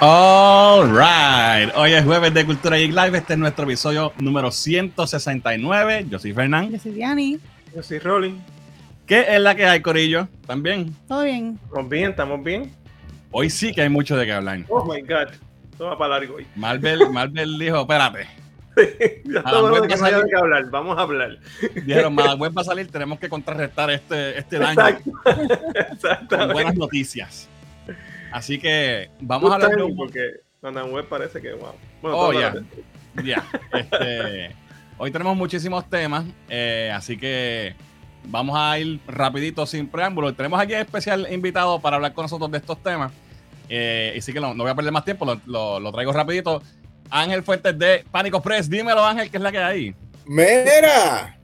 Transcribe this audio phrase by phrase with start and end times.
[0.00, 1.72] All right.
[1.74, 3.18] Hoy es jueves de Cultura Geek Live.
[3.18, 6.06] Este es nuestro episodio número 169.
[6.08, 6.70] Yo soy Fernán.
[6.70, 7.38] Yo soy Diani.
[7.74, 8.34] Yo soy Rolling.
[9.06, 10.28] ¿Qué es la que hay, Corillo?
[10.46, 10.94] ¿También?
[11.08, 11.58] Todo bien.
[11.64, 12.10] ¿Estamos bien?
[12.10, 12.72] ¿Estamos bien?
[13.32, 14.60] Hoy sí que hay mucho de qué hablar.
[14.68, 15.32] Oh my God.
[15.72, 16.46] Esto va para largo hoy.
[16.54, 18.26] Marvel, Marvel dijo: Espérate.
[19.24, 20.64] ya A la todo lo vuelta que no haya sale- de qué hablar.
[20.70, 21.38] Vamos a hablar.
[21.74, 22.88] Dijeron: Madame Web va a salir.
[22.88, 24.80] Tenemos que contrarrestar este, este daño
[25.90, 26.36] Exacto.
[26.38, 27.48] con buenas noticias.
[28.32, 30.20] Así que vamos a hablar de un porque
[30.62, 31.72] Web parece que wow.
[32.02, 32.54] Bueno, Oh, ya.
[33.24, 34.54] Ya, este,
[34.96, 37.74] hoy tenemos muchísimos temas, eh, así que
[38.24, 40.32] vamos a ir rapidito sin preámbulo.
[40.34, 43.10] Tenemos aquí un especial invitado para hablar con nosotros de estos temas.
[43.68, 46.12] Eh, y sí que no, no voy a perder más tiempo, lo, lo- lo traigo
[46.12, 46.62] rapidito.
[47.10, 49.94] Ángel Fuentes de Pánico Press, dímelo Ángel, ¿qué es la que hay?
[50.26, 51.36] Mira,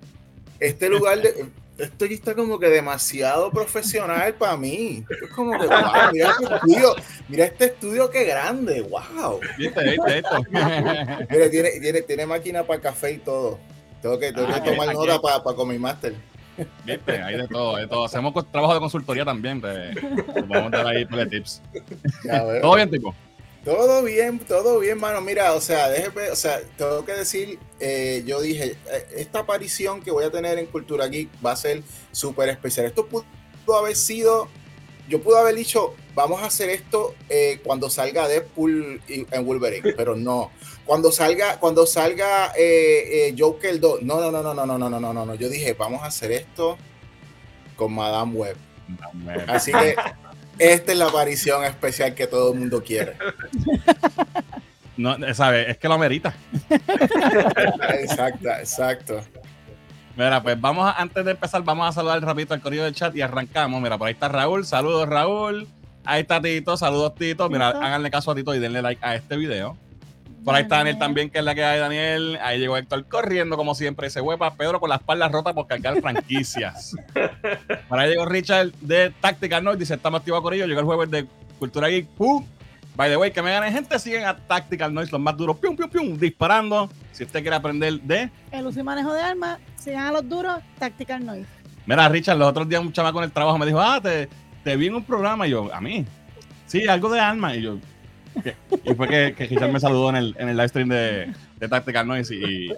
[0.61, 1.47] este lugar de.
[1.77, 5.05] Esto aquí está como que demasiado profesional para mí.
[5.23, 5.77] Es como que, wow,
[6.13, 6.95] mira este estudio,
[7.29, 9.41] mira este estudio qué grande, wow.
[9.59, 10.43] ¿Viste, viste esto?
[10.51, 13.59] Mira, tiene, tiene, tiene máquina para café y todo.
[14.01, 16.15] Tengo que, tengo Ah, que tomar aquí- nota para, para con mi máster.
[16.85, 17.21] ¿Viste?
[17.21, 18.05] Hay de todo, de todo.
[18.05, 21.61] Hacemos trabajo de consultoría también, te, te podemos dar ahí por tips.
[22.25, 22.61] Ya.
[22.61, 23.13] ¿Todo bien, tipo?
[23.65, 25.23] Todo bien, todo bien, mano.
[25.23, 30.03] Mira, o sea, déjeme, o sea, tengo que decir, eh, yo dije, eh, esta aparición
[30.03, 32.85] que voy a tener en Cultura Geek va a ser súper especial.
[32.85, 33.25] Esto pudo
[33.79, 34.49] haber sido,
[35.09, 40.15] yo pude haber dicho, vamos a hacer esto eh, cuando salga Deadpool en Wolverine, pero
[40.15, 40.51] no.
[40.85, 45.01] Cuando salga, cuando salga eh, Joker 2, no, no, no, no, no, no, no, no,
[45.01, 45.35] no, no, no.
[45.37, 46.77] Yo dije, vamos a hacer esto
[47.77, 48.57] con Madame Web.
[49.49, 49.97] Así que
[50.59, 53.17] esta es la aparición especial que todo el mundo quiere.
[54.97, 55.71] No, ¿sabes?
[55.71, 56.35] Es que lo amerita.
[58.01, 59.21] Exacto, exacto.
[60.17, 63.15] Mira, pues vamos a, antes de empezar, vamos a saludar rapidito al correo del chat
[63.17, 63.83] y arrancamos.
[63.83, 64.65] Mira, por ahí está Raúl.
[64.65, 65.67] Saludos, Raúl.
[66.05, 66.77] Ahí está Tito.
[66.77, 67.49] Saludos, Tito.
[67.51, 69.77] Mira, háganle caso a Tito y denle like a este video.
[70.45, 72.39] Por ahí está Daniel también, que es la que hay, Daniel.
[72.43, 74.11] Ahí llegó Héctor corriendo, como siempre.
[74.11, 76.95] Se huepa Pedro con la espalda rota por cargar franquicias.
[77.89, 79.79] por ahí llegó Richard de Tactical Noise.
[79.79, 80.69] Dice: Estamos activos con ellos.
[80.69, 81.27] Llegó el jueves de
[81.59, 82.07] Cultura Geek.
[82.09, 82.45] ¡Pum!
[82.97, 85.57] By the way, que me ganen gente, siguen a Tactical Noise, los más duros.
[85.57, 86.17] ¡Pium, pium, pium!
[86.17, 86.89] Disparando.
[87.11, 90.61] Si usted quiere aprender de El uso y manejo de armas, sigan a los duros,
[90.79, 91.49] Tactical Noise.
[91.87, 94.29] Mira, Richard, los otros días un chamaco en el trabajo me dijo, ah, te,
[94.63, 95.47] te vi en un programa.
[95.47, 96.07] Y yo, ¿a mí?
[96.67, 97.57] Sí, algo de alma.
[97.57, 97.79] Y yo,
[98.85, 101.69] Y fue que, que Richard me saludó en el, en el live stream de, de
[101.69, 102.75] Tactical Noise y, y,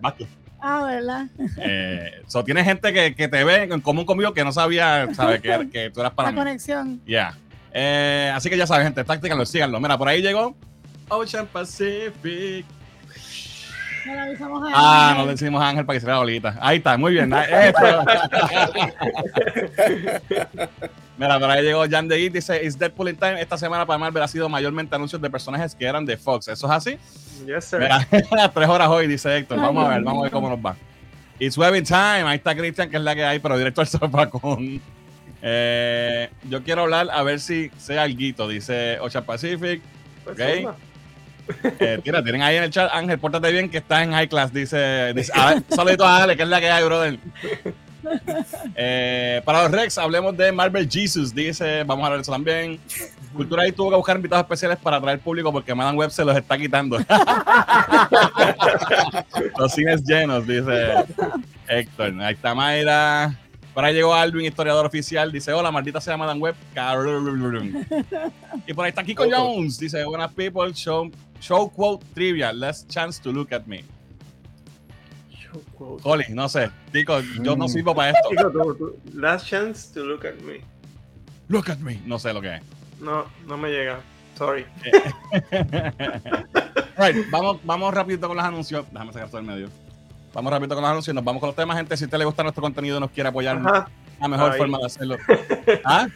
[0.00, 0.28] Vázquez.
[0.60, 1.26] Ah, ¿verdad?
[1.58, 5.40] Eh, so, tiene gente que, que te ve en común conmigo que no sabía, ¿sabes?
[5.40, 6.38] Que, que tú eras para La mí.
[6.38, 7.00] conexión.
[7.04, 7.36] Yeah.
[7.72, 9.80] Eh, así que ya saben, gente, Tactical Noise, síganlo.
[9.80, 10.54] Mira, por ahí llegó
[11.08, 12.64] Ocean Pacific.
[14.06, 16.56] No le avisamos a Ah, no le decimos a Ángel para que se vea bolita.
[16.60, 17.32] Ahí está, muy bien.
[17.32, 17.78] Eso.
[21.18, 23.40] Mira, por ahí llegó Jan de Geek, dice, Is Deadpool in Time?
[23.40, 26.48] Esta semana para Marvel ha sido mayormente anuncios de personajes que eran de Fox.
[26.48, 26.98] ¿Eso es así?
[27.46, 27.78] Yes, sir.
[27.78, 28.06] Mira,
[28.54, 29.58] tres horas hoy, dice Héctor.
[29.58, 30.74] Ay, Vamos a ver, vamos a ver cómo nos va.
[31.38, 32.22] It's Webbing Time.
[32.22, 34.80] Ahí está Christian, que es la que hay, pero directo al zafacón.
[35.42, 39.82] Eh, yo quiero hablar a ver si sea alguito, dice Ocean Pacific.
[40.24, 40.74] Pues, ok.
[41.78, 45.12] Eh, tienen ahí en el chat, Ángel, pórtate bien que estás en high class, dice,
[45.14, 45.62] dice a ver,
[46.02, 47.18] Ale, que es la que hay, brother.
[48.74, 52.80] Eh, para los Rex, hablemos de Marvel Jesus, dice, vamos a hablar eso también.
[53.34, 56.36] Cultura ahí tuvo que buscar invitados especiales para atraer público porque Madame Web se los
[56.36, 56.98] está quitando.
[59.58, 61.04] los cines llenos, dice
[61.68, 62.20] Héctor.
[62.20, 63.34] Ahí está Mayra.
[63.74, 65.32] Por ahí llegó Alvin, historiador oficial.
[65.32, 66.54] Dice: Hola, maldita sea Madame Web.
[68.66, 69.78] Y por ahí está Kiko Jones.
[69.78, 71.10] Dice: Buenas people, show,
[71.40, 72.52] show quote trivia.
[72.52, 73.84] Less chance to look at me.
[76.04, 76.70] Oli, no sé.
[76.92, 77.68] Kiko, yo no Mm.
[77.68, 78.28] sirvo para esto.
[78.30, 80.60] Chico, tú- tú- last chance to look at me.
[81.48, 82.00] Look at me.
[82.06, 82.62] No sé lo que es.
[83.00, 84.00] No, no me llega.
[84.36, 84.64] Sorry.
[86.98, 88.84] Right, vamos, vamos rapidito con los anuncios.
[88.92, 89.68] Déjame sacar todo el medio.
[90.34, 91.14] Vamos rapidito con los anuncios.
[91.14, 91.96] Nos vamos con los temas, gente.
[91.96, 93.88] Si a usted le gusta nuestro contenido y nos quiere apoyar, Ajá.
[94.20, 94.58] la mejor Ahí.
[94.58, 95.16] forma de hacerlo.
[95.84, 96.06] ¿Ah?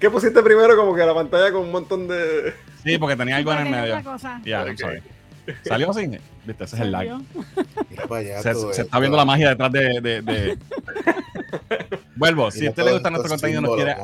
[0.00, 0.76] ¿Qué pusiste primero?
[0.76, 2.54] Como que la pantalla con un montón de.
[2.82, 4.02] Sí, porque tenía algo en el medio.
[4.44, 4.66] Ya, Ok.
[4.68, 5.02] I'm sorry.
[5.64, 6.06] ¿Salió así?
[6.44, 7.18] Viste, ese es el allá.
[8.42, 10.00] Se, está viendo la magia detrás de.
[10.00, 10.58] de- de-
[12.16, 13.96] Vuelvo, si a usted le gusta nuestro contenido y nos quiere.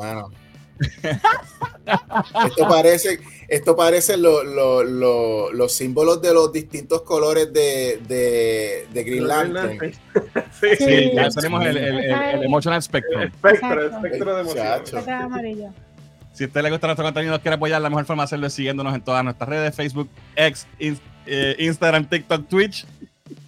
[2.46, 8.86] Esto parece, esto parece lo- lo- lo- los símbolos de los distintos colores de, de,
[8.92, 9.78] de Green Lantern.
[9.80, 9.98] sí.
[10.60, 11.10] Sí, Sí.
[11.14, 13.22] ya tenemos el, el- el- el Emotional Spectrum.
[13.22, 14.06] Espectro, Exacto.
[14.06, 14.44] espectro de.
[14.44, 15.72] Letra amarilla.
[16.32, 18.24] Si a usted le gusta nuestro contenido y nos quiere apoyar, la mejor forma de
[18.26, 20.66] hacerlo es siguiéndonos en todas nuestras redes: Facebook, X,
[21.26, 22.86] eh, Instagram, TikTok, Twitch.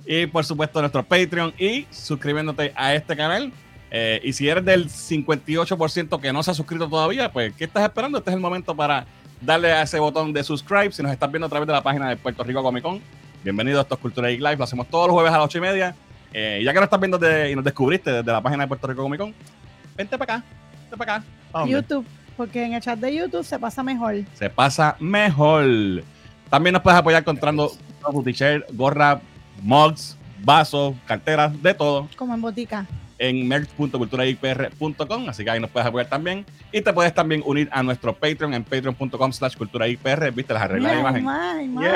[0.07, 1.55] Y por supuesto, nuestro Patreon.
[1.59, 3.53] Y suscribiéndote a este canal.
[3.91, 7.83] Eh, y si eres del 58% que no se ha suscrito todavía, pues, ¿qué estás
[7.83, 8.19] esperando?
[8.19, 9.05] Este es el momento para
[9.41, 12.09] darle a ese botón de subscribe si nos estás viendo a través de la página
[12.09, 13.01] de Puerto Rico Comic Con.
[13.43, 14.57] Bienvenido a estos Cultura Geek Live.
[14.57, 15.95] Lo hacemos todos los jueves a las 8 y media.
[16.33, 19.03] Eh, ya que nos estás viendo y nos descubriste desde la página de Puerto Rico
[19.03, 19.35] Comic Con,
[19.97, 20.45] vente para acá.
[20.83, 21.67] Vente para acá.
[21.67, 22.07] YouTube,
[22.37, 24.15] porque en el chat de YouTube se pasa mejor.
[24.35, 26.05] se pasa mejor.
[26.49, 27.73] También nos puedes apoyar comprando
[28.25, 29.21] t-shirt, gorra,
[29.63, 32.87] mugs, vasos, carteras, de todo Como en botica.
[33.21, 36.45] En merch.culturaipr.com, así que ahí nos puedes apoyar también.
[36.73, 40.93] Y te puedes también unir a nuestro Patreon en patreon.com slash culturaipr, viste las arreglas
[40.93, 41.25] de imagen.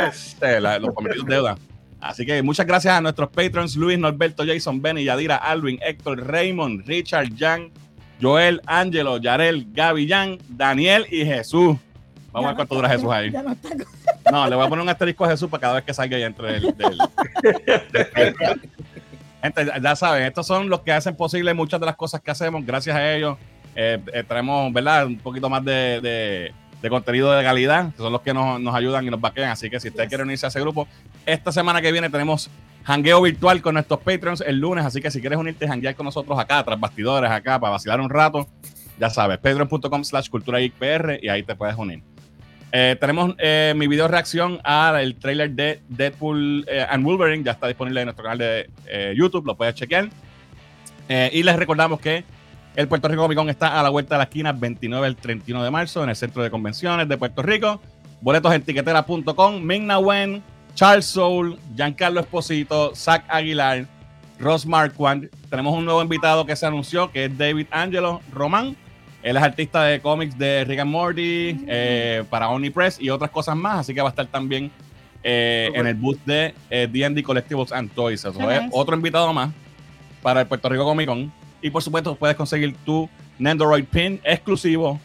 [0.09, 1.57] Este, la- los cometidos deuda.
[2.01, 6.87] Así que muchas gracias a nuestros patrons, Luis, Norberto, Jason, Benny, Yadira, Alvin, Héctor, Raymond,
[6.87, 7.71] Richard, Jan,
[8.21, 11.77] Joel, Angelo, Yarel, Gaby, Jan, Daniel y Jesús.
[12.33, 13.33] Vamos a ver cuánto dura Jesús ahí.
[14.31, 16.25] No le voy a poner un asterisco a Jesús para cada vez que salga ahí
[16.25, 16.63] entre el.
[16.63, 16.99] Del,
[17.93, 18.61] del-
[19.45, 22.65] Gente, ya- saben, estos son los que hacen posible muchas de las cosas que hacemos.
[22.65, 23.37] Gracias a ellos
[23.77, 25.07] eh, eh, traemos, ¿verdad?
[25.07, 28.75] Un poquito más de, de- de contenido de calidad, que son los que nos, nos
[28.75, 29.51] ayudan y nos vaquean.
[29.51, 30.09] Así que si usted Yes.
[30.09, 30.89] quiere unirse a ese grupo,
[31.27, 32.51] esta semana que viene tenemos
[32.85, 34.85] jangueo virtual con nuestros Patreons el lunes.
[34.85, 38.09] Así que si quieres unirte, janguear con nosotros acá, tras bastidores, acá, para vacilar un
[38.11, 38.47] rato,
[38.99, 40.73] ya sabes, patreon.com slash cultura y
[41.29, 42.03] ahí te puedes unir.
[42.77, 47.45] Eh, tenemos eh, mi video reacción al trailer de Deadpool eh, and Wolverine.
[47.45, 50.09] Ya está disponible en nuestro canal de eh, YouTube, lo puedes chequear.
[51.09, 52.25] Eh, y les recordamos que
[52.75, 55.63] el Puerto Rico Comic Con está a la vuelta de la esquina 29 al 31
[55.63, 57.81] de marzo en el Centro de Convenciones de Puerto Rico.
[58.21, 59.63] Boletos en tiquetera.com.
[59.63, 60.43] Ming-Na Wen,
[60.75, 63.87] Charles Soul, Giancarlo Esposito, Zach Aguilar,
[64.41, 65.31] Ross Marquand.
[65.49, 68.75] Tenemos un nuevo invitado que se anunció, que es David Angelo Román.
[69.25, 73.57] Él es artista de cómics de Rick and Morty, eh, para Omnipress y otras cosas
[73.57, 73.81] más.
[73.81, 74.71] Así que va a estar también
[75.23, 78.23] eh, en el booth de eh, D&D Collectibles and Toys.
[78.23, 79.51] Eso es otro invitado más
[80.21, 81.33] para el Puerto Rico Comic Con.
[81.63, 85.01] Y por supuesto, puedes conseguir tu Nendoroid Pin exclusivo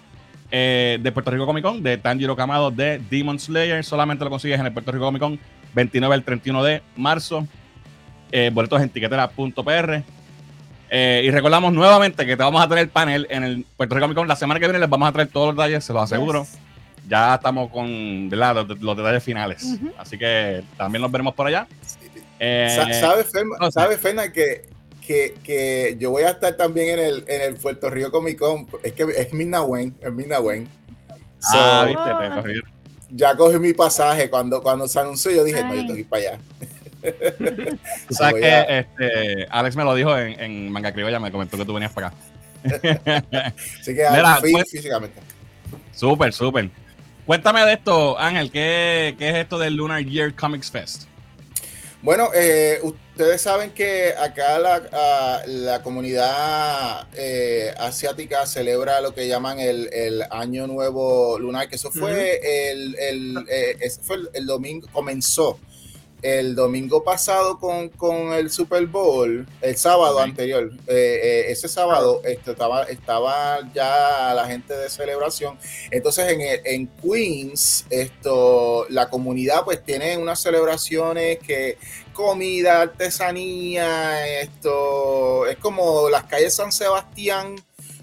[0.52, 3.86] eh, de Puerto Rico Comic Con de Tanjiro Kamado de Demon Slayer.
[3.86, 5.40] Solamente lo consigues en el Puerto Rico Comic Con
[5.74, 7.48] 29 al 31 de marzo.
[8.34, 10.04] Eh, boletos en tiquetera.pr.
[10.92, 14.18] Eh, y recordamos nuevamente que te vamos a tener panel en el Puerto Rico Comic
[14.18, 14.28] Con.
[14.28, 16.44] La semana que viene les vamos a traer todos los detalles, se los aseguro.
[16.44, 16.58] Yes.
[17.08, 18.66] Ya estamos con ¿verdad?
[18.68, 19.66] Los, los detalles finales.
[19.98, 21.68] Así que también nos veremos por allá.
[22.40, 23.72] Eh, Sa- ¿Sabes, no sé.
[23.72, 24.68] ¿sabes, Ferna, que,
[25.06, 28.68] que, que yo voy a estar también en el, en el Puerto Rico Comic Con?
[28.84, 30.68] Es que es Mina Wen, es Mina Wen.
[31.40, 32.62] So, ah, viste, te corrí.
[33.12, 34.30] ya cogí mi pasaje.
[34.30, 36.40] Cuando, cuando se anunció, yo dije, no, yo tengo que ir para allá.
[38.10, 41.66] Sabes Voy que este, Alex me lo dijo en, en Manga Criolla, me comentó que
[41.66, 42.18] tú venías para acá.
[43.80, 45.20] Así que Mira, pues- físicamente.
[45.94, 46.70] Súper, súper.
[47.26, 51.04] Cuéntame de esto, Ángel, ¿qué, ¿qué es esto del Lunar Year Comics Fest?
[52.02, 59.60] Bueno, eh, ustedes saben que acá la, la comunidad eh, asiática celebra lo que llaman
[59.60, 64.88] el, el Año Nuevo Lunar, que eso fue el, el, eh, ese fue el domingo,
[64.94, 65.60] comenzó
[66.22, 70.70] el domingo pasado con, con el Super Bowl, el sábado anterior.
[70.88, 75.58] Eh, eh, ese sábado este, estaba, estaba ya la gente de celebración.
[75.92, 81.78] Entonces en, el- en Queens, esto, la comunidad pues tiene unas celebraciones que
[82.14, 87.56] comida, artesanía, esto es como las calles San Sebastián,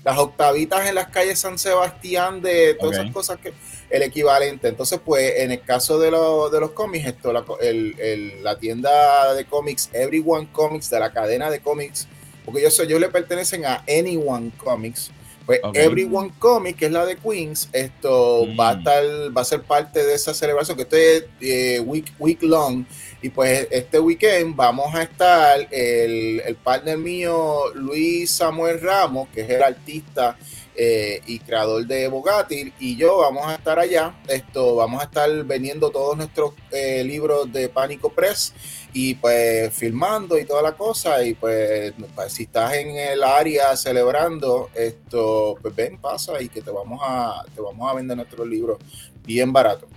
[0.04, 3.52] las octavitas en las calles San Sebastián de todas esas cosas que
[3.90, 4.69] el equivalente.
[4.69, 8.43] Entonces, pues en el caso de, lo- de los cómics, esto, la, co- el- el-
[8.45, 12.09] la tienda de cómics, Everyone Comics, de la cadena de cómics,
[12.45, 15.11] porque ellos, ellos le pertenecen a Anyone Comics.
[15.47, 15.61] Pues.
[15.75, 18.59] Everyone Comics, que es la de Queens, esto Mm.
[18.59, 19.05] va a estar,
[19.37, 22.85] va a ser parte de esa celebración, que esto es eh, week, week long.
[23.23, 29.43] Y pues este weekend vamos a estar el, el partner mío, Luis Samuel Ramos, que
[29.43, 30.37] es el artista
[30.78, 34.14] eh, y creador de Bogatil, y yo vamos a estar allá.
[34.28, 38.52] Esto, vamos a estar vendiendo todos nuestros eh, libros de Pánico Press
[38.92, 41.23] y pues filmando y toda la cosa.
[41.25, 46.61] Y pues, pues, si estás en el área celebrando esto, pues ven, pasa y que
[46.61, 48.78] te vamos a, te vamos a vender nuestros libros
[49.25, 49.88] bien barato.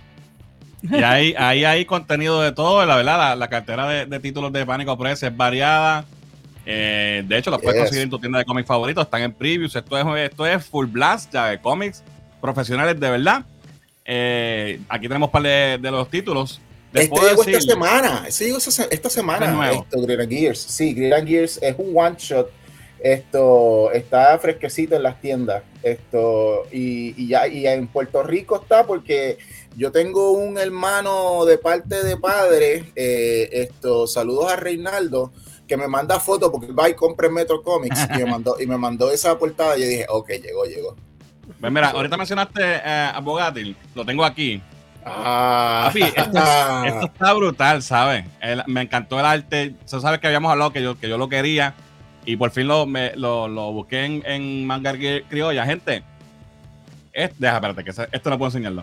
[0.82, 4.96] Y ahí, ahí hay contenido de todo, la verdad, la, cartera de títulos de Pánico
[4.96, 6.06] Press es variada.
[6.66, 9.74] Eh, de hecho, los puedes conseguir en tu tienda de cómics favoritos, están en previews.
[9.74, 12.02] Esto es, esto es full blast ya de cómics
[12.40, 13.44] profesionales de verdad.
[14.04, 16.60] Eh, aquí tenemos un par de, de los títulos.
[16.92, 19.82] Este puedo llegó decir- esta semana, este llegó esta se- esta Es semana, nuevo.
[19.84, 20.58] esto, Green Gears.
[20.60, 22.50] Sí, Green Gears es un one shot.
[23.02, 25.62] Esto está fresquecito en las tiendas.
[25.82, 29.38] Esto, y, y ya, y en Puerto Rico está porque
[29.76, 32.84] yo tengo un hermano de parte de padre.
[32.96, 35.32] eh, esto, saludos a Reinaldo,
[35.70, 38.66] que me manda fotos porque va y compra en Metro Comics y me mandó, y
[38.66, 39.78] me mandó esa portada.
[39.78, 40.96] Y yo dije, ok, llegó, llegó.
[41.60, 44.60] Pues mira, ahorita mencionaste eh, a Bogatti, lo tengo aquí.
[45.04, 48.24] Ah, Papi, esto, es- esto está brutal, ¿sabes?
[48.40, 49.76] El- me encantó el arte.
[49.88, 51.72] Tú sabes que habíamos hablado que yo, que yo lo quería
[52.24, 55.64] y por fin lo, me- lo, lo busqué en, en Manga Cri- Criolla.
[55.66, 56.02] Gente,
[57.12, 58.82] es, deja, espérate, que esto no puedo enseñarlo.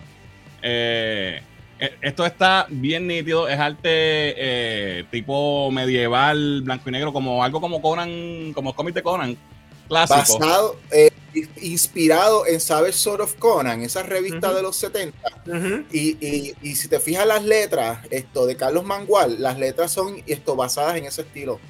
[0.62, 1.42] Eh,
[2.02, 7.80] esto está bien nítido, es arte eh, tipo medieval, blanco y negro, como algo como
[7.80, 9.36] Conan, como cómic de Conan,
[9.88, 10.38] clásico.
[10.38, 11.10] basado, eh,
[11.60, 14.56] inspirado en Savage Sword of Conan, esa revista Ujú.
[14.56, 15.18] de los 70.
[15.46, 15.84] Ujú.
[15.92, 20.22] Y, y- y si te fijas las letras, esto de Carlos Mangual, las letras son
[20.26, 21.60] esto basadas en ese estilo.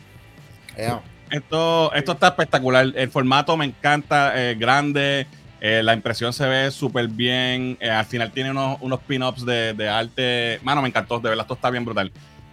[0.76, 1.02] Yeah.
[1.30, 2.86] Esto, esto está espectacular.
[2.94, 5.26] El formato me encanta, eh, grande.
[5.60, 7.76] Eh, la impresión se ve súper bien.
[7.80, 10.60] eh, al final tiene unos, unos pin-ups de, de arte.
[10.62, 11.18] Mano, me encantó.
[11.20, 12.12] De verdad, esto está bien brutal.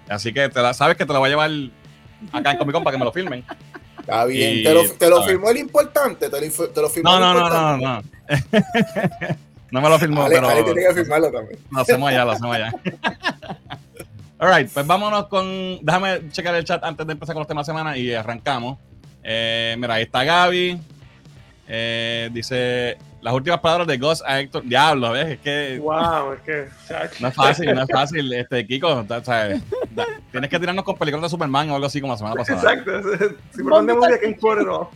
[0.09, 1.51] Así que te la, sabes que te lo voy a llevar
[2.31, 3.43] acá en Comic Con para que me lo filmen.
[3.99, 4.59] Está bien.
[4.59, 6.29] Y- te lo, te lo firmó el importante.
[6.29, 8.11] Te lo, te lo firmó No, el no, no, no, importante.
[9.29, 9.35] no.
[9.71, 11.59] No me lo filmó, Ale, pero Ale tiene que firmarlo también.
[11.69, 12.71] lo hacemos allá, lo hacemos allá.
[14.37, 15.79] All right, pues vámonos con.
[15.81, 18.77] Déjame checar el chat antes de empezar con los temas de semana y arrancamos.
[19.23, 20.79] Eh, mira, ahí está Gaby.
[21.67, 24.63] Eh, dice las últimas palabras de Ghost a Héctor.
[24.65, 25.25] Diablo, ¿ves?
[25.31, 26.67] Es que Wow, es que.
[27.19, 28.33] no es fácil, no es fácil.
[28.33, 29.21] Este, Kiko, da-
[30.31, 32.73] tienes que tirarnos con películas de Superman o algo así como la semana pasada.
[32.73, 32.91] Exacto.
[33.67, 34.91] ponemos de no.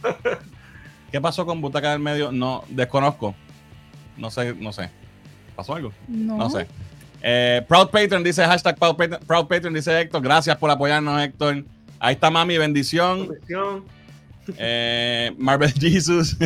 [1.12, 2.32] ¿Qué pasó con Butaca del Medio?
[2.32, 3.34] No, desconozco.
[4.16, 4.92] No sé, no sé.
[5.56, 5.92] ¿Pasó algo?
[6.08, 6.38] No.
[6.38, 6.68] No sé.
[7.22, 10.22] Eh, Proud Patron dice hashtag Proud Patron, Proud Patron dice Héctor.
[10.22, 11.64] Gracias por apoyarnos, Héctor.
[12.00, 13.26] Ahí está Mami, bendición.
[13.26, 13.84] Cuestión.
[14.58, 16.38] Eh, Marvel Jesus.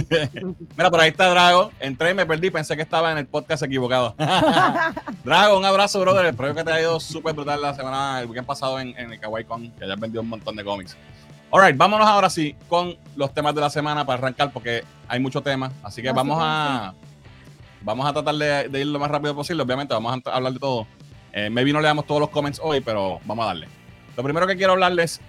[0.77, 1.71] Mira, por ahí está Drago.
[1.79, 2.49] Entré y me perdí.
[2.49, 4.15] Pensé que estaba en el podcast equivocado.
[5.23, 6.25] Drago, un abrazo, brother.
[6.27, 9.19] Espero que te haya ido súper brutal la semana, el weekend pasado en, en el
[9.19, 10.97] Kawaii Con, que hayas vendido un montón de cómics.
[11.51, 15.43] Alright, vámonos ahora sí con los temas de la semana para arrancar, porque hay muchos
[15.43, 15.71] temas.
[15.83, 16.93] Así que vamos a
[17.81, 19.61] vamos a tratar de, de ir lo más rápido posible.
[19.63, 20.87] Obviamente, vamos a hablar de todo.
[21.33, 23.67] Eh, maybe no le damos todos los comments hoy, pero vamos a darle.
[24.15, 25.19] Lo primero que quiero hablarles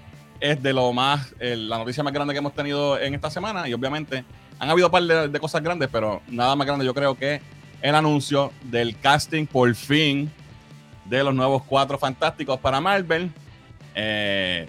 [0.50, 3.66] es de lo más, eh, la noticia más grande que hemos tenido en esta semana.
[3.66, 4.24] Y obviamente
[4.58, 7.40] han habido un par de, de cosas grandes, pero nada más grande yo creo que
[7.80, 10.30] el anuncio del casting por fin
[11.06, 13.30] de los nuevos cuatro fantásticos para Marvel.
[13.94, 14.68] Eh,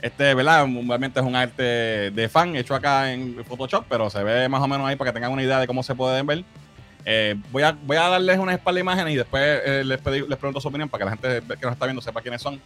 [0.00, 0.62] este, ¿verdad?
[0.64, 1.62] Obviamente es un arte
[2.10, 5.14] de fan hecho acá en Photoshop, pero se ve más o menos ahí para que
[5.14, 6.44] tengan una idea de cómo se pueden ver.
[7.04, 10.26] Eh, voy, a, voy a darles unas par de imágenes y después eh, les, pedí-
[10.28, 12.60] les pregunto su opinión para que la gente que nos está viendo sepa quiénes son.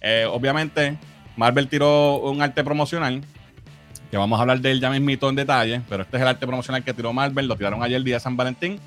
[0.00, 0.98] Eh, obviamente,
[1.36, 3.22] Marvel tiró un arte promocional,
[4.10, 6.46] que vamos a hablar de él ya mismito en detalle, pero este es el arte
[6.46, 8.78] promocional que tiró Marvel, lo tiraron ayer el día de San Valentín.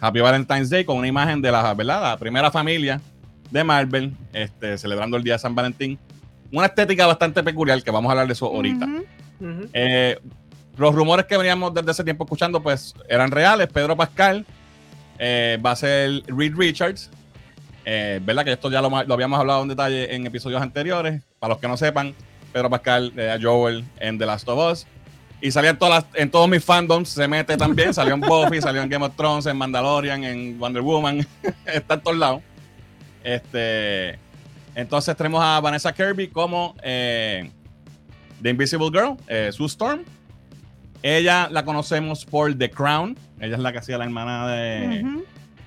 [0.00, 2.02] Happy Valentine's Day con una imagen de la, ¿verdad?
[2.02, 3.00] la primera familia
[3.50, 5.98] de Marvel, este, celebrando el día de San Valentín.
[6.52, 8.86] Una estética bastante peculiar, que vamos a hablar de eso ahorita.
[9.72, 10.18] Eh,
[10.76, 13.68] los rumores que veníamos desde ese tiempo escuchando, pues eran reales.
[13.68, 14.44] Pedro Pascal
[15.18, 17.10] eh, va a ser Reed Richards.
[17.84, 18.44] Eh, ¿Verdad?
[18.44, 21.22] Que esto ya lo, lo habíamos hablado en detalle en episodios anteriores.
[21.38, 22.14] Para los que no sepan,
[22.52, 24.86] Pedro Pascal, eh, Joel en The Last of Us.
[25.40, 27.92] Y salía en, todas en todos mis fandoms, se mete también.
[27.92, 31.26] Salió en Buffy, salió en Game of Thrones, en Mandalorian, en Wonder Woman.
[31.66, 32.42] Está en todos lados.
[33.22, 34.18] Este,
[34.74, 37.50] entonces tenemos a Vanessa Kirby como eh,
[38.42, 40.04] The Invisible Girl, eh, Sue Storm.
[41.02, 43.18] Ella la conocemos por The Crown.
[43.40, 45.24] Ella es la que hacía la hermana de, Ujú.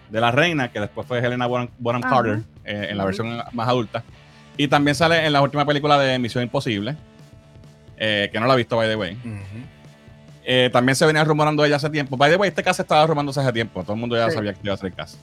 [0.10, 2.02] De la reina, que después fue Helena Bonham.
[2.02, 4.04] Carter eh, en la versión más adulta.
[4.58, 6.96] Y también sale en la última película de Misión Imposible,
[7.98, 9.18] eh, que no la he visto, by the way.
[10.46, 12.16] Eh, también se venía rumorando ella hace tiempo.
[12.16, 13.82] By the way, este caso estaba rumorándose hace tiempo.
[13.84, 14.36] Todo el mundo ya Sí.
[14.36, 15.18] sabía que iba a ser el caso.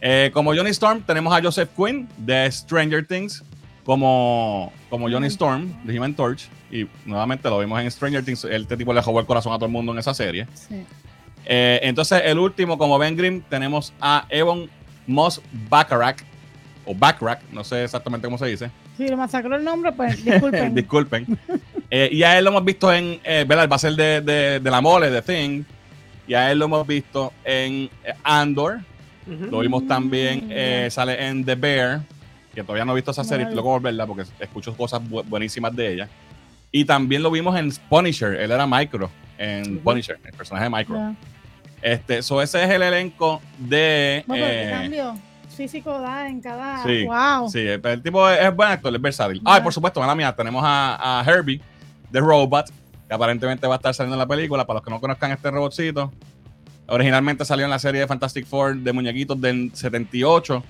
[0.00, 3.42] Eh, como Johnny Storm, tenemos a Joseph Quinn de Stranger Things
[3.84, 6.48] como, como Johnny Storm de Human Torch.
[6.70, 8.44] Y nuevamente lo vimos en Stranger Things.
[8.44, 10.46] Este tipo le jugó el corazón a todo el mundo en esa serie.
[10.54, 10.84] Sí.
[11.48, 14.68] Eh, entonces, el último, como Ben Grimm, tenemos a Evan
[15.06, 16.22] Moss Bacharach.
[16.90, 18.70] O Backrack, no sé exactamente cómo se dice.
[18.96, 20.74] Si le masacró el nombre, pues disculpen.
[20.74, 21.38] Disculpen.
[21.90, 23.68] Eh, y a él lo hemos visto en, eh, ¿verdad?
[23.70, 25.64] Va a ser de, de, de la mole, de Thing.
[26.26, 28.78] Y a él lo hemos visto en eh, Andor.
[29.50, 32.00] Lo vimos también, Mm, eh, sale en The Bear,
[32.54, 33.54] que todavía no he visto esa serie, la vi.
[33.56, 36.08] luego verla porque escucho cosas bu- buenísimas de ella.
[36.72, 39.78] Y también lo vimos en Punisher, él era Micro en.
[39.80, 41.14] Punisher, el personaje de Micro.
[41.82, 44.24] Este, so ese es el elenco de...
[44.26, 45.14] Bueno, eh, ¿qué cambio
[45.58, 46.84] físico da en cada.
[46.84, 47.50] Sí, wow.
[47.50, 49.42] Sí, el, el tipo es, es buen actor, es versátil.
[49.44, 51.60] Ah, y por supuesto, mala mía, tenemos a, a Herbie,
[52.12, 52.66] The Robot,
[53.08, 54.64] que aparentemente va a estar saliendo en la película.
[54.64, 56.12] Para los que no conozcan este robotcito,
[56.86, 60.62] originalmente salió en la serie de Fantastic Four de muñequitos del 78.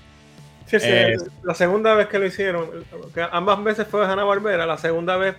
[0.65, 2.67] Sí, sí, Eh, la segunda vez que lo hicieron,
[3.13, 5.35] que ambas veces fue Hanna Barbera, la segunda vez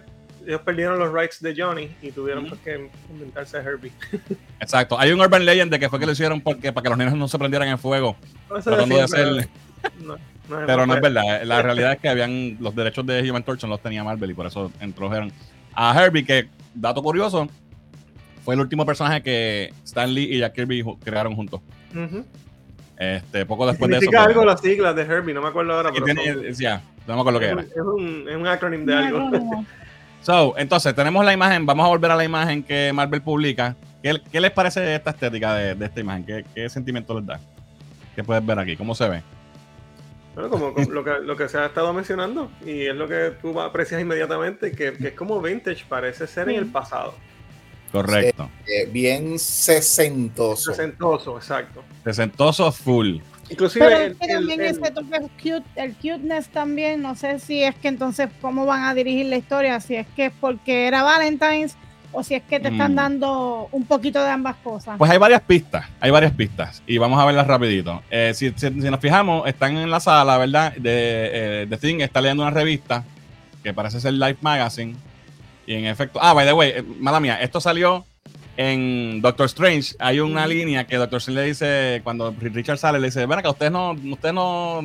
[0.47, 3.93] ellos perdieron los rights de Johnny y tuvieron pues, que inventarse a Herbie.
[4.61, 4.99] Exacto.
[4.99, 7.15] Hay un urban legend de que fue que lo hicieron porque, para que los niños
[7.15, 8.17] no se prendieran en fuego.
[8.47, 9.49] Eso Tratando de hacer.
[10.01, 10.17] no,
[10.49, 11.43] no Pero no es verdad.
[11.45, 14.35] La realidad es que habían los derechos de Human Torch no los tenía Marvel y
[14.35, 15.33] por eso introdujeron
[15.75, 17.49] a Herbie, que, dato curioso,
[18.45, 21.61] fue el último personaje que Stan Lee y Jack Kirby crearon juntos.
[21.95, 22.25] Ujú.
[22.97, 24.01] Este, poco después de eso.
[24.03, 25.91] Significa pues, algo las siglas de Herbie, no me acuerdo ahora.
[25.93, 27.57] Pero tiene- son- no me acuerdo qué era.
[27.57, 29.31] un, es, un, es un acronym de algo.
[30.23, 33.75] So, entonces, tenemos la imagen, vamos a volver a la imagen que Marvel publica.
[34.03, 36.25] ¿Qué, qué les parece esta estética de, de esta imagen?
[36.25, 37.41] ¿Qué, ¿Qué sentimiento les da?
[38.15, 38.77] ¿Qué puedes ver aquí?
[38.77, 39.23] ¿Cómo se ve?
[40.35, 43.33] Bueno, como, como lo, que, lo que se ha estado mencionando, y es lo que
[43.43, 47.15] tú aprecias inmediatamente, que, que es como vintage, parece ser en el pasado.
[47.91, 48.49] Correcto.
[48.67, 50.73] Eh, bien sesentoso.
[50.73, 51.83] Sesentoso, exacto.
[52.05, 53.19] Sesentoso full.
[53.51, 57.15] Inclusive Pero el- es que el- también el- ese toque cute, el cuteness también, no
[57.17, 60.33] sé si es que entonces cómo van a dirigir la historia, si es que es
[60.41, 61.77] porque era Valentine's
[62.13, 62.97] o si es que te están Mm.
[62.97, 64.97] dando un poquito de ambas cosas.
[64.99, 68.03] Pues hay varias pistas, hay varias pistas y vamos a verlas rapidito.
[68.11, 70.73] Eh, si, si- si nos fijamos, están en la sala, ¿verdad?
[70.73, 70.83] De,
[71.63, 73.05] eh, The Thing está leyendo una revista
[73.63, 74.95] que parece ser Life Magazine
[75.67, 78.05] y en efecto, ah, by the way, eh, mala mía, esto salió
[78.63, 79.95] en Doctor Strange.
[79.99, 83.49] Hay una línea que Doctor Strange le dice, cuando Richard sale, le dice, ven acá,
[83.51, 84.81] ustedes no, ustedes no...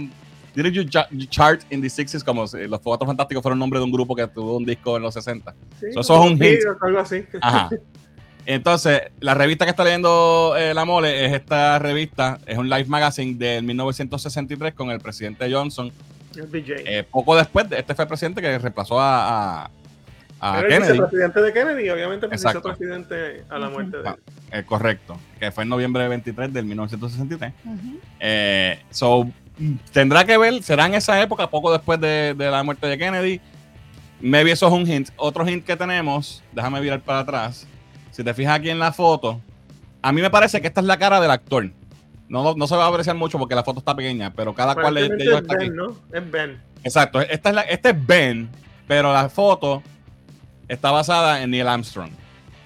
[0.56, 3.78] Did you cha- you chart in the 60s como si los Cuatro Fantásticos fueron nombre
[3.80, 5.54] de un grupo que tuvo un disco en los 60?
[5.78, 6.60] sí, eso es un sí, hint.
[6.82, 7.24] Algo así.
[7.42, 7.70] Ajá.
[8.46, 12.86] Entonces, la revista que está leyendo eh, la mole es esta revista, es un Life
[12.90, 15.92] Magazine del 1963 con el presidente Johnson.
[16.38, 16.74] El BJ.
[16.86, 19.72] Eh, poco después, de- este fue el presidente que reemplazó a, a-
[20.54, 20.92] a Era el Kennedy.
[20.94, 22.60] vicepresidente de Kennedy, obviamente, Exacto.
[22.70, 24.16] vicepresidente a la muerte de Ah,
[24.52, 27.54] eh, correcto, que fue en noviembre 23 del 1963.
[27.66, 28.00] Ujú.
[28.20, 29.28] Eh, so,
[29.92, 33.42] tendrá que ver, será en esa época, poco después de, de la muerte de Kennedy.
[34.22, 35.10] Maybe eso es un hint.
[35.18, 37.68] Otro hint que tenemos, déjame virar para atrás.
[38.12, 39.42] Si te fijas aquí en la foto,
[40.02, 41.70] a mí me parece que esta es la cara del actor.
[42.30, 44.96] No, no se va a apreciar mucho porque la foto está pequeña, pero cada cual
[44.96, 45.66] de, de ellos es está aquí.
[45.70, 45.96] Ben, ¿no?
[46.12, 46.62] Es Ben.
[46.84, 48.50] Exacto, esta es la, este es Ben,
[48.88, 49.84] pero la foto
[50.68, 52.12] está basada en Neil Armstrong.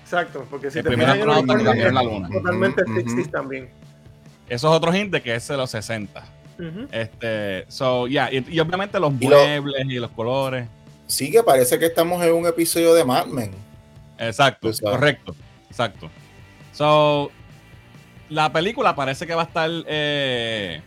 [0.03, 2.29] Exacto, porque si El te primer astronauta que en la luna.
[2.29, 2.99] Totalmente Ujú, ujú.
[3.01, 3.69] 60s también.
[4.47, 6.23] Eso es otro hint de que es de los 60.
[6.57, 6.87] Ujú.
[6.91, 10.67] Este, so, yeah, y, y obviamente los Y lo- muebles y los colores.
[11.07, 13.51] Sí, que parece que estamos en un episodio de Mad Men.
[14.17, 15.35] Exacto, correcto.
[15.69, 16.09] Exacto.
[16.73, 17.31] So,
[18.29, 20.81] la película parece que va a estar eh,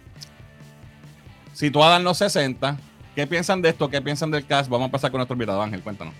[1.52, 2.76] situada en los 60.
[3.14, 3.88] ¿Qué piensan de esto?
[3.88, 4.68] ¿Qué piensan del cast?
[4.70, 6.14] Vamos a empezar con nuestro invitado, Ángel, cuéntanos.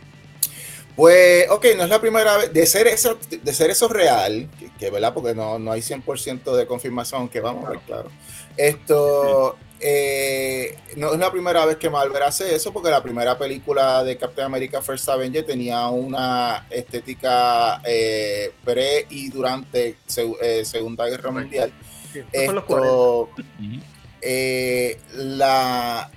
[0.97, 4.71] Pues, ok, no es la primera vez, de ser eso, de ser eso real, que,
[4.79, 5.15] que, ¿verdad?
[5.15, 8.11] Porque no, no hay 100% de confirmación, que vamos a ver, claro.
[8.59, 14.05] Esto, eh, no es la primera vez que Marvel hace eso, porque la primera película
[14.05, 21.07] de Captain America First Avenger tenía una estética eh, pre y durante seg- eh, Segunda
[21.07, 21.31] Guerra.
[21.31, 21.73] Mundial.
[22.13, 22.89] Sí, estos son los 40.
[22.91, 23.29] Esto,
[24.21, 26.11] eh, la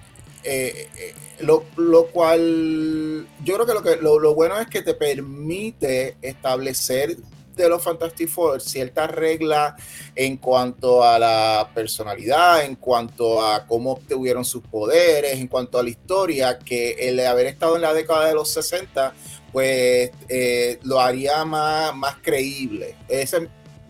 [0.46, 4.82] eh, eh, lo, lo cual yo creo que lo que lo, lo bueno es que
[4.82, 7.18] te permite establecer
[7.56, 9.74] de los Fantastic Four ciertas reglas
[10.16, 15.84] en cuanto a la personalidad, en cuanto a cómo obtuvieron sus poderes, en cuanto a
[15.84, 19.14] la historia, que el haber estado en la década de los 60,
[19.52, 22.96] pues eh, lo haría más, más creíble.
[23.08, 23.48] Ese,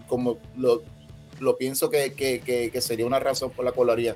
[0.08, 0.84] como lo,
[1.40, 4.16] lo pienso que, que, que, que, sería una razón por la cual lo haría.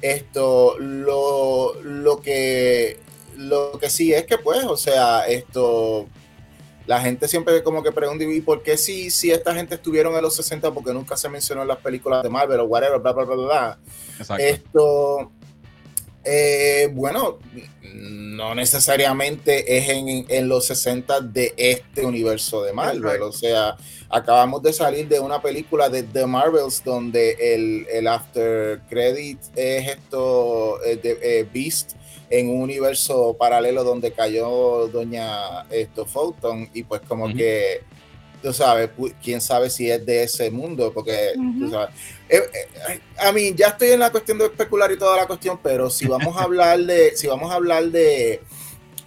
[0.00, 2.98] Esto, lo, lo que
[3.36, 6.06] lo que sí es que pues, o sea, esto
[6.86, 10.22] la gente siempre como que pregunta y por qué si, si esta gente estuvieron en
[10.22, 13.24] los 60 porque nunca se mencionó en las películas de Marvel o whatever, bla bla
[13.24, 13.44] bla bla.
[13.44, 13.78] bla.
[14.18, 14.42] Exacto.
[14.42, 15.32] Esto
[16.24, 17.38] eh, bueno,
[17.94, 23.22] no necesariamente es en, en, los 60 de este universo de Marvel.
[23.22, 23.76] O sea,
[24.08, 29.88] acabamos de salir de una película de The Marvels donde el, el after credit es
[29.88, 31.92] esto eh, de eh, Beast
[32.28, 37.36] en un universo paralelo donde cayó doña esto Photon y pues como uh -huh.
[37.36, 37.80] que
[38.42, 38.90] tú sabes,
[39.22, 41.58] quién sabe si es de ese mundo, porque uh -huh.
[41.58, 41.94] tú sabes.
[42.32, 42.48] Eh,
[42.88, 45.90] eh, a mí ya estoy en la cuestión de especular y toda la cuestión, pero
[45.90, 48.40] si vamos a hablar de, si vamos a hablar de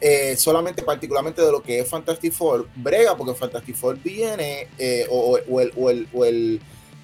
[0.02, 5.08] eh, solamente particularmente de lo que es Fantastic Four, brega, porque Fantastic Four viene, eh,
[5.10, 6.60] o, o, el, o, el, o el,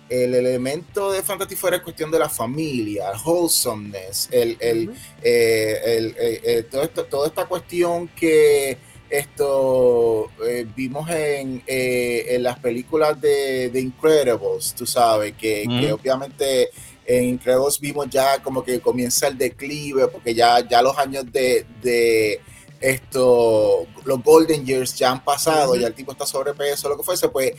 [0.10, 4.92] el, elemento de Fantastic Four es cuestión de la familia, el wholesomeness, el, el, uh
[4.92, 6.16] -huh.
[6.18, 8.78] el todo esto, toda esta cuestión que
[9.10, 15.80] esto eh, vimos en, eh, en, las películas de, de, Incredibles, tú sabes, que, mm.
[15.80, 16.70] que, obviamente
[17.06, 21.66] en Incredibles vimos ya como que comienza el declive, porque ya, ya los años de,
[21.82, 22.40] de
[22.80, 27.30] esto, los Golden Years ya han pasado, ya el tipo está sobrepeso, lo que fuese,
[27.30, 27.54] pues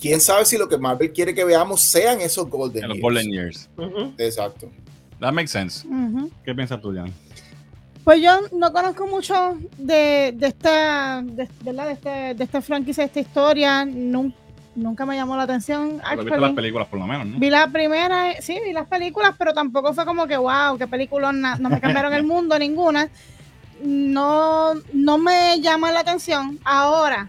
[0.00, 3.02] quién sabe si lo que Marvel quiere que veamos sean esos Golden En los Years.
[3.02, 3.70] Golden Years.
[3.76, 4.14] Ujú.
[4.18, 4.70] Exacto.
[5.20, 5.86] That makes sense.
[5.86, 6.30] Ujú.
[6.44, 7.12] ¿Qué piensas tú, Jan?
[8.04, 11.86] Pues yo no conozco mucho de, de esta, de, ¿verdad?
[11.86, 13.84] De, este, de esta franquicia, de esta historia.
[13.86, 14.34] Nun-
[14.74, 16.02] nunca me llamó la atención.
[16.14, 17.38] Lo viste las películas, por lo menos, ¿no?
[17.38, 20.86] Vi la primera, eh, sí, vi las películas, pero tampoco fue como que, wow, qué
[20.86, 23.08] película, no me cambiaron el mundo, ninguna.
[23.82, 26.58] No, no me llama la atención.
[26.64, 27.28] Ahora,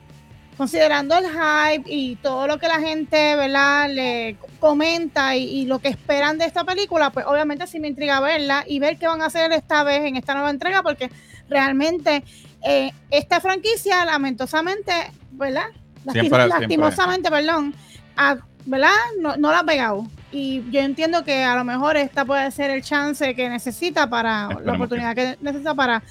[0.57, 5.79] considerando el hype y todo lo que la gente, ¿verdad?, le comenta y, y lo
[5.79, 9.21] que esperan de esta película, pues obviamente sí me intriga verla y ver qué van
[9.21, 11.09] a hacer esta vez en esta nueva entrega, porque
[11.49, 12.23] realmente
[12.67, 14.91] eh, esta franquicia, lamentosamente,
[15.31, 15.65] ¿verdad?
[16.05, 16.59] Lasti- Siempre- siempre.
[16.61, 17.75] lastimosamente, perdón,
[18.17, 18.89] a- ¿verdad?
[19.19, 20.07] No, no la ha pegado.
[20.31, 24.49] Y yo entiendo que a lo mejor esta puede ser el chance que necesita para,
[24.63, 26.01] la oportunidad que necesita para,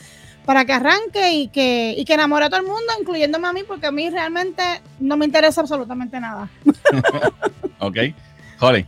[0.44, 3.62] para que arranque y que, y que enamore a todo el mundo, incluyéndome a mí,
[3.66, 4.62] porque a mí realmente
[5.00, 6.48] no me interesa absolutamente nada.
[7.80, 7.96] Ok.
[8.60, 8.86] Holly.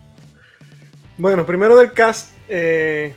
[1.18, 2.30] Bueno, primero del cast.
[2.48, 3.14] eh,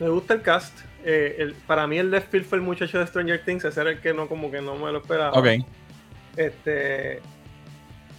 [0.00, 0.72] me gusta el cast.
[1.04, 3.64] Eh, el- para mí el Left Field fue el muchacho de Stranger Things.
[3.64, 5.38] Ese era el que no como que no me lo esperaba.
[5.38, 5.46] Ok.
[6.36, 7.20] Este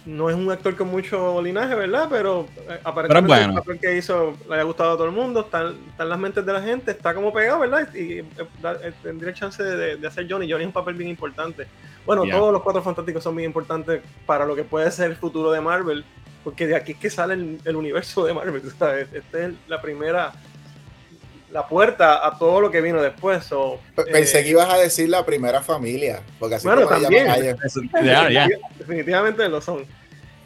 [0.06, 2.08] no es un actor con mucho linaje, ¿verdad?
[2.10, 3.52] Pero eh, aparentemente bueno.
[3.52, 6.18] el papel que hizo le haya gustado a todo el mundo, está, está en las
[6.18, 7.92] mentes de la gente, está como pegado, ¿verdad?
[7.94, 10.50] Y eh, eh, tendría chance de, de hacer Johnny.
[10.50, 11.66] Johnny es un papel bien importante.
[12.04, 15.50] Bueno, todos los cuatro fantásticos son bien importantes para lo que puede ser el futuro
[15.50, 16.04] de Marvel,
[16.42, 18.62] porque de aquí es que sale el, el universo de Marvel.
[18.78, 19.08] ¿sabes?
[19.12, 20.32] Esta es la primera,
[21.54, 23.44] la puerta a todo lo que vino después.
[23.44, 27.28] so, Pensé eh, que ibas a decir la primera familia, porque así Bueno, también.
[27.28, 27.56] a ella.
[28.02, 28.48] Ya, ya.
[28.78, 29.86] Definitivamente lo son.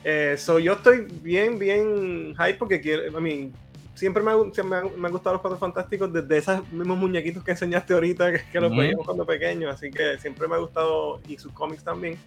[0.04, 3.54] Eh, so, yo estoy bien, bien hype porque quiero, I mean,
[3.94, 7.42] siempre me, ha me, han, me han gustado los Cuatro Fantásticos desde esos mismos muñequitos
[7.42, 11.22] que enseñaste ahorita, que, que los veíamos cuando pequeños, así que siempre me ha gustado
[11.26, 12.18] y sus cómics también.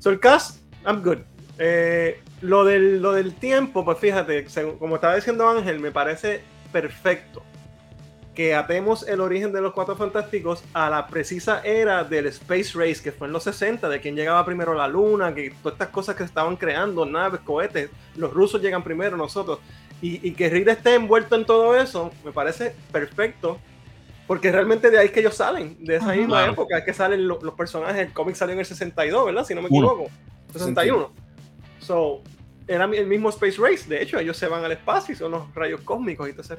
[0.00, 1.20] So, el cast, I'm good.
[1.58, 4.44] Eh, lo, del, lo del tiempo, pues fíjate,
[4.78, 7.42] como estaba diciendo Ángel, me parece perfecto
[8.34, 13.02] que atemos el origen de los Cuatro Fantásticos a la precisa era del Space Race,
[13.02, 15.88] que fue en los 60, de quien llegaba primero a la Luna, que todas estas
[15.88, 19.58] cosas que se estaban creando, naves, cohetes, los rusos llegan primero, nosotros,
[20.00, 23.58] y, y que Reed esté envuelto en todo eso, me parece perfecto,
[24.26, 26.52] porque realmente de ahí es que ellos salen, de esa misma Claro.
[26.52, 29.44] época, es que salen lo- los personajes, el cómic salió en el 62, ¿verdad?
[29.44, 29.88] Si no me Uno.
[29.88, 30.10] equivoco,
[30.54, 31.10] 61.
[31.80, 32.22] So,
[32.66, 35.54] era el mismo Space Race, de hecho, ellos se van al espacio y son los
[35.54, 36.56] rayos cósmicos y todo ese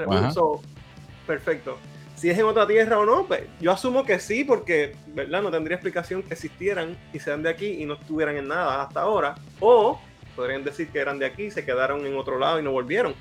[1.25, 1.77] perfecto.
[2.15, 5.41] Si es en otra tierra o no, pues yo asumo que sí, porque, ¿verdad?
[5.41, 9.01] No tendría explicación que existieran y sean de aquí y no estuvieran en nada hasta
[9.01, 9.35] ahora.
[9.59, 9.99] O
[10.35, 13.13] podrían decir que eran de aquí, se quedaron en otro lado y no volvieron.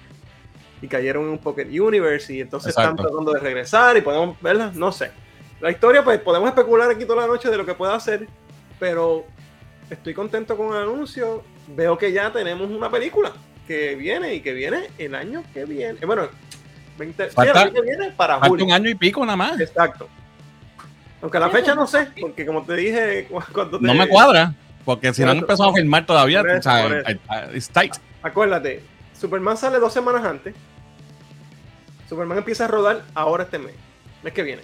[0.80, 4.72] Y cayeron en un Pocket Universe y entonces están tratando de regresar y podemos, ¿verdad?
[4.72, 5.10] No sé.
[5.60, 8.26] La historia, pues podemos especular aquí toda la noche de lo que pueda hacer,
[8.80, 9.24] pero
[9.88, 11.44] estoy contento con el anuncio.
[11.68, 13.32] Veo que ya tenemos una película
[13.66, 16.04] que viene y que viene el año que viene.
[16.04, 16.28] Bueno,
[16.98, 18.66] 20, sí, Falta- el año que viene para Falta julio.
[18.66, 19.61] un año y pico nada más.
[19.61, 20.09] Exacto.
[21.20, 24.55] Aunque la fecha no sé, porque como te dije, cu- cuando te- No me cuadra.
[24.85, 27.05] Porque si no han empezado a filmar todavía, o sea,
[27.55, 27.94] it's tight.
[28.22, 28.83] Acuérdate,
[29.18, 30.55] Superman sale dos semanas antes.
[32.09, 33.74] Superman empieza a rodar ahora este mes,
[34.22, 34.62] mes que viene.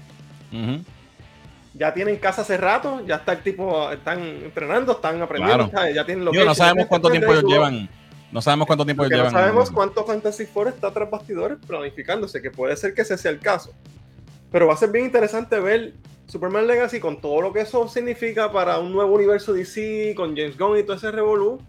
[1.74, 6.24] Ya tienen casa hace rato, ya está el tipo, están entrenando, están aprendiendo, ya tienen
[6.24, 7.88] lo Digo, no sabemos cuánto tiempo ellos llevan.
[8.32, 9.32] No sabemos cuánto tiempo ellos no llevan.
[9.32, 13.38] sabemos cuánto Fantasy Four está tras bastidores planificándose, que puede ser que ese sea el
[13.38, 13.72] caso.
[14.52, 15.94] Pero va a ser bien interesante ver
[16.26, 20.58] Superman Legacy con todo lo que eso significa para un nuevo universo DC, con James
[20.58, 21.60] Gunn y todo ese revolú.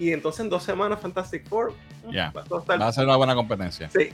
[0.00, 1.72] Y entonces en dos semanas Fantastic Four.
[2.10, 2.30] Ya.
[2.30, 3.90] va a estar- Va a ser una buena competencia.
[3.90, 4.08] Sí.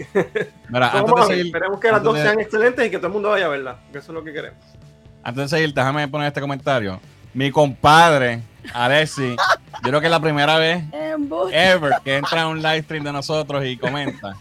[0.68, 3.12] Mira, antes de seguir, esperemos que las dos de- sean excelentes y que todo el
[3.12, 4.58] mundo vaya a verla, que eso es lo que queremos.
[5.22, 7.00] antes de seguir, déjame poner este comentario.
[7.34, 8.40] Mi compadre,
[8.72, 10.84] Alexi, yo creo que es la primera vez
[11.52, 14.36] ever que entra a un live stream de nosotros y comenta.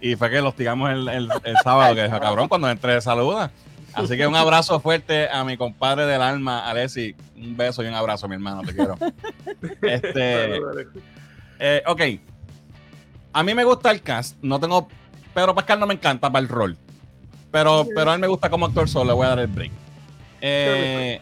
[0.00, 3.50] Y fue que lo hostigamos el, el- el sábado, que dijo, cabrón, cuando entre saluda.
[3.94, 7.14] Así que un abrazo fuerte a mi compadre del alma, Alexi.
[7.36, 8.96] Un beso y un abrazo, mi hermano, te quiero.
[9.82, 10.60] Este,
[11.58, 12.00] eh, ok.
[13.34, 14.36] A mí me gusta el cast.
[14.42, 14.88] No tengo.
[15.34, 16.76] Pedro Pascal no me encanta para el rol.
[17.50, 19.10] Pero, pero a él me gusta como actor solo.
[19.10, 19.70] Le voy a dar el break.
[20.40, 21.20] Eh,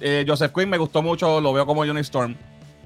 [0.00, 1.40] eh, Joseph Quinn me gustó mucho.
[1.40, 2.34] Lo veo como Johnny Storm.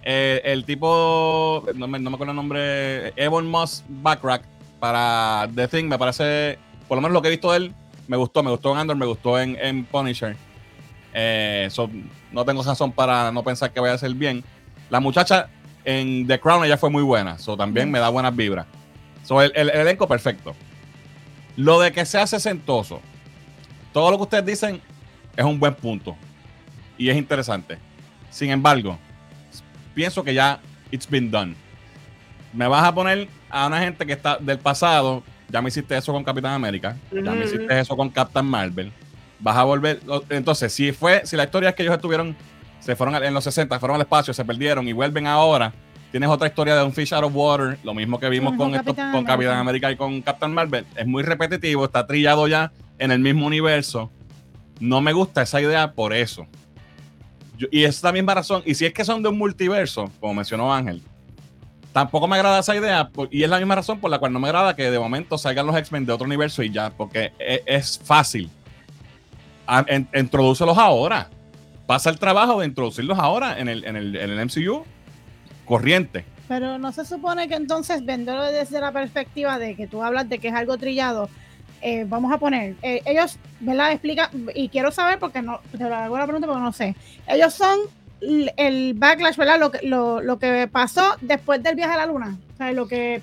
[0.03, 1.65] Eh, el tipo.
[1.75, 3.09] No me, no me acuerdo el nombre.
[3.17, 4.43] Evan Moss Backrack
[4.79, 5.85] para The Thing.
[5.87, 6.59] Me parece.
[6.89, 7.75] Por lo menos lo que he visto de él.
[8.09, 8.43] Me gustó.
[8.43, 8.97] Me gustó en Andor.
[8.97, 10.37] Me gustó en, en Punisher.
[11.13, 11.91] Eh, so,
[12.33, 14.45] no tengo razón para no pensar que vaya a ser bien.
[14.91, 15.49] La muchacha
[15.85, 17.39] en The Crown ella fue muy buena.
[17.39, 18.67] So, también me da buenas vibras.
[19.25, 20.55] So, el, el- el elenco perfecto.
[21.57, 23.01] Lo de que sea sesentoso.
[23.93, 24.81] todo lo que ustedes dicen
[25.37, 26.17] es un buen punto
[27.01, 27.79] y es interesante.
[28.31, 28.99] Sin embargo,
[29.95, 30.61] pienso que ya
[30.91, 31.55] it's been done.
[32.53, 36.13] Me vas a poner a una gente que está del pasado, ya me hiciste eso
[36.13, 38.93] con Capitán América, ya me hiciste eso con Captain Marvel.
[39.39, 42.37] Vas a volver, entonces, si fue, si la historia es que ellos estuvieron,
[42.81, 45.73] se fueron en los 60, fueron al espacio, se perdieron y vuelven ahora,
[46.11, 48.85] tienes otra historia de un Fish Out of Water, lo mismo que vimos con, esto-
[48.95, 49.57] Capitán con Capitán.
[49.59, 54.11] América y con Captain Marvel, es muy repetitivo, está trillado ya en el mismo universo.
[54.79, 56.47] No me gusta esa idea por eso.
[57.71, 58.63] Y es la misma razón.
[58.65, 61.03] Y si es que son de un multiverso, como mencionó Ángel,
[61.93, 63.11] tampoco me agrada esa idea.
[63.31, 65.67] y es la misma razón por la cual no me agrada que de momento salgan
[65.67, 68.51] los X-Men de otro universo y ya, porque e- es, fácil.
[70.15, 71.29] Introdúcelos ahora.
[71.87, 74.85] Pasa el trabajo de introducirlos ahora en el, en el, en el MCU
[75.65, 76.25] corriente.
[76.49, 80.39] Pero no se supone que entonces, viéndolo desde la perspectiva de que tú hablas de
[80.39, 81.29] que es algo trillado,
[81.83, 83.93] eh, vamos a poner, eh, ellos, ¿verdad?
[83.93, 86.95] Explica, y quiero saber porque no, te lo hago la pregunta porque no sé.
[87.27, 87.79] Ellos son
[88.21, 89.59] el backlash, ¿verdad?
[89.59, 92.39] Lo lo, lo que pasó después del viaje a la luna.
[92.55, 93.23] O sea, lo que.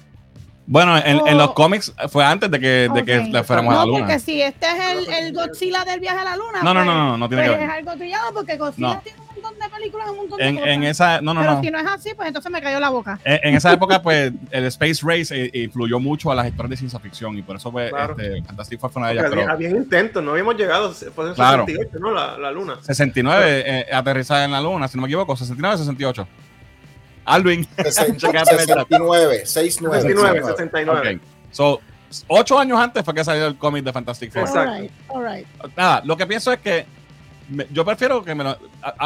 [0.70, 1.38] Bueno, en, en Oh.
[1.38, 4.00] los cómics fue antes de que, de que fuéramos a la luna.
[4.00, 6.62] porque si este es el, el Godzilla del viaje a la luna.
[6.62, 7.70] No, no, pues- no, no, no tiene que pues ver.
[7.70, 9.00] es algo trillado porque Godzilla No.
[9.02, 10.70] tiene un montón de películas, un montón de En, cosas.
[10.70, 11.62] en esa, no, no, Pero no.
[11.62, 13.18] si no es así, pues entonces me cayó la boca.
[13.24, 16.78] En, en esa época, pues, el Space Race eh, influyó mucho a las historias de
[16.78, 18.16] ciencia ficción y por eso, pues, Claro.
[18.20, 19.26] este, Fantastic Four fue una de ellas.
[19.28, 21.66] había, Pero había intentos, no habíamos llegado, fue en Claro.
[21.66, 22.12] 68, ¿no?
[22.12, 22.76] La, la luna.
[22.82, 26.28] 69 eh, aterrizada en la luna, si no me equivoco, 69 68.
[27.28, 28.88] Alvin, Sesen- Checate en el chat.
[28.88, 30.02] 69, 69.
[30.02, 31.16] 69, 69.
[31.16, 31.22] ok.
[31.52, 31.80] So,
[32.28, 34.44] ocho años antes fue que salió el cómic de Fantastic Four.
[34.44, 34.72] Exacto.
[34.72, 35.48] All right, all right.
[35.76, 36.86] Nada, lo que pienso es que
[37.50, 38.50] me- yo prefiero que me lo.
[38.50, 38.58] a-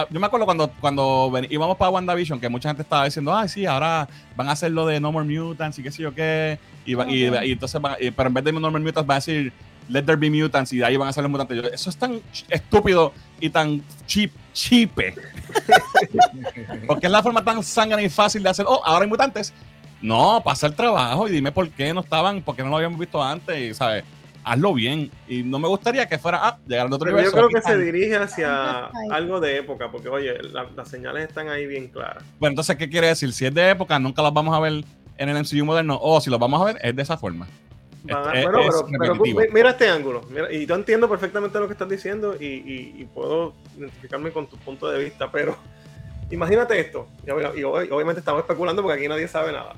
[0.01, 3.35] a- yo me acuerdo cuando, cuando ven- íbamos para WandaVision que mucha gente estaba diciendo,
[3.35, 6.13] ay, sí, ahora van a hacer lo de No More Mutants y qué sé yo
[6.13, 6.57] qué.
[6.85, 9.19] Y, va- y- entonces, van- y- pero en vez de No More Mutants, van a
[9.19, 9.51] decir
[9.89, 11.57] Let There Be Mutants y de ahí van a ser los mutantes.
[11.61, 15.13] Yo, eso es tan estúpido y tan cheap, cheape.
[16.87, 19.53] Porque es la forma tan sangrana y fácil de hacer, oh, ahora hay mutantes.
[20.01, 22.99] No, pasa el trabajo y dime por qué no estaban, por qué no lo habíamos
[22.99, 24.03] visto antes, y, ¿sabes?
[24.43, 25.11] Hazlo bien.
[25.27, 27.77] Y no me gustaría que fuera, ah, llegar de otro Pero yo creo que se
[27.77, 32.23] dirige hacia algo de época, porque oye, la- las señales están ahí bien claras.
[32.39, 33.31] Bueno, entonces, ¿qué quiere decir?
[33.33, 34.83] Si es de época, nunca las vamos a ver
[35.17, 37.47] en el MCU moderno, o si los vamos a ver, es de esa forma.
[38.03, 39.15] Van Es- bueno, es pero,
[39.53, 40.21] mira este ángulo.
[40.29, 44.47] mira, y yo entiendo perfectamente lo que estás diciendo y, y- y puedo identificarme con
[44.47, 45.55] tu punto de vista, pero
[46.31, 47.07] imagínate esto.
[47.25, 49.75] Y, ob- y ob- obviamente estamos especulando porque aquí nadie sabe nada.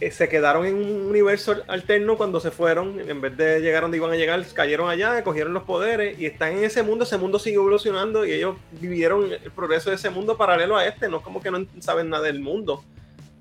[0.00, 2.98] Eh, se quedaron en un universo alterno cuando se fueron.
[3.06, 6.52] En vez de llegar donde iban a llegar, cayeron allá, cogieron los poderes y están
[6.56, 7.04] en ese mundo.
[7.04, 11.10] Ese mundo sigue evolucionando y ellos vivieron el progreso de ese mundo paralelo a este.
[11.10, 12.82] No es como que no saben nada del mundo.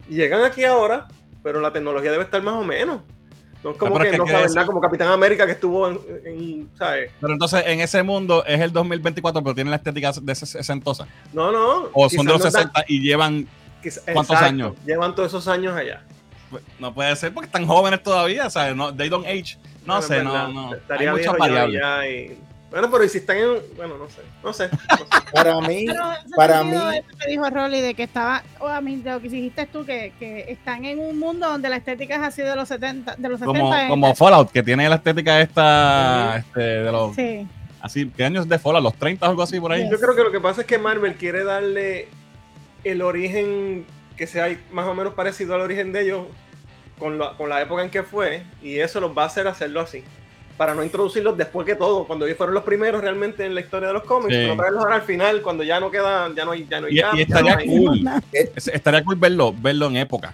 [0.10, 1.08] Y llegan aquí ahora,
[1.44, 3.04] pero la tecnología debe estar más o menos.
[3.64, 6.00] No es como pero es que que no nada, como Capitán América que estuvo en,
[6.26, 7.12] en- ¿sabes?
[7.20, 11.08] Pero entonces, en ese mundo es el 2024, pero tiene la estética de ses- sesentosa.
[11.34, 11.90] No, no.
[11.94, 13.48] O son de los da- 60 y llevan.
[13.82, 14.74] ¿cuántos exacto, años?
[14.86, 16.04] Llevan todos esos años allá.
[16.80, 18.76] No puede ser porque están jóvenes todavía, ¿sabes?
[18.76, 19.58] No, they don't age.
[19.86, 20.76] No sé, no, no.
[20.76, 21.82] Estaría Hay muchas variables.
[22.32, 23.48] y- Bueno, pero ¿y si están en.
[23.76, 24.22] Bueno, no sé.
[24.44, 24.70] No sé.
[24.72, 25.04] no sé.
[25.34, 25.88] Para mí,
[26.36, 29.30] para mí- eso que dijo Rolly de que estaba, o a mí, de lo que
[29.30, 32.68] dijiste tú, que, que están en un mundo donde la estética es así de los
[32.68, 33.60] 70, de los 70.
[33.60, 37.48] Como, eh, como Fallout, que tiene la estética esta, este, de los, Sí,
[37.82, 38.84] así, ¿qué años de Fallout?
[38.84, 39.82] ¿Los 30 o algo así por ahí?
[39.84, 39.92] Yes.
[39.92, 42.08] Yo creo que lo que pasa es que Marvel quiere darle
[42.84, 46.28] el origen que sea más o menos parecido al origen de ellos
[47.00, 49.80] con la, con la época en que fue, y eso los va a hacer hacerlo
[49.82, 50.04] así.
[50.60, 53.88] Para no introducirlos después que todo, cuando ellos fueron los primeros realmente en la historia
[53.88, 54.58] de los cómics, Sí.
[54.58, 56.98] traerlos ahora al final, cuando ya no queda, ya no hay, ya no hay Y,
[56.98, 58.10] y ya estaría no hay- cool.
[58.34, 60.34] Estaría cool verlo, verlo en época.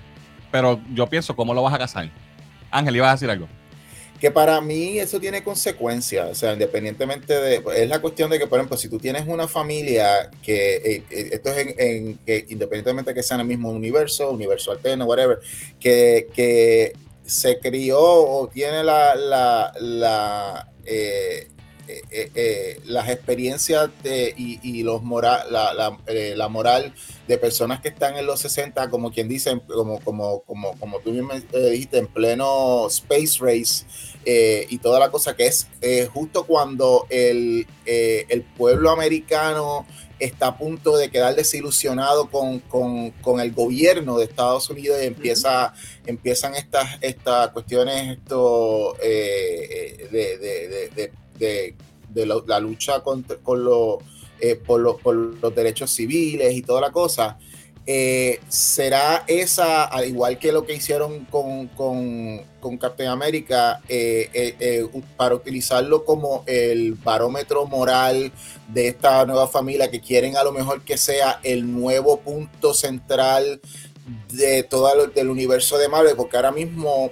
[0.52, 2.10] Pero yo pienso, ¿cómo lo vas a casar?
[2.72, 3.48] Ángel, ibas a decir algo.
[4.20, 8.48] que para mí eso tiene consecuencias, o sea, independientemente de, es la cuestión de que,
[8.48, 12.46] por ejemplo, si tú tienes una familia que, eh, eh, esto es en, en- que
[12.50, 15.40] independientemente de que sea en el mismo universo, universo alterno, whatever,
[15.80, 16.94] que, que
[17.26, 21.50] se crió o tiene la, la, la, eh,
[21.88, 26.96] eh, eh, eh, las experiencias y, y los mora, la, la, la moral
[27.28, 31.12] de personas que están en los 60, como quien dice, como, como, como, como tú
[31.12, 33.86] mismo dijiste, en pleno space race
[34.68, 35.68] y toda la cosa que es
[36.12, 39.86] justo cuando el, el pueblo americano
[40.20, 45.08] está a punto de quedar desilusionado con, con, con el gobierno de Estados Unidos y
[45.08, 45.74] empieza,
[46.06, 51.76] empiezan estas, estas cuestiones esto, eh, de, de, de,
[52.10, 53.98] de, lo- la lucha contra- con los,
[54.40, 57.38] eh, por, los, por los derechos civiles y toda la cosa.
[57.88, 64.30] Eh, será esa, al igual que lo que hicieron con, con, con Captain América, eh,
[64.34, 68.32] eh, para utilizarlo como el barómetro moral
[68.70, 73.62] de esta nueva familia que quieren a lo mejor que sea el nuevo punto central
[74.34, 77.12] de todo lo, del universo de Marvel, porque ahora mismo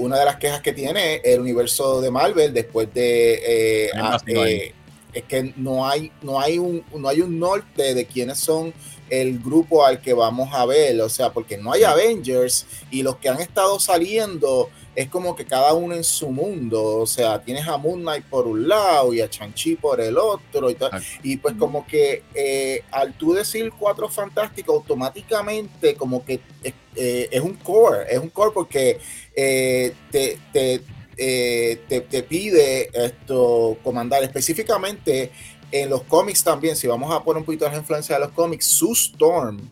[0.00, 4.16] una de las quejas que tiene el universo de Marvel después de a-
[5.12, 8.74] es que no hay no hay un no hay un norte de quiénes son
[9.10, 13.16] el grupo al que vamos a ver, o sea, porque no hay Avengers y los
[13.16, 17.68] que han estado saliendo es como que cada uno en su mundo, o sea, tienes
[17.68, 20.90] a Moon Knight por un lado y a Chanchi por el otro y tal.
[21.22, 27.28] Y pues como que eh, al tú decir cuatro fantásticos, automáticamente como que eh, eh,
[27.30, 28.98] es un core, es un core porque
[29.34, 30.80] eh, te, te,
[31.16, 35.30] eh, te, te pide esto comandar específicamente
[35.72, 38.66] en los cómics también, si vamos a poner un poquito de influencia de los cómics,
[38.66, 39.68] Sue Storm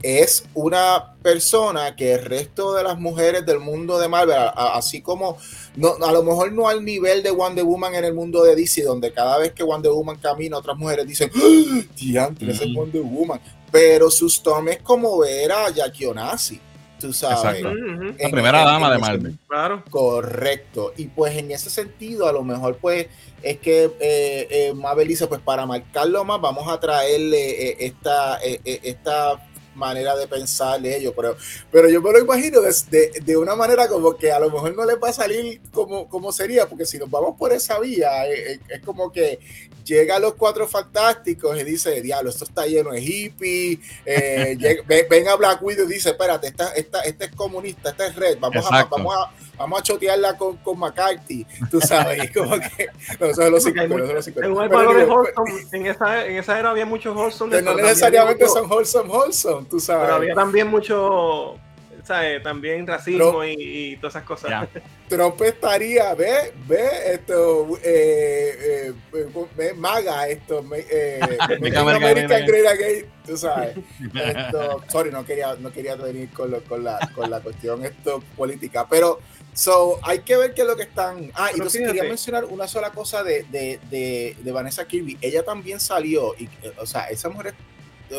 [0.00, 4.76] es una persona que el resto de las mujeres del mundo de Marvel, a- a-
[4.78, 5.36] así como
[5.74, 8.82] no, a lo mejor no al nivel de Wonder Woman en el mundo de DC,
[8.84, 11.80] donde cada vez que Wonder Woman camina, otras mujeres dicen, ¡Ah!
[11.96, 12.60] diantre, es.
[12.74, 13.40] Wonder Woman.
[13.72, 16.60] Pero su Storm es como ver a Jackie Onassi,
[17.00, 17.60] tú sabes.
[17.60, 17.68] Exacto.
[17.70, 19.38] Ujú, La En- primera en- dama en de ese- Marvel.
[19.48, 19.84] Claro.
[19.90, 20.92] Correcto.
[20.96, 23.06] Y pues en ese sentido, a lo mejor pues
[23.42, 28.38] es que eh, eh, Mabel dice, pues para marcarlo más, vamos a traerle eh, esta,
[28.42, 29.47] eh, eh, esta
[29.78, 31.14] manera de pensar de ellos.
[31.16, 31.36] Pero,
[31.72, 34.74] pero yo me lo imagino de, de- de una manera como que a lo mejor
[34.76, 38.26] no les va a salir como, como sería, porque si nos vamos por esa vía,
[38.28, 39.38] eh, eh, es como que
[39.84, 45.28] llega los cuatro fantásticos y dice, diablo, esto está lleno de hippies, eh, llega- ven
[45.28, 48.66] a Black Widow y dice, espérate, esta, esta, este es comunista, esta es red, vamos
[48.66, 52.86] a, vamos a, vamos a chotearla con, con McCarthy, tú sabes, como que,
[53.20, 54.60] no, eso es lo Porque hay psicólogo, mucho- eso es lo En psicólogo.
[54.62, 57.56] un Pero valor de digo, wholesome, en esa, en esa era había muchos wholesome.
[57.56, 60.10] que no pero necesariamente mucho- son wholesome, wholesome, tú Pero sabes.
[60.10, 61.56] había también mucho,
[62.04, 62.42] ¿sabes?
[62.42, 64.50] También racismo y, y todas esas cosas.
[64.50, 64.68] Ya.
[65.08, 71.18] Trump estaría, ve, ve esto, eh, eh, ve, maga esto, me- eh,
[71.48, 73.74] Make Make America America Great Great Again, tú sabes.
[74.14, 78.22] Esto, sorry, no quería, no quería venir con, lo- con, la, con la cuestión esto
[78.36, 79.20] política, pero
[79.58, 81.30] so, hay que ver qué es lo que están.
[81.34, 81.96] Ah, y entonces fíjate.
[81.96, 85.18] quería mencionar una sola cosa de, de, de, de Vanessa Kirby.
[85.20, 87.54] Ella también salió, y, eh, o sea, esa mujer,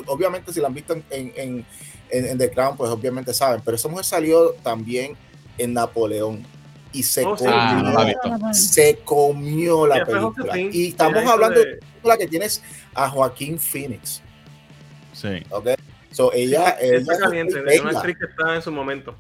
[0.08, 1.66] obviamente, si la han visto en, en,
[2.10, 5.16] en, The Crown, pues obviamente saben, pero esa mujer salió también
[5.58, 6.46] en Napoleón
[6.92, 7.46] y se Oh, sí.
[7.46, 10.58] comió, Ah, la se comió la película.
[10.58, 12.64] Y estamos hablando de película que tienes
[12.96, 14.22] a Joaquín Phoenix.
[15.14, 15.44] Sí.
[15.52, 15.70] ¿ok?
[16.12, 17.82] So, ella, ella Está caliente, venga.
[17.90, 19.16] una actriz que está en su momento.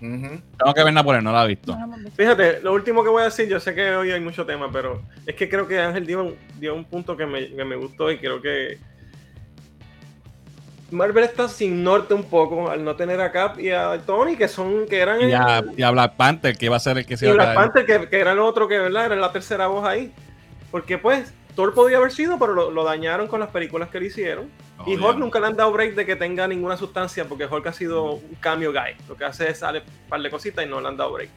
[0.00, 1.76] Tengo que ver Napoleón, no la he visto.
[2.16, 5.02] Fíjate, lo último que voy a decir, yo sé que hoy hay mucho tema, pero
[5.26, 8.10] es que creo que Ángel dio, un- dio un punto que me, que me gustó
[8.10, 8.78] y creo que
[10.90, 14.46] Marvel está sin norte un poco al no tener a Cap y a Tony, que
[14.46, 17.06] son, que eran Y el- a, y a Black Panther, que iba a ser el
[17.06, 17.72] que se y iba a Black quedar.
[17.72, 19.06] Panther, que, que era el otro que, ¿verdad?
[19.06, 20.12] Era la tercera voz ahí.
[20.70, 24.06] Porque pues, Thor podía haber sido, pero lo, lo dañaron con las películas que le
[24.06, 24.48] hicieron.
[24.86, 27.72] y Hulk nunca le han dado break de que tenga ninguna sustancia, porque Hulk ha
[27.72, 28.94] sido un cambio guy.
[29.08, 31.30] Lo que hace es sale un par de cositas y no le han dado break.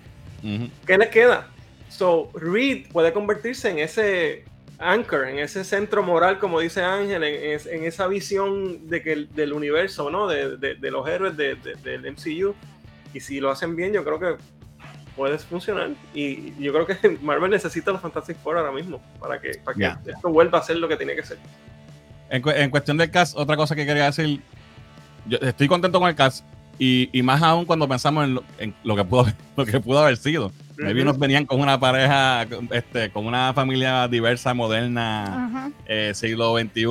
[0.86, 1.48] ¿Qué les queda?
[1.90, 4.44] So, Reed puede convertirse en ese
[4.78, 9.14] anchor, en ese centro moral, como dice Ángel, en, es- en esa visión de que,
[9.14, 10.28] el- del universo, ¿no?
[10.28, 12.54] De, de- de los héroes de- del MCU.
[13.14, 14.36] Y si lo hacen bien, yo creo que
[15.20, 15.90] puede funcionar.
[16.14, 19.82] Y yo creo que Marvel necesita los Fantastic Four ahora mismo para que, para que
[19.82, 20.00] Ya.
[20.06, 21.38] esto vuelva a ser lo que tiene que ser.
[22.30, 24.42] En, cu- en cuestión del cast, otra cosa que quería decir,
[25.26, 26.46] yo estoy contento con el cast
[26.80, 29.26] y, y más aún cuando pensamos en lo, en lo que pudo
[29.58, 30.52] lo que pudo haber sido.
[30.78, 31.10] Maybe Ujú.
[31.10, 35.72] nos venían con una pareja, este, con una familia diversa, moderna, Ajá.
[35.86, 36.84] eh, siglo XXI,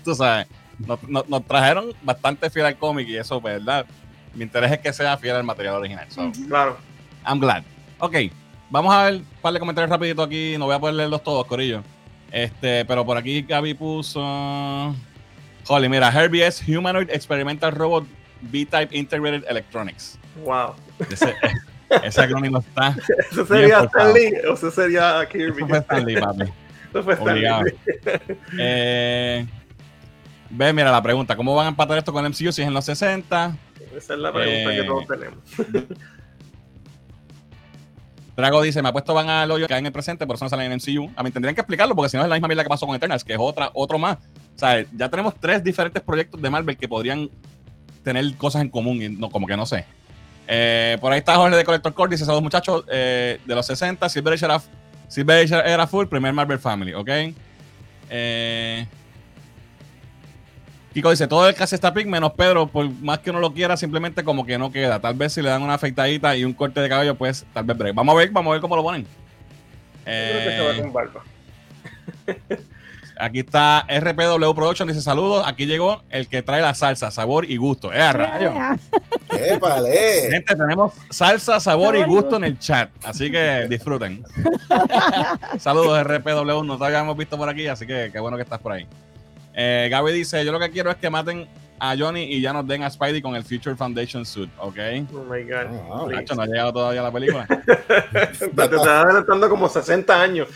[0.04, 0.46] tú sabes.
[0.78, 3.84] Nos, nos- nos trajeron bastante fiel al cómic y eso, pues, ¿verdad?
[4.34, 6.06] Mi interés es que sea fiel al material original.
[6.10, 6.46] So, Ujú.
[6.48, 6.76] Claro.
[7.26, 7.62] I'm glad.
[7.98, 8.14] Ok,
[8.70, 10.56] vamos a ver un par de comentarios rapidito aquí.
[10.58, 11.82] No voy a poder leerlos todos, Corillo.
[12.30, 14.94] Este, pero por aquí Gaby puso.
[15.68, 18.04] Holly, mira, Herbie es Humanoid Experimental Robot
[18.42, 20.18] B-Type Integrated Electronics.
[20.44, 20.74] Wow.
[21.10, 21.34] Ese,
[22.04, 22.94] ese acrónimo está.
[23.30, 25.62] Eso sería Bien Stan Lee o eso sería Kirby.
[25.62, 26.42] Eso fue Stanley, papi.
[26.90, 27.30] Eso fue Stan Lee.
[27.48, 27.62] Obligado.
[28.58, 29.46] Eh,
[30.50, 32.74] ve, mira la pregunta: ¿Cómo van a empatar esto con el MCU si es en
[32.74, 33.56] los 60?
[33.96, 35.38] Esa es la pregunta Eh, que todos tenemos.
[38.36, 40.44] Drago dice, me ha puesto van al hoyo que hay en el presente, por eso
[40.44, 41.10] no salen en MCU.
[41.16, 42.94] A mí tendrían que explicarlo porque si no es la misma mierda que pasó con
[42.94, 44.18] Eternals, que es otra, otro más.
[44.54, 47.30] O sea, ya tenemos tres diferentes proyectos de Marvel que podrían
[48.04, 49.86] tener cosas en común y no, como que no sé.
[50.46, 54.08] Eh, por ahí está Jorge de Collector Core, dice, esos muchachos eh, de los 60,
[54.08, 54.62] Silver Age era,
[55.08, 57.08] Silver Age era full, primer Marvel Family, ¿ok?
[58.10, 58.86] Eh,
[60.96, 63.76] Kiko dice, todo el cast está pick menos Pedro, por más que uno lo quiera,
[63.76, 64.98] simplemente como que no queda.
[64.98, 67.76] Tal vez si le dan una afeitadita y un corte de cabello, pues tal vez
[67.76, 67.94] break.
[67.94, 69.02] Vamos a ver, vamos a ver cómo lo ponen.
[69.02, 69.08] Yo
[70.04, 71.22] creo que se va Eh, con barba.
[73.18, 75.44] aquí está RPW Production, dice saludos.
[75.46, 77.92] Aquí llegó el que trae la salsa, sabor y gusto.
[77.92, 78.54] ¡Eh, a rayos!
[79.38, 80.30] ¡Épale!
[80.30, 82.36] Gente, tenemos salsa, sabor y gusto.
[82.36, 82.88] en el chat.
[83.04, 84.24] Así que disfruten.
[85.58, 86.64] Saludos, RPW.
[86.64, 88.86] No te habíamos visto por aquí, así que qué bueno que estás por ahí.
[89.56, 91.48] Eh, Gaby dice: Yo lo que quiero es que maten
[91.78, 94.78] a Johnny y ya nos den a Spidey con el Future Foundation suit, ¿ok?
[95.14, 96.10] Oh my god.
[96.10, 97.46] Nacho, no ha llegado todavía la película.
[97.66, 100.48] Te estás adelantando como 60 años.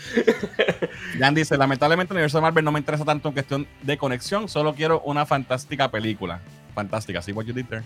[1.19, 4.47] Jan dice: Lamentablemente, el universo de Marvel no me interesa tanto en cuestión de conexión,
[4.47, 6.39] solo quiero una fantástica película.
[6.75, 7.83] Fantástica, sí, what you did there.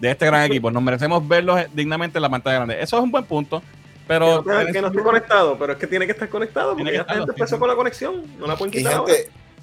[0.00, 0.70] De este gran equipo.
[0.70, 2.82] Nos merecemos verlos dignamente en la pantalla grande.
[2.82, 3.62] Eso es un buen punto.
[4.06, 6.90] Pero que no, que no estoy conectado, pero es que tiene que estar conectado Tiene
[6.90, 7.60] porque que ya esta estarlo, gente sí, empezó sí.
[7.60, 8.22] con la conexión.
[8.38, 9.12] No la pueden Y quitar ahora.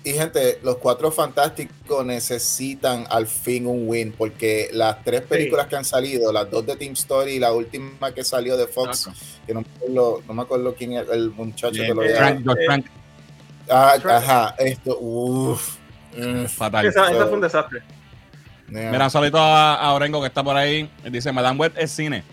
[0.06, 5.76] Y gente, los cuatro fantásticos necesitan al fin un win, porque las tres películas que
[5.78, 9.10] han salido, las dos de Team Story y la última que salió de Fox,
[9.47, 12.18] que no me acuerdo, no me acuerdo quién es el muchacho que lo eh, vea.
[12.18, 12.86] Frank, George Eh, Frank,
[13.70, 14.16] Ah, Frank.
[14.24, 15.78] ajá, esto, uff.
[16.49, 16.86] fatal.
[16.86, 17.82] Esa, esa fue un desastre.
[18.68, 20.89] Mira, un saludito a, a Orengo que está por ahí.
[21.10, 22.24] Dice, Madame Web es cine.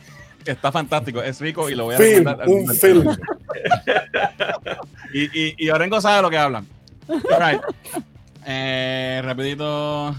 [0.44, 2.48] Está fantástico, es rico y lo voy a Film, recomendar.
[2.48, 3.16] un film.
[5.12, 6.66] Y, y, y Orengo sabe lo que hablan.
[7.38, 7.60] Right.
[8.44, 10.14] Eh, rapidito.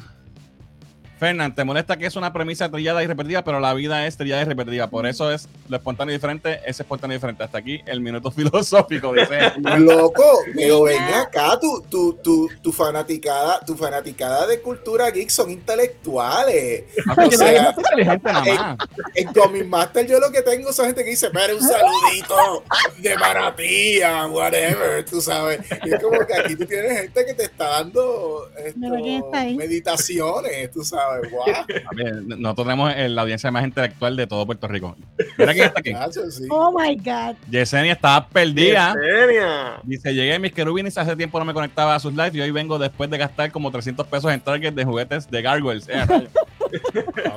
[1.22, 4.41] Fernán, ¿te molesta que es una premisa trillada y repetida, pero la vida es trillada
[4.41, 4.89] y repetida?
[4.89, 7.43] Por eso es lo espontáneo y diferente, es espontáneo y diferente.
[7.43, 9.53] Hasta aquí el minuto filosófico, dice.
[9.78, 15.51] Loco, pero ven acá, tu, tu, tu, tu fanaticada, tu fanaticada de cultura geek son
[15.51, 16.86] intelectuales.
[17.07, 17.76] Ah, O sea,
[18.24, 18.78] más.
[19.13, 22.63] En Comic Master yo lo que tengo son gente que dice, pero un saludito
[22.97, 25.59] de maravilla, whatever, tú sabes.
[25.86, 28.80] Y es como que aquí tú tienes gente que te está dando esto,
[29.55, 31.43] meditaciones, tú sabes, wow.
[31.45, 34.95] A ver, Nosotros tenemos eh, la audiencia más intelectual de todo Puerto Rico.
[35.38, 35.93] Mira quién está aquí.
[36.49, 37.36] Oh my God.
[37.49, 38.93] Yesenia está perdida.
[38.93, 39.80] Genia.
[39.84, 42.51] Dice, llegué a mis querubines, hace tiempo no me conectaba a sus lives y hoy
[42.51, 45.88] vengo después de gastar como 300 pesos en Target de juguetes de Gargoyles.
[45.89, 46.05] Eh,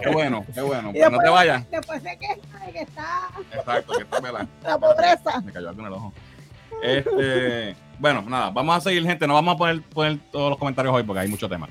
[0.03, 0.91] qué bueno, qué bueno.
[0.91, 1.71] Y Pues no te después- vayas.
[1.71, 4.47] Después de que está Exacto, que está pelada.
[4.63, 5.41] la pobreza.
[5.45, 6.13] Me cayó algo en el ojo.
[6.83, 9.27] Este, bueno, nada, vamos a seguir, gente.
[9.27, 11.69] No vamos a poner, poner todos los comentarios hoy porque hay mucho tema.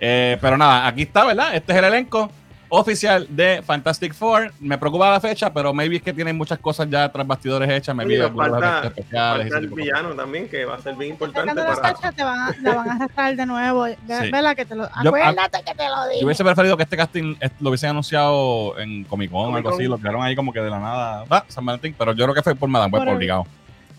[0.00, 1.54] Eh, pero nada, aquí está, ¿verdad?
[1.54, 2.30] Este es el elenco
[2.68, 4.52] oficial de Fantastic Four.
[4.60, 7.94] Me preocupa la fecha, pero maybe es que tienen muchas cosas ya tras bastidores hechas.
[7.94, 9.48] Me algunos falta, especiales.
[9.48, 11.94] falta el villano también, que va a ser bien importante Sacando la para.
[11.96, 13.86] fecha te van a, la van a arrastrar de nuevo.
[14.06, 14.30] Sí.
[14.30, 14.84] Vela que te lo.
[15.02, 16.26] Yo- Acuérdate que te lo Yo digo.
[16.26, 19.98] hubiese preferido que este casting lo hubiesen anunciado en Comic Con o algo así, lo
[19.98, 21.24] crearon ahí como que de la nada.
[21.30, 23.46] Ah, San Valentín, pero yo creo que fue por Madame Web obligado.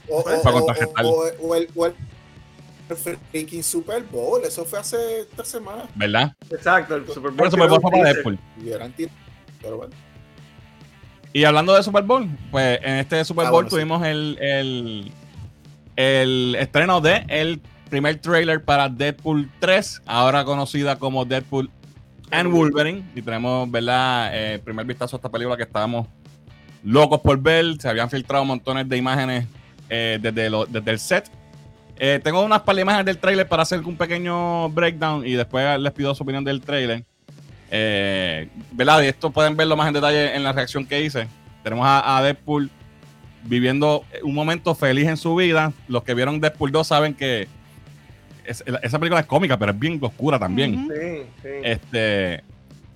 [0.09, 0.55] O, o- Para
[1.07, 1.95] o- o el, o el
[2.95, 5.85] freaking Super Bowl, eso fue hace tres semanas.
[5.95, 6.33] ¿Verdad?
[6.49, 7.35] Exacto, el Super Bowl.
[7.35, 8.03] Por eso me fue para.
[8.03, 8.39] Deadpool.
[9.61, 9.93] Pero bueno.
[11.33, 13.75] Y hablando de Super Bowl, pues en este Super Ah, Bowl bueno, sí.
[13.75, 15.11] tuvimos el, el,
[15.95, 17.59] el estreno de el
[17.89, 21.69] primer trailer para Deadpool 3, ahora conocida como Deadpool
[22.31, 23.03] and Wolverine.
[23.15, 24.29] Y tenemos, ¿verdad?
[24.33, 26.07] Eh, primer vistazo a esta película que estábamos
[26.83, 27.79] locos por ver.
[27.79, 29.45] Se habían filtrado montones de imágenes
[29.89, 31.29] eh, desde, lo- desde el set.
[31.99, 35.79] Eh, tengo unas par de imágenes del trailer para hacer un pequeño breakdown y después
[35.79, 37.03] les pido su opinión del trailer.
[37.71, 39.01] Eh, ¿Verdad?
[39.01, 41.27] Y esto pueden verlo más en detalle en la reacción que hice.
[41.63, 42.69] Tenemos a, a Deadpool
[43.43, 45.73] viviendo un momento feliz en su vida.
[45.87, 47.47] Los que vieron Deadpool 2 saben que
[48.45, 50.87] es- esa película es cómica, pero es bien oscura también.
[50.89, 51.49] Sí, sí.
[51.63, 52.43] Este,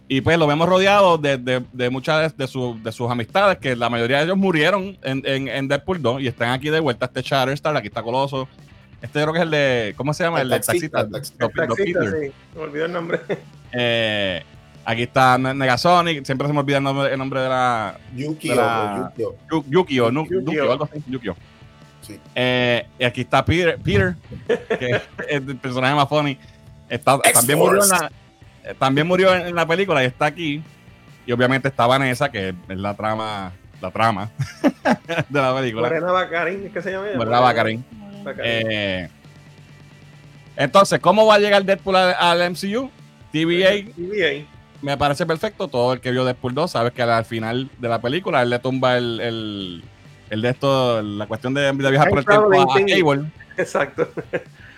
[0.07, 3.75] y pues lo vemos rodeado de, de- de muchas de, su- de sus amistades, que
[3.75, 7.05] la mayoría de ellos murieron en, en, en Deadpool 2 y están aquí de vuelta.
[7.07, 8.47] Este Shatterstar, aquí está Coloso.
[9.01, 10.37] Este yo creo que es el de, ¿cómo se llama?
[10.41, 11.45] El, El de taxista, taxista.
[11.45, 12.01] el taxista.
[12.11, 12.31] Sí.
[12.55, 13.19] Me olvidó el nombre.
[13.73, 14.43] Eh,
[14.85, 18.49] aquí está Ne- Negasonic, siempre se me olvida el nombre, el nombre de la Yuki
[18.49, 19.35] De la- o Yukio.
[19.49, 20.39] Yu- Yukio, Yukio.
[20.41, 21.35] Yukio, algo así, Yukio.
[22.01, 22.19] Sí.
[22.35, 24.15] Eh, y aquí está Peter, Peter
[24.79, 26.37] que es el personaje más funny.
[26.89, 28.11] Está- también, murió en la,
[28.65, 30.61] eh, también murió en, la película y está aquí.
[31.25, 34.29] Y obviamente está Vanessa, que es la trama, la trama
[35.29, 35.83] de la película.
[35.87, 37.05] Morena Bacarín, ¿es que se llama?
[37.17, 37.85] ¿Verdad, Bacarín?
[38.43, 39.09] Eh,
[40.55, 42.89] entonces, ¿cómo va a llegar Deadpool al, al MCU?
[43.31, 44.45] TVA TVA.
[44.81, 45.67] me parece perfecto.
[45.67, 48.59] Todo el que vio Deadpool 2 sabe que al final de la película él le
[48.59, 49.83] tumba el, el,
[50.29, 52.85] el de esto, la cuestión de, de viajar por el tiempo a, a.
[52.85, 53.31] Cable.
[53.57, 54.09] Exacto.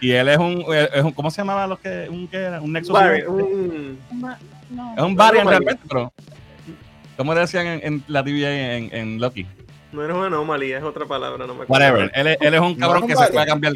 [0.01, 2.61] Y él es un, es un ¿cómo se llamaba los que, un, ¿qué era?
[2.61, 2.93] Un Nexus?
[2.93, 3.97] Barry, es un-
[4.69, 5.05] No.
[5.05, 6.11] un variant realmente, pero
[7.17, 9.47] ¿cómo le decían en, en la TVA en, en Loki?
[9.93, 11.71] No eres una anomalía, es otra palabra, no me acuerdo.
[11.73, 12.11] Whatever.
[12.15, 13.73] Él, es- él es un No cabrón que se puede cambiar.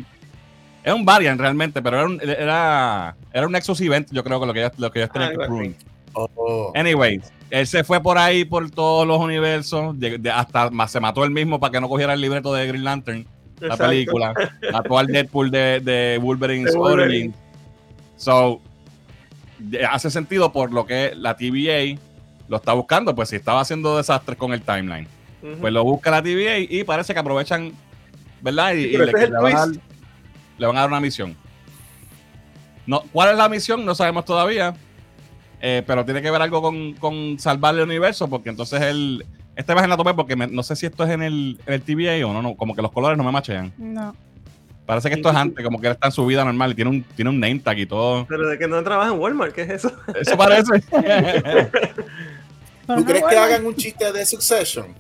[0.84, 4.46] Es un variant realmente, pero era un, era, era un Nexus Event, yo creo que
[4.46, 5.74] lo que ellos, lo que ellos tenían Algo que.
[6.14, 6.72] Oh.
[6.76, 11.24] Anyways, él se fue por ahí por todos los universos, de- de- hasta se mató
[11.26, 13.26] él mismo para que no cogiera el libreto de Green Lantern,
[13.60, 13.88] la Exacto.
[13.90, 14.34] película.
[14.72, 17.06] Mató al Deadpool de, de Wolverine's Wolverine.
[17.06, 17.36] Origins.
[18.16, 18.62] So,
[19.60, 22.00] de- hace sentido por lo que la TVA
[22.48, 25.08] lo está buscando, pues si estaba haciendo desastres con el timeline.
[25.62, 27.72] Pues lo busca la TVA y parece que aprovechan,
[28.42, 28.74] ¿verdad?
[28.74, 29.82] Y, Sí, y pero le, van a dar, twist.
[30.58, 31.36] le van a dar una misión.
[32.86, 33.86] No, ¿Cuál es la misión?
[33.86, 34.74] No sabemos todavía.
[35.62, 39.26] Eh, pero tiene que ver algo con, con salvar el universo, porque entonces él.
[39.56, 41.74] Esta vez en la tomé porque me- no sé si esto es en el, en
[41.74, 43.74] el TVA o no, no, como que los colores no me machean.
[43.78, 44.16] No.
[44.86, 46.92] Parece que esto es antes, como que él está en su vida normal y tiene
[46.92, 48.26] un, tiene un name tag y todo.
[48.28, 49.92] Pero de que no trabaja en Walmart, ¿qué es eso?
[50.16, 50.80] Eso parece.
[52.88, 54.94] ¿Tú crees que hagan un chiste de Succession?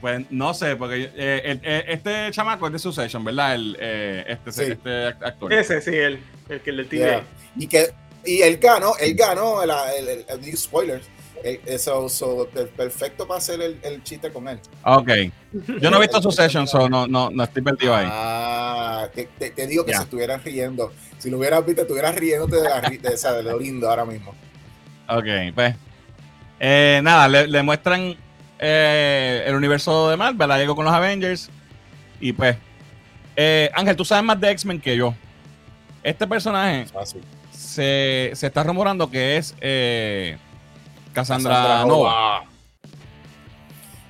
[0.00, 3.54] Pues no sé, porque eh, el- eh, este chamaco es de Succession, ¿verdad?
[3.54, 4.62] El, eh, este, Sí.
[4.72, 5.52] este actor.
[5.52, 6.90] Ese sí, el, el que le Yeah.
[6.90, 7.22] tiene.
[7.56, 7.90] Y que
[8.24, 11.06] y él ganó, él ganó el, el, el- el- spoilers.
[11.42, 14.58] El- eso so, per- perfecto para hacer el, el chiste con él.
[14.84, 15.08] Ok.
[15.80, 18.06] Yo no he visto Succession, so no, no, no estoy perdido ahí.
[18.10, 19.98] Ah, te, te- te digo que Ya.
[19.98, 20.92] se estuvieran riendo.
[21.18, 24.34] Si lo hubieras visto, estuvieras riéndote de, la, de, esa- de lo lindo ahora mismo.
[25.08, 25.24] Ok,
[25.54, 25.74] pues.
[26.60, 28.16] eh, nada, le, le muestran
[28.58, 31.50] eh, el universo de Marvel, la llegó con los Avengers.
[32.20, 32.56] Y pues.
[33.36, 35.14] eh, Ángel, tú sabes más de X-Men que yo.
[36.02, 36.86] Este personaje
[37.52, 40.38] se, se está rumorando que es eh,
[41.12, 41.86] Cassandra, Cassandra Nova.
[41.88, 42.44] Nova.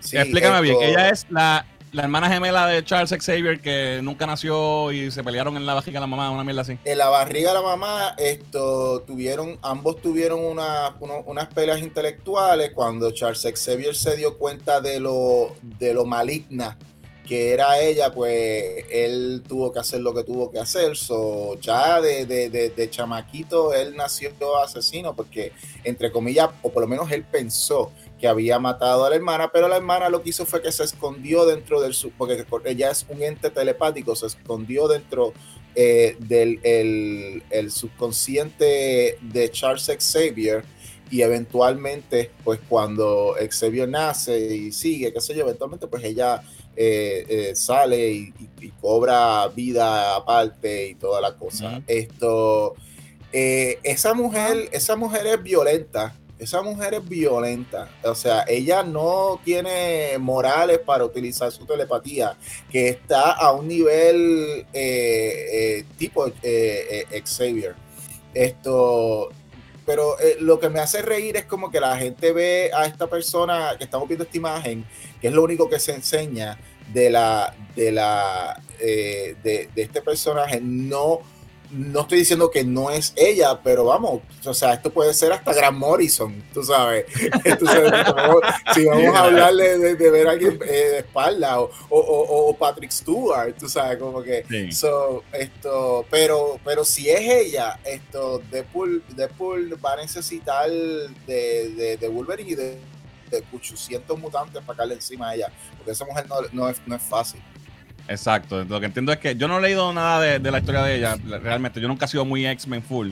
[0.01, 4.27] Sí, Explícame bien, esto- ella es la, la hermana gemela de Charles Xavier que nunca
[4.27, 6.79] nació y se pelearon en la barriga de la mamá, una mierda así.
[6.85, 12.73] En la barriga de la mamá, esto tuvieron, ambos tuvieron una, uno- unas peleas intelectuales
[12.75, 16.77] cuando Charles Xavier se dio cuenta de lo, de lo maligna
[17.27, 20.97] que era ella, pues él tuvo que hacer lo que tuvo que hacer.
[20.97, 24.31] So, ya de, de, de, de chamaquito él nació
[24.65, 25.53] asesino porque,
[25.85, 29.69] entre comillas, o por lo menos él pensó que había matado a la hermana, pero
[29.69, 33.07] la hermana lo que hizo fue que se escondió dentro del, su- porque ella es
[33.09, 35.33] un ente telepático, se escondió dentro
[35.75, 40.65] eh, del el, el subconsciente de Charles Xavier
[41.11, 46.43] y eventualmente, pues cuando Xavier nace y sigue, qué sé yo, eventualmente pues ella
[46.77, 51.77] eh, eh, sale y, y- y cobra vida aparte y toda la cosa.
[51.87, 52.75] Esto,
[53.33, 56.15] esa mujer, esa mujer es violenta.
[56.39, 62.37] Esa mujer es violenta, o sea, ella no tiene morales para utilizar su telepatía,
[62.71, 67.75] que está a un nivel eh, eh, tipo eh, eh, Xavier.
[68.35, 69.31] Esto,
[69.85, 73.75] pero lo que me hace reír es como que la gente ve a esta persona
[73.77, 74.87] que estamos viendo esta imagen,
[75.21, 76.57] que es lo único que se enseña
[76.93, 80.61] de la de la de este personaje.
[80.61, 81.21] No,
[81.71, 85.53] no estoy diciendo que no es ella, pero vamos, o sea, esto puede ser hasta
[85.53, 87.05] Grant Morrison, tú sabes.
[87.59, 87.65] Si
[88.15, 88.41] vamos,
[88.75, 92.49] si vamos a hablarle de, de ver a alguien eh, de espalda o, o, o-
[92.51, 94.73] o Patrick Stewart, tú sabes, como que Sí.
[94.73, 101.97] So, esto, pero, pero si es ella, esto, Deadpool, Deadpool va a necesitar de, de,
[101.99, 102.79] de Wolverine y de,
[103.31, 106.97] de 800 mutantes para caerle encima a ella, porque esa mujer no, no, es, no
[106.97, 107.43] es fácil.
[108.09, 108.65] Exacto.
[108.65, 110.97] Lo que entiendo es que yo no he leído nada de, de la historia de
[110.97, 111.17] ella.
[111.43, 113.11] Realmente, yo nunca he sido muy X-Men full.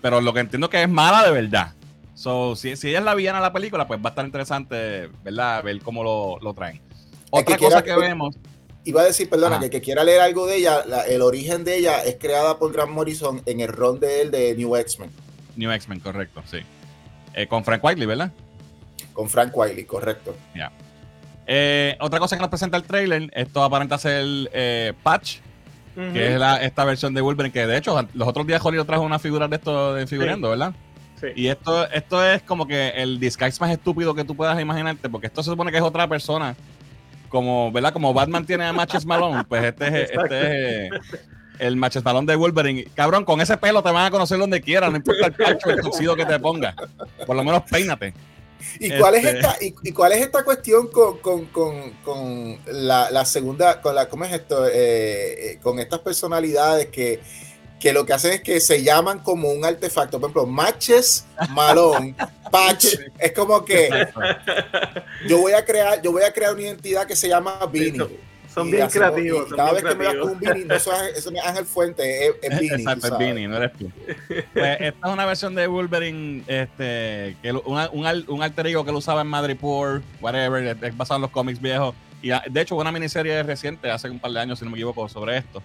[0.00, 1.72] Pero lo que entiendo es que es mala de verdad.
[2.14, 5.08] So, si, si ella es la villana de la película, pues va a estar interesante,
[5.24, 5.62] ¿verdad?
[5.62, 6.80] Ver cómo lo, lo traen.
[7.30, 8.36] Otra que cosa quiera- que vemos.
[8.84, 9.64] Iba a decir, perdona, Ajá.
[9.64, 12.72] que, que quiera leer algo de ella, la- el origen de ella es creada por
[12.72, 15.08] Grant Morrison en el ron de él de New X-Men,
[15.54, 16.58] New X-Men, correcto, sí.
[17.34, 18.32] Eh, con Frank Whiteley, ¿verdad?
[19.12, 20.34] con Frank Wiley, correcto.
[21.54, 24.24] Eh, otra cosa que nos presenta el trailer, esto aparenta ser
[24.54, 25.36] eh, Patch,
[25.94, 29.02] que es la, esta versión de Wolverine, que de hecho los otros días Hollywood trajo
[29.02, 30.72] unas figuras de esto de figurando, ¿verdad?
[31.20, 31.26] Sí.
[31.36, 35.26] Y esto, esto es como que el disguise más estúpido que tú puedas imaginarte, porque
[35.26, 36.56] esto se supone que es otra persona.
[37.28, 37.92] Como, ¿verdad?
[37.92, 40.90] Como Batman tiene a Matches Malone, pues este es, este es eh,
[41.58, 42.86] el Matches Malone de Wolverine.
[42.94, 45.82] Cabrón, con ese pelo te van a conocer donde quieras, no importa el cacho, el
[45.82, 46.74] tuxido que te ponga.
[47.26, 48.14] Por lo menos peínate.
[48.80, 52.58] ¿Y cuál, es Este- esta, y, y cuál es esta cuestión con, con, con, con
[52.66, 54.66] la, la segunda, con la, ¿cómo es esto?
[54.66, 54.72] Eh,
[55.52, 57.20] eh, con estas personalidades que,
[57.80, 60.20] que lo que hacen es que se llaman como un artefacto.
[60.20, 62.14] Por ejemplo, Matches Malone,
[62.50, 62.86] Patch,
[63.18, 63.90] es como que
[65.28, 67.98] yo voy a crear, yo voy a crear una identidad que se llama Beanie.
[68.54, 69.48] Son, bien hacemos- creativos.
[69.48, 71.44] son cada bien vez que me das un Beanie, no eso es, eso no es
[71.46, 73.18] Ángel Fuente, es, tú Exacto, es.
[73.18, 73.90] Beanie, no eres tú.
[74.52, 78.92] Pues esta es una versión de Wolverine, este, que una- un, un alter ego que
[78.92, 81.94] lo usaba en Madripoor, whatever, es basado en los cómics viejos.
[82.22, 84.70] Y ah, de hecho, hubo una miniserie reciente, hace un par de años, si no
[84.70, 85.62] me equivoco, sobre esto.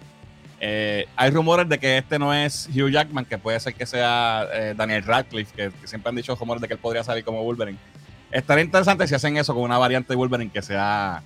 [0.60, 4.44] Eh, hay rumores de que este no es Hugh Jackman, que puede ser que sea
[4.52, 7.44] eh, Daniel Radcliffe, que, que siempre han dicho rumores de que él podría salir como
[7.44, 7.78] Wolverine.
[8.32, 11.22] Estaría interesante si hacen eso con una variante de Wolverine que sea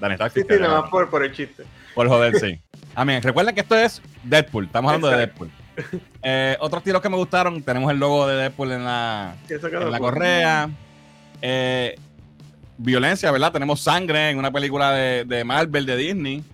[0.00, 0.48] Daniel Sí, Radcliffe.
[0.54, 1.64] sí, que- nada más por, por el chiste.
[1.94, 2.60] por joder, sí.
[2.94, 3.22] Amén.
[3.22, 4.66] Recuerden que esto es Deadpool.
[4.66, 5.16] Estamos hablando de.
[5.18, 5.50] Deadpool.
[6.22, 7.62] Eh, otros tiros que me gustaron.
[7.62, 10.70] Tenemos el logo de Deadpool en la, Sí, en correa.
[11.42, 11.96] Eh,
[12.78, 13.52] violencia, ¿verdad?
[13.52, 16.44] Tenemos sangre en una película de, de Marvel, de Disney.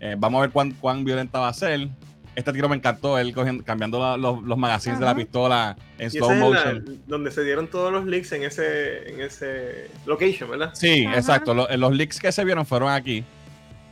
[0.00, 1.88] Eh, vamos a ver cuán, cuán violenta va a ser.
[2.34, 6.10] Este tiro me encantó, él cogiendo- cambiando la- los, los magazines de la pistola en
[6.10, 6.98] slow es la- motion.
[7.06, 10.70] donde se dieron todos los leaks en ese, en ese location, ¿verdad?
[10.74, 11.16] Sí, Ajá.
[11.18, 11.54] exacto.
[11.54, 13.24] Lo- los leaks que se vieron fueron aquí.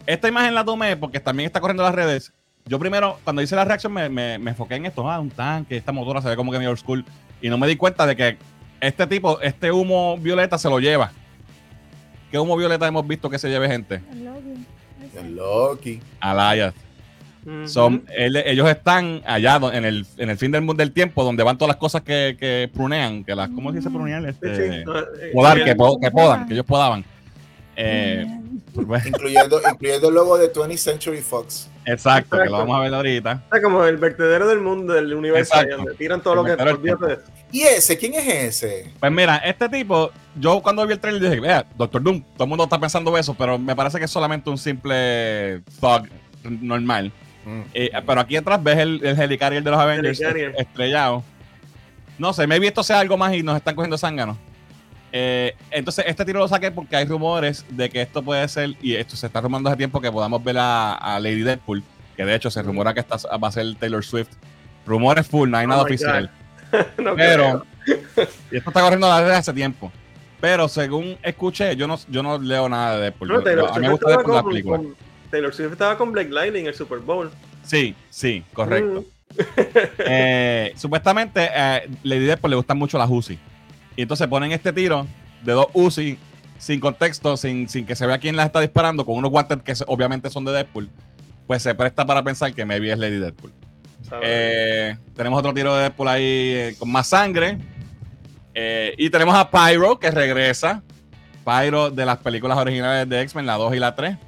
[0.07, 2.33] Esta imagen la tomé porque también está corriendo las redes.
[2.67, 5.09] Yo primero, cuando hice la reacción, me, me- me enfoqué en esto.
[5.09, 7.05] Ah, un tanque, esta motora se ve como que medio old school.
[7.41, 8.37] Y no me di cuenta de que
[8.81, 11.13] este tipo, este humo violeta se lo lleva.
[12.31, 14.01] ¿Qué humo violeta hemos visto que se lleve gente?
[14.11, 14.67] El Loki.
[15.17, 16.01] El Loki.
[17.67, 21.43] Son, él- ellos están allá en el, en el fin del mundo del tiempo, donde
[21.43, 24.23] van todas las cosas que, que prunean, que las, ¿cómo se dice prunear?
[24.23, 24.85] Sí, Este, eh,
[25.33, 27.05] podar, que, po- que podan, que ellos podaban.
[27.77, 28.27] Eh,
[28.75, 28.85] Mm.
[28.87, 31.69] pues, Incluyendo, incluyendo el logo de 20th Century Fox.
[31.85, 33.33] exacto, que lo vamos a ver ahorita.
[33.45, 35.77] Está como el vertedero del mundo, del universo, Exacto.
[35.79, 36.57] donde tiran todo lo que.
[37.51, 37.99] ¿Y ese?
[37.99, 38.27] ¿Quién es
[38.63, 38.93] ese?
[38.99, 42.49] Pues mira, este tipo, yo cuando vi el trailer dije, vea, Doctor Doom, todo el
[42.49, 46.09] mundo está pensando eso, pero me parece que es solamente un simple thug
[46.45, 47.13] normal.
[47.75, 50.55] Eh, pero aquí atrás ves el, el helicarrier de los Avengers Helicarrier.
[50.59, 51.25] estrellado.
[52.19, 54.37] No sé, maybe esto sea algo más y nos están cogiendo zánganos.
[55.11, 58.95] Eh, entonces, este tiro lo saqué porque hay rumores de que esto puede ser, y
[58.95, 61.83] esto se está rumando hace tiempo, que podamos ver a, a Lady Deadpool,
[62.17, 64.31] que de hecho se rumora que esta va a ser Taylor Swift.
[64.87, 66.31] Rumores full, no hay Oh nada oficial.
[66.99, 67.67] No Pero,
[68.51, 69.93] y esto está corriendo desde hace tiempo.
[70.41, 73.29] Pero según escuché, yo no, yo no leo nada de Deadpool.
[73.29, 74.81] No, Yo- Taylor a mí me gusta Deadpool películas.
[74.81, 74.97] con-
[75.33, 77.31] Taylor Swift estaba con Blake Lively en el Super Bowl.
[77.65, 79.01] Sí, sí, correcto.
[79.01, 79.05] Mm.
[80.05, 83.39] Eh, supuestamente, eh, Lady Deadpool le gustan mucho las Uzi.
[83.97, 85.07] Y entonces ponen este tiro
[85.43, 86.19] de dos Uzi
[86.59, 89.73] sin contexto, sin, sin que se vea quién las está disparando, con unos guantes que
[89.87, 90.91] obviamente son de Deadpool.
[91.47, 93.53] Pues se presta para pensar que maybe es Lady Deadpool.
[94.21, 97.57] Eh, tenemos otro tiro de Deadpool ahí eh, con más sangre.
[98.53, 100.83] Eh, y tenemos a Pyro que regresa.
[101.43, 104.19] Pyro de las películas originales de X-Men, la 2 y la 3.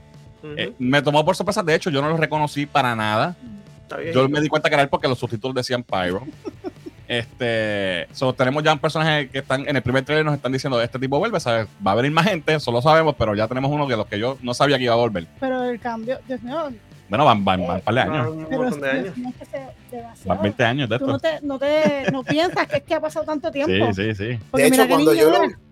[0.57, 1.62] Eh, me tomó por sorpresa.
[1.62, 3.36] De hecho, yo no lo reconocí para nada.
[3.82, 4.12] Está bien.
[4.14, 6.22] Yo me di cuenta que era él porque los subtítulos decían Pyro.
[7.09, 10.80] este, so, tenemos ya un personaje que están en el primer trailer nos están diciendo
[10.80, 11.66] este tipo vuelve, ¿sabes?
[11.86, 14.38] va a venir más gente, solo sabemos, pero ya tenemos uno de los que yo
[14.42, 15.26] no sabía que iba a volver.
[15.40, 16.70] Pero el cambio, Dios mío,
[17.09, 20.99] Bueno, van, van, van un par de años, pero es que van 20 años de
[20.99, 21.28] Tú no esto.
[21.28, 23.92] te, no te, no piensas que es que ha pasado tanto tiempo.
[23.92, 24.38] Sí, sí, sí.
[24.51, 25.64] Porque de hecho, cuando yo, lo.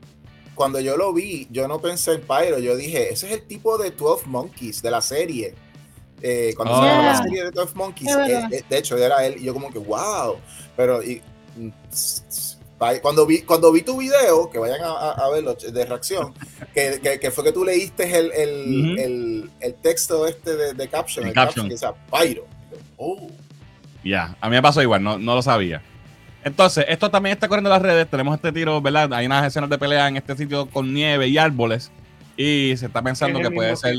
[0.55, 2.59] Cuando yo lo vi, yo no pensé en Pyro.
[2.59, 5.55] Yo dije, ese es el tipo de 12 Monkeys de la serie.
[6.21, 6.83] Eh, cuando Oh.
[6.83, 7.23] se llama la Yeah.
[7.23, 9.37] serie de 12 Monkeys, Es eh, eh, de hecho, era él.
[9.39, 10.37] Y yo, como que, wow.
[10.77, 11.21] Pero, y,
[11.57, 11.69] mm,
[13.01, 16.35] cuando vi, cuando vi tu video, que vayan a, a- a verlo de reacción,
[16.75, 18.51] que, que- que fue que tú leíste el, el,
[18.93, 19.01] Ujú.
[19.01, 21.69] el, el texto este de, de caption, El el, caption.
[21.69, 21.95] caption, que decía
[22.35, 22.47] Pyro.
[22.97, 23.29] Oh.
[24.05, 25.83] Ya, a mí me pasó igual, no, no lo sabía.
[26.45, 28.09] Entonces, esto también está corriendo en las redes.
[28.09, 29.13] Tenemos este tiro, ¿verdad?
[29.15, 31.91] Hay unas escenas de pelea en este sitio con nieve y árboles.
[32.37, 33.95] Y se está pensando Es que puede ser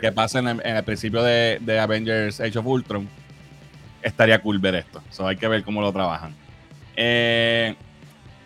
[0.00, 3.08] que pase en el, en el principio de, de Avengers Age of Ultron.
[4.02, 5.02] Estaría cool ver esto.
[5.10, 6.34] So, hay que ver cómo lo trabajan.
[6.96, 7.74] Eh,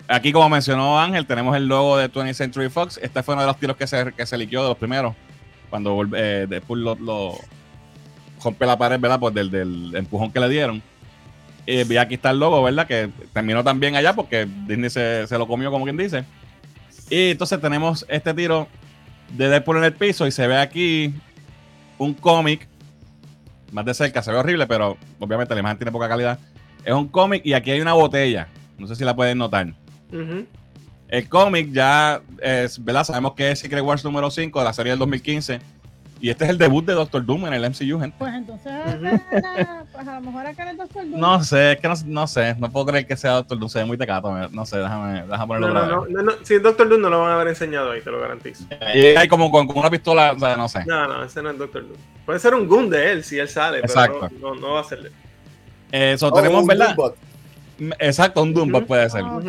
[0.06, 2.98] aquí, como mencionó Ángel, tenemos el logo de 20th Century Fox.
[3.02, 5.14] Este fue uno de los tiros que se, que se liqueó de los primeros.
[5.68, 7.34] Cuando eh, Deadpool lo, lo
[8.42, 9.20] rompe la pared, ¿verdad?
[9.32, 10.82] Del, del empujón que le dieron.
[11.70, 12.86] Y vi aquí está el logo, ¿verdad?
[12.86, 16.24] Que terminó también allá porque Disney se, se lo comió, como quien dice.
[17.10, 18.66] Y entonces tenemos este tiro
[19.36, 21.12] de Deadpool en el piso y se ve aquí
[21.98, 22.66] un cómic.
[23.70, 26.38] Más de cerca, se ve horrible, pero obviamente la imagen tiene poca calidad.
[26.86, 28.48] Es un cómic y aquí hay una botella.
[28.78, 29.74] No sé si la pueden notar.
[31.08, 33.04] El cómic ya es, ¿verdad?
[33.04, 35.60] Sabemos que es Secret Wars número 5 de la serie del 2015.
[36.20, 38.16] Y este es el debut de Doctor Doom en el MCU, gente.
[38.18, 38.72] Pues entonces.
[39.98, 41.20] Pues a lo mejor acá en el Doctor Doom.
[41.20, 42.54] No sé, es que no, no sé.
[42.60, 43.68] No puedo creer que sea Doctor Doom.
[43.68, 44.32] Se ve muy tecato.
[44.50, 46.32] No sé, déjame, déjame ponerlo No, no, no, no, no.
[46.44, 48.62] Si es Doctor Doom no lo van a haber enseñado ahí, te lo garantizo.
[48.94, 50.84] Y hay como con, con una pistola, o sea, no sé.
[50.84, 51.98] No, no, ese no es Doctor Doom.
[52.24, 54.28] Puede ser un Goon de él si él sale, Exacto.
[54.28, 55.10] pero no, no, no va a ser.
[55.90, 56.94] Eso Oh, tenemos, ¿verdad?
[56.94, 57.16] Doombot.
[57.98, 59.22] Exacto, un Doombot puede ser.
[59.24, 59.40] Ah.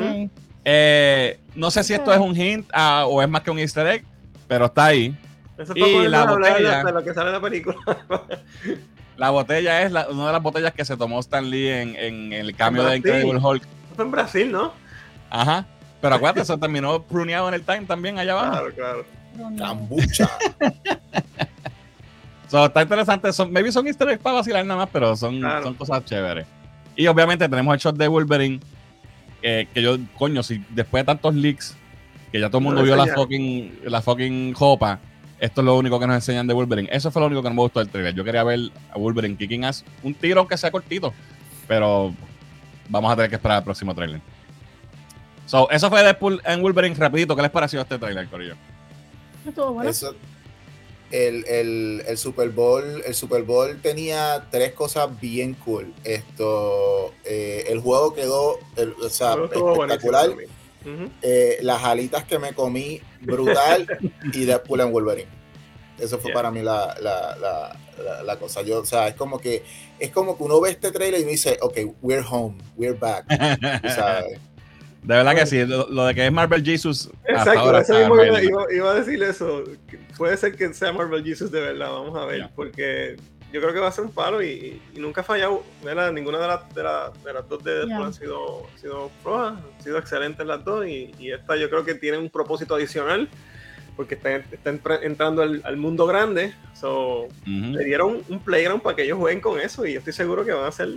[0.65, 3.85] Eh, no sé si esto es un hint ah, o es más que un easter
[3.85, 4.03] egg,
[4.47, 5.15] pero está ahí.
[5.59, 6.83] Eso Y fue la botella.
[6.83, 7.75] de lo que sale en la película.
[9.17, 12.31] La botella es la- una de las botellas que se tomó Stan Lee en, en
[12.31, 12.95] el cambio de.
[12.97, 13.63] Incredible Hulk.
[13.93, 14.71] fue en Brasil, ¿no?
[15.29, 15.65] Ajá.
[15.99, 18.51] Pero acuérdate, eso terminó pruneado en el time también allá abajo.
[18.73, 19.05] Claro,
[19.35, 19.57] claro.
[19.57, 20.29] Cambucha.
[22.47, 23.31] So, está interesante.
[23.31, 25.63] Son, maybe son easter eggs para vacilar nada más, pero son, Claro.
[25.65, 26.47] son cosas chéveres.
[26.95, 28.59] Y obviamente tenemos el shot de Wolverine.
[29.41, 31.75] eh, que yo, coño, si después de tantos leaks,
[32.31, 34.99] que ya todo el mundo No vio la fucking, la fucking jopa,
[35.39, 36.89] esto es lo único que nos enseñan de Wolverine.
[36.91, 38.13] Eso fue lo único que no me gustó del trailer.
[38.13, 38.59] Yo quería ver
[38.91, 39.83] a Wolverine kicking ass.
[40.03, 41.13] Un tiro aunque sea cortito.
[41.67, 42.13] Pero
[42.89, 44.21] vamos a tener que esperar al próximo trailer.
[45.45, 46.95] So, eso fue Deadpool en Wolverine.
[46.95, 48.55] Rapidito, ¿qué les pareció este trailer, Corillo?
[49.47, 49.89] Estuvo bueno.
[49.89, 50.13] Eso,
[51.11, 55.91] el, el, el Super Bowl, el Super Bowl tenía tres cosas bien cool.
[56.03, 60.11] Esto, eh, el juego quedó, el- o sea, Pero estuvo buenísimo
[60.85, 61.09] Ujú.
[61.21, 63.85] Eh, las alitas que me comí, brutal,
[64.33, 65.29] y Deadpool en Wolverine.
[65.97, 66.35] Eso fue Yeah.
[66.35, 68.61] para mí la, la, la, la, la cosa.
[68.61, 69.63] Yo, o sea, es como que
[69.99, 73.25] es como que uno ve este trailer y uno dice, ok, we're home, we're back.
[73.93, 74.39] sabes.
[75.03, 77.09] De verdad que sí, lo, lo de que es Marvel Jesus.
[77.21, 79.63] hasta Exacto, ahora eso está mismo iba, iba- a decir eso.
[80.17, 82.51] Puede ser que sea Marvel Jesus de verdad, vamos a ver, Ya.
[82.53, 83.15] porque
[83.51, 85.63] yo creo que va a ser un palo y, y nunca ha fallado.
[85.83, 86.11] ¿verdad?
[86.11, 88.05] Ninguna de las, de, las- de las dos de Deadpool Ya.
[88.05, 91.95] han sido, sido flojas, han sido excelentes las dos y, y esta yo creo que
[91.95, 93.27] tiene un propósito adicional
[93.95, 96.53] porque está, está entra- entrando al, al mundo grande.
[96.73, 100.45] So, le dieron un playground para que ellos jueguen con eso y yo estoy seguro
[100.45, 100.87] que van a ser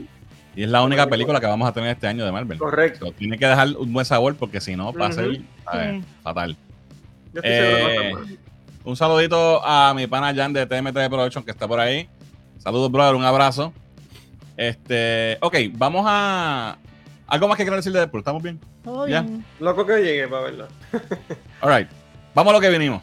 [0.55, 2.59] Y es la única película que vamos a tener este año de Marvel.
[2.59, 3.09] correctos.
[3.09, 5.41] So, tiene que dejar un buen sabor porque si no va a ser
[6.23, 6.57] fatal.
[7.33, 8.39] Yo estoy seguro que va a Eh, estar mal.
[8.85, 12.09] un saludito a mi pana Jan de TMT Production que está por ahí.
[12.63, 13.73] Saludos, brother, un abrazo.
[14.57, 16.77] Este, ok, vamos a.
[17.27, 18.21] ¿Algo más que quiero decir de Deadpool?
[18.21, 18.61] ¿Estamos bien?
[18.85, 19.23] Todo ya.
[19.23, 19.45] bien.
[19.59, 20.69] Loco que llegue para verla.
[21.61, 21.89] Alright.
[22.35, 23.03] Vamos a lo que vinimos.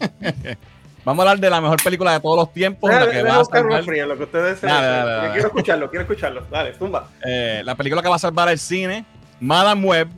[1.04, 2.90] vamos a hablar de la mejor película de todos los tiempos.
[2.90, 5.32] la que va a buscar una salvar- fría, lo que ustedes se Dale, dale, dale.
[5.32, 6.46] Quiero escucharlo, quiero escucharlo.
[6.50, 7.08] Dale, zumba.
[7.24, 9.04] Eh, la película que va a salvar el cine,
[9.40, 10.08] Madame Web.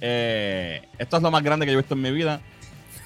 [0.00, 2.40] Eh, esto es lo más grande que yo he visto en mi vida.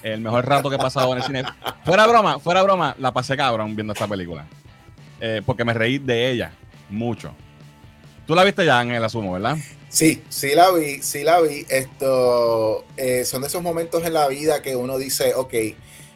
[0.03, 1.43] El mejor rato que he pasado en el cine.
[1.85, 4.45] Fuera broma, fuera broma, la pasé cabrón viendo esta película.
[5.25, 6.51] Eh, porque me reí de ella
[6.89, 7.33] mucho.
[8.27, 9.55] Tú la viste ya en el asumo, ¿verdad?
[9.87, 11.65] Sí, sí la vi, sí la vi.
[11.69, 15.53] Esto eh, son de esos momentos en la vida que uno dice, ok,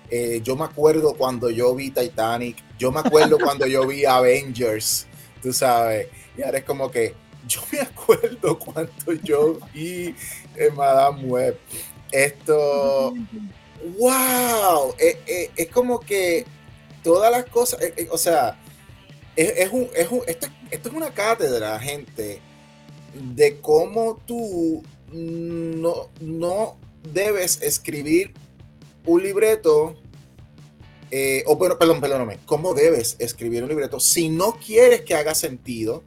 [0.10, 5.08] eh, yo me acuerdo cuando yo vi Titanic, yo me acuerdo cuando yo vi Avengers,
[5.42, 7.14] tú sabes, y ahora es como que
[7.48, 10.14] yo me acuerdo cuando yo vi
[10.58, 11.58] eh, Madame Web.
[12.12, 13.14] Esto,
[13.98, 16.46] wow, eh, eh, es como que
[17.04, 18.58] todas las cosas, eh, eh, o sea,
[19.38, 22.42] es, es un, es un- esto, esto es una cátedra, gente,
[23.14, 24.84] de cómo tú
[25.14, 26.78] no, no
[27.14, 28.34] debes escribir
[29.06, 29.96] un libreto,
[31.12, 35.34] eh, o bueno, perdón, perdóname, cómo debes escribir un libreto si no quieres que haga
[35.34, 36.04] sentido,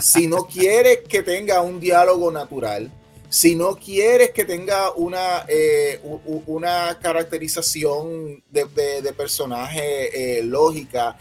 [0.00, 2.90] si no quieres que tenga un diálogo natural,
[3.30, 6.00] si no quieres que tenga una, eh,
[6.46, 11.16] una caracterización de, de- de personaje eh, lógica,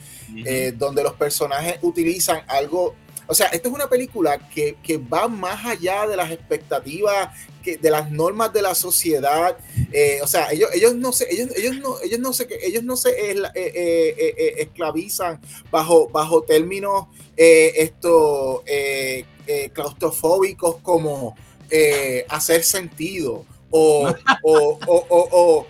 [0.45, 2.95] eh, donde los personajes utilizan algo.
[3.29, 7.29] O sea, esta es una película que, que va más allá de las expectativas,
[7.61, 9.57] que, de las normas de la sociedad.
[10.23, 13.35] O sea, ellos, ellos no se, ellos, ellos no, ellos no se, ellos no se
[14.61, 18.63] esclavizan bajo, bajo términos esto,
[19.73, 21.35] claustrofóbicos como
[21.69, 24.07] eh, hacer sentido o,
[24.43, 25.67] o, o, o,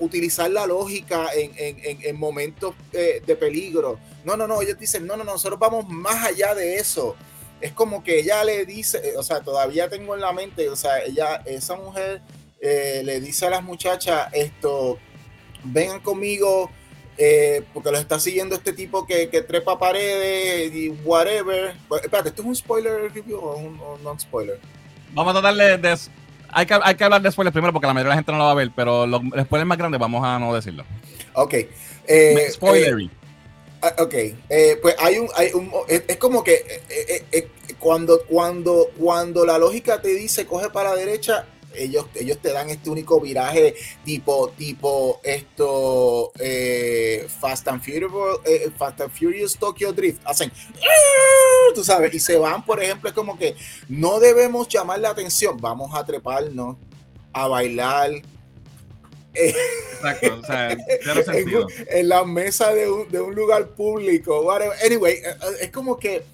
[0.00, 3.98] utilizar la lógica en, en- en- en momentos eh, de peligro.
[4.24, 7.16] No, no, no, ellos dicen, no, no, no, nosotros vamos más allá de eso.
[7.60, 10.76] Es como que ella le dice, eh, o sea, todavía tengo en la mente, o
[10.76, 12.20] sea, ella, esa mujer
[12.60, 14.98] le dice a las muchachas esto,
[15.64, 16.70] vengan conmigo,
[17.18, 21.74] eh, porque los está siguiendo este tipo que, que trepa paredes y whatever.
[21.88, 24.58] Bueno, Espérate, ¿esto es un spoiler review o un o non-spoiler?
[25.12, 25.98] Vamos a tratar de.
[26.50, 28.38] hay, que, hay que hablar de spoilers primero porque la mayoría de la gente no
[28.38, 30.84] lo va a ver, pero los spoilers más grandes vamos a no decirlo.
[31.34, 31.54] Ok.
[32.06, 33.10] eh, Spoilery.
[33.82, 37.48] Ah, Ok, eh, pues hay un, hay un es, como que eh, eh, eh,
[37.78, 41.44] cuando, cuando, cuando la lógica te dice coge para la derecha,
[41.76, 48.70] ellos, ellos te dan este único viraje tipo, tipo esto eh, Fast and Furious, eh,
[48.76, 51.72] Fast and Furious Tokyo Drift, hacen ¡ah!
[51.74, 53.56] tú sabes, y se van, por ejemplo, es como que
[53.88, 56.76] no debemos llamar la atención, vamos a treparnos,
[57.32, 58.10] a bailar,
[59.34, 60.40] Exacto.
[60.40, 60.76] O sea,
[61.24, 64.42] cero en, la mesa de un, de un lugar público.
[64.42, 64.76] whatever.
[64.84, 66.24] Anyway, eh, es como que.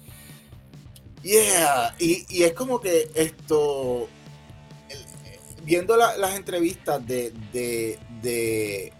[1.23, 1.95] Yeah.
[1.99, 4.07] Y, y es como que esto.
[5.61, 7.31] Eh, Viendo la- las entrevistas de.
[7.51, 8.93] de, de-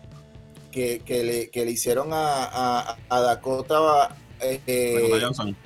[0.71, 4.15] que, que le, que le hicieron a, a, a Dakota.
[4.39, 5.57] eh, Dakota Johnson.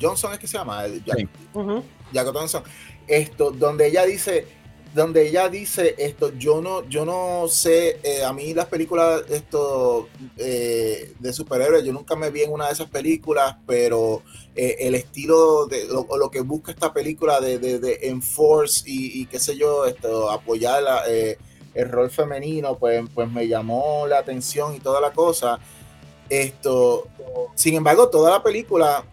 [0.00, 0.84] Johnson es que se llama.
[0.84, 1.28] el- Sí.
[2.12, 2.62] Dakota Johnson.
[3.06, 4.46] Esto, donde ella dice.
[4.94, 10.08] Donde ella dice esto, yo no, yo no sé, eh, a mí las películas esto
[10.36, 14.22] eh, de superhéroes, yo nunca me vi en una de esas películas, pero
[14.54, 19.38] eh, el estilo de lo, que busca esta película de, de, de enforce y, qué
[19.38, 24.80] sé yo, esto, apoyar la, el rol femenino, pues, pues me llamó la atención y
[24.80, 25.58] toda la cosa.
[26.28, 27.08] Esto,
[27.54, 29.04] sin embargo, toda la película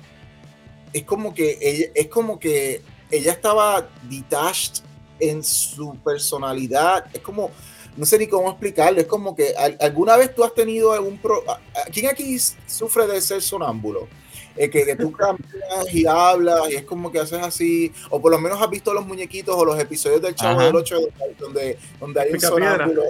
[0.91, 4.83] es como que ella, es como que ella estaba detached
[5.19, 7.05] en su personalidad.
[7.13, 7.51] Es como,
[7.95, 8.99] no sé ni cómo explicarlo.
[8.99, 11.43] Es como que alguna vez tú has tenido algún pro.
[11.91, 14.07] ¿Quién aquí sufre de ser sonámbulo?
[14.55, 18.29] Eh, que, que, tú caminas y hablas y es como que haces así, o por
[18.29, 20.65] lo menos has visto los muñequitos o los episodios del Chavo Ajá.
[20.65, 20.97] del 8
[21.39, 23.03] donde, donde hay un sonámbulo.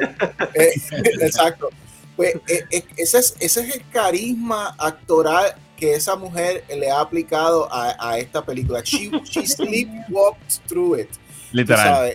[0.54, 0.74] Eh,
[1.22, 1.70] exacto.
[2.16, 7.72] Pues eh, ese, es, ese es el carisma actoral que esa mujer le ha aplicado
[7.72, 8.82] a, a esta película.
[8.84, 11.10] She, she sleepwalked through it.
[11.52, 12.14] Literal.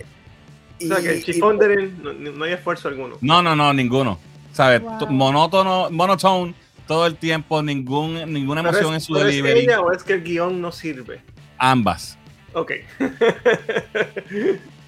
[0.79, 3.17] Y, o sea, que el chifón de él no, no, hay esfuerzo alguno.
[3.21, 4.19] No, no, no, ninguno.
[4.51, 4.81] ¿Sabes?
[4.81, 5.07] Wow.
[5.09, 6.53] Monótono, monotone
[6.87, 9.59] todo el tiempo, ningún, ninguna emoción es, en su delivery.
[9.59, 11.21] ¿Es ella o es que el guion no sirve?
[11.57, 12.17] Ambas.
[12.53, 12.71] Ok.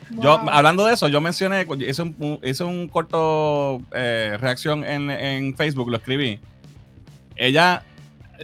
[0.10, 0.50] Yo, wow.
[0.50, 5.90] hablando de eso, yo mencioné, hice un, hice un corto eh, reacción en, en, Facebook,
[5.90, 6.40] lo escribí.
[7.36, 7.84] Ella,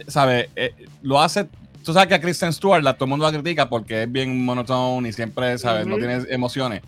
[0.06, 0.50] ¿sabe?
[0.56, 1.48] Eh, lo hace.
[1.84, 4.44] Tú sabes que a Kristen Stewart la, todo el mundo la critica porque es bien
[4.44, 5.84] monotone y siempre, ¿sabes?
[5.84, 5.90] Uh -huh.
[5.90, 6.82] No tiene emociones.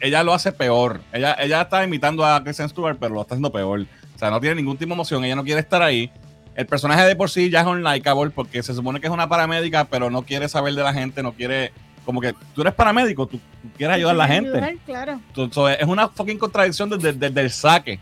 [0.00, 1.00] Ella lo hace peor.
[1.12, 3.86] Ella, ella está imitando a Kristen Stewart, pero lo está haciendo peor.
[4.14, 5.24] O sea, no tiene ningún tipo de emoción.
[5.24, 6.10] Ella no quiere estar ahí.
[6.56, 9.84] El personaje de por sí ya es unlikable porque se supone que es una paramédica,
[9.84, 11.72] pero no quiere saber de la gente, no quiere
[12.04, 14.50] como que tú eres paramédico, tú, tú quieres ayudar a la gente.
[14.50, 15.20] Ayudar, claro.
[15.34, 18.00] Entonces, es una fucking contradicción desde, desde, desde el saque.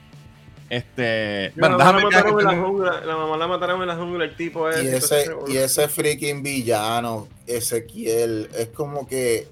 [0.71, 4.25] Este, bueno, la, mamá la, en la, jungla, la mamá la mataron en la jungla,
[4.25, 4.85] el tipo es.
[4.85, 9.49] Y ese, y ese freaking villano, Ezequiel, es como que.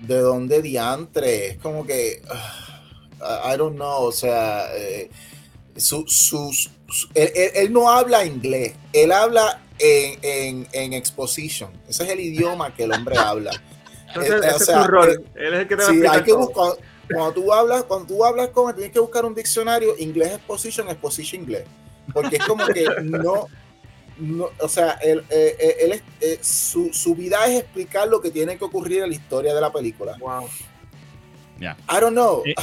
[0.00, 1.48] ¿De dónde diantre?
[1.48, 2.22] Es como que.
[2.30, 4.68] Uh, I don't know, o sea.
[4.76, 5.10] Eh,
[5.76, 11.70] su, sus, su, él, él, no habla inglés, él habla en, en, en, exposition.
[11.88, 13.50] Ese es el idioma que el hombre habla.
[14.08, 15.10] Entonces, eh, ese o sea, es tu rol.
[15.10, 16.72] Eh, él es el que te va sí, a hay que buscar,
[17.12, 20.88] cuando tú hablas, cuando tú hablas con él, tienes que buscar un diccionario inglés exposition,
[20.88, 21.64] exposition inglés.
[22.12, 23.46] Porque es como que no,
[24.18, 28.56] no o sea, él, eh, él, él su, su, vida es explicar lo que tiene
[28.56, 30.16] que ocurrir en la historia de la película.
[30.18, 30.48] Wow.
[31.58, 31.76] Yeah.
[31.88, 32.42] I don't know.
[32.46, 32.54] Y,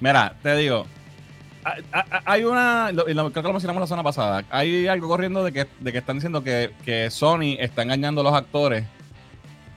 [0.00, 0.86] mira, te digo,
[2.24, 5.66] hay una, y creo que lo mencionamos la semana pasada, hay algo corriendo de que,
[5.80, 8.84] de que están diciendo que, que, Sony está engañando a los actores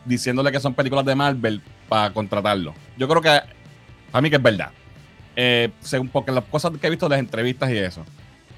[0.06, 2.74] diciéndole que son películas de Marvel para contratarlo.
[2.98, 3.42] Yo creo que
[4.12, 4.72] a mí que es verdad.
[5.36, 8.04] Eh, según porque las cosas que he visto de las entrevistas y eso.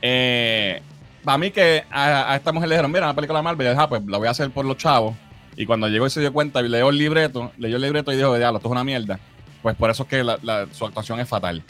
[0.01, 0.81] Eh,
[1.23, 3.69] para mí que a, a, esta mujer le dijeron, mira, una película de Marvel, y
[3.69, 5.15] dije, ah, pues la voy a hacer por los chavos.
[5.57, 8.15] Y cuando llegó y se dio cuenta y leyó el libreto, leyó el libreto y
[8.15, 9.19] dijo, ya, esto es una mierda.
[9.61, 11.63] Pues por eso es que la, la, su actuación es fatal.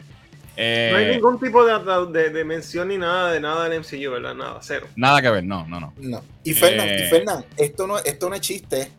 [0.56, 1.72] Eh, no hay ningún tipo de,
[2.12, 4.34] de, de, mención ni nada de nada del MCU, ¿verdad?
[4.34, 4.86] Nada, cero.
[4.94, 5.94] Nada que ver, no, no, no.
[5.96, 6.22] no.
[6.44, 8.92] Y Fernán, eh, esto, no, esto no es chiste.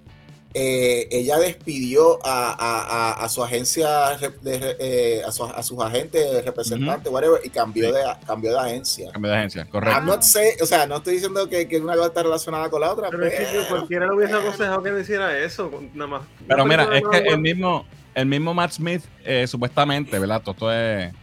[0.53, 5.79] Eh, ella despidió a, a, a, a su agencia, de, eh, a, su, a, sus
[5.79, 7.13] agentes, representantes, uh -huh.
[7.13, 7.93] whatever, y cambió, sí.
[7.93, 9.11] de, cambió de agencia.
[9.11, 9.97] Cambió de agencia, correcto.
[9.97, 12.81] I'm not say, o sea, no estoy diciendo que, que una cosa está relacionada con
[12.81, 16.21] la otra, pero, pero es que cualquiera le hubiese aconsejado que hiciera eso, nada más.
[16.47, 20.41] Pero mira, es que el mismo, el mismo Matt Smith, eh, supuestamente, ¿verdad?
[20.41, 21.13] Todo esto es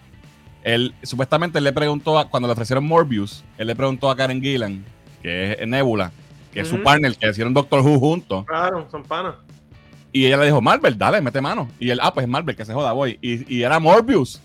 [0.64, 4.84] él supuestamente le preguntó a, cuando le ofrecieron Morbius, él le preguntó a Karen Gillan,
[5.22, 6.12] que es Nebula,
[6.52, 6.66] que uh -huh.
[6.66, 8.44] es su partner, que hicieron Doctor Who juntos.
[8.46, 9.34] Claro, son panas.
[10.12, 11.68] Y ella le dijo, Marvel, dale, mete mano.
[11.78, 13.18] Y él, ah, pues es Marvel, que se joda, voy.
[13.20, 14.40] Y, y era Morbius.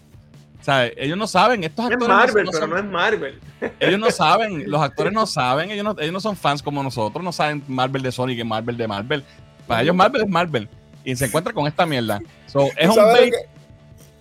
[0.60, 2.04] O sea, ellos no saben, estos actores.
[2.04, 3.40] Es Marvel, no, pero no es Marvel.
[3.82, 7.22] Ellos no saben, los actores no saben, ellos no, ellos no son fans como nosotros,
[7.22, 9.26] no saben Marvel de Sonic y Marvel de Marvel.
[9.68, 10.70] Para ellos Marvel es Marvel.
[11.04, 12.22] Y se encuentra con esta mierda.
[12.48, 13.34] So, es un bait,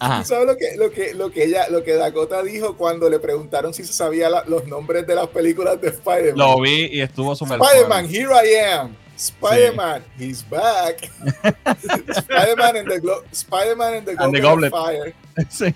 [0.03, 0.25] Ajá.
[0.25, 3.73] ¿Sabes lo que, lo, que, lo, que ella, lo que Dakota dijo cuando le preguntaron
[3.73, 6.37] si se sabía la, los nombres de las películas de Spider-Man?
[6.37, 8.97] Lo vi y estuvo súper Spider-Man, here I am.
[9.17, 10.25] Spider-Man, sí.
[10.25, 11.09] he's back.
[12.09, 15.15] Spider-Man and the, Spider and the, and the Goblet, Fire.
[15.49, 15.73] Sí.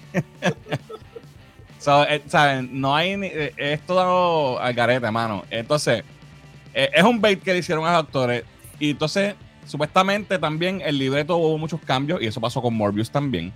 [1.78, 2.68] so, eh, ¿saben?
[2.72, 3.12] No hay.
[3.22, 5.44] Eh, es todo al garete, mano.
[5.50, 6.02] Entonces,
[6.74, 8.42] eh, es un bait que le hicieron a los actores.
[8.80, 12.20] Y entonces, supuestamente también el libreto hubo muchos cambios.
[12.20, 13.52] Y eso pasó con Morbius también.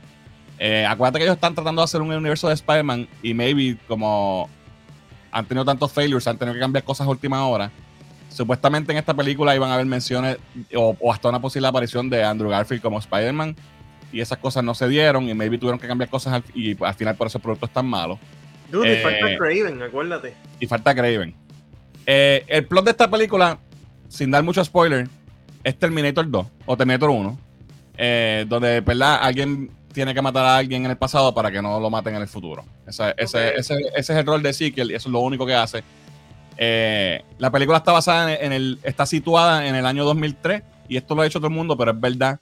[0.63, 4.51] Eh, acuérdate que ellos están tratando de hacer un universo de Spider-Man y maybe como
[5.33, 7.71] han tenido tantos failures, han tenido que cambiar cosas a última hora.
[8.29, 10.37] Supuestamente en esta película iban a haber menciones
[10.77, 13.57] o, o hasta una posible aparición de Andrew Garfield como Spider-Man
[14.13, 17.17] y esas cosas no se dieron y maybe tuvieron que cambiar cosas y al final
[17.17, 18.19] por eso el producto es tan malo.
[18.71, 20.35] Dude, eh, y falta Craven, acuérdate.
[20.61, 21.35] Y falta Craven.
[22.05, 23.59] Eh, el plot de esta película,
[24.09, 25.09] sin dar mucho spoiler,
[25.65, 27.39] es Terminator 2 o Terminator 1
[28.03, 29.19] eh, donde, ¿verdad?
[29.23, 32.23] Alguien tiene que matar a alguien en el pasado para que no lo maten en
[32.23, 32.65] el futuro.
[32.87, 35.55] Ese, ese- ese- ese es el rol de Ezekiel y eso es lo único que
[35.55, 35.83] hace.
[36.57, 40.97] Eh, la película está basada en, en el, está situada en el año 2003 y
[40.97, 42.39] esto lo ha hecho todo el mundo, pero es verdad.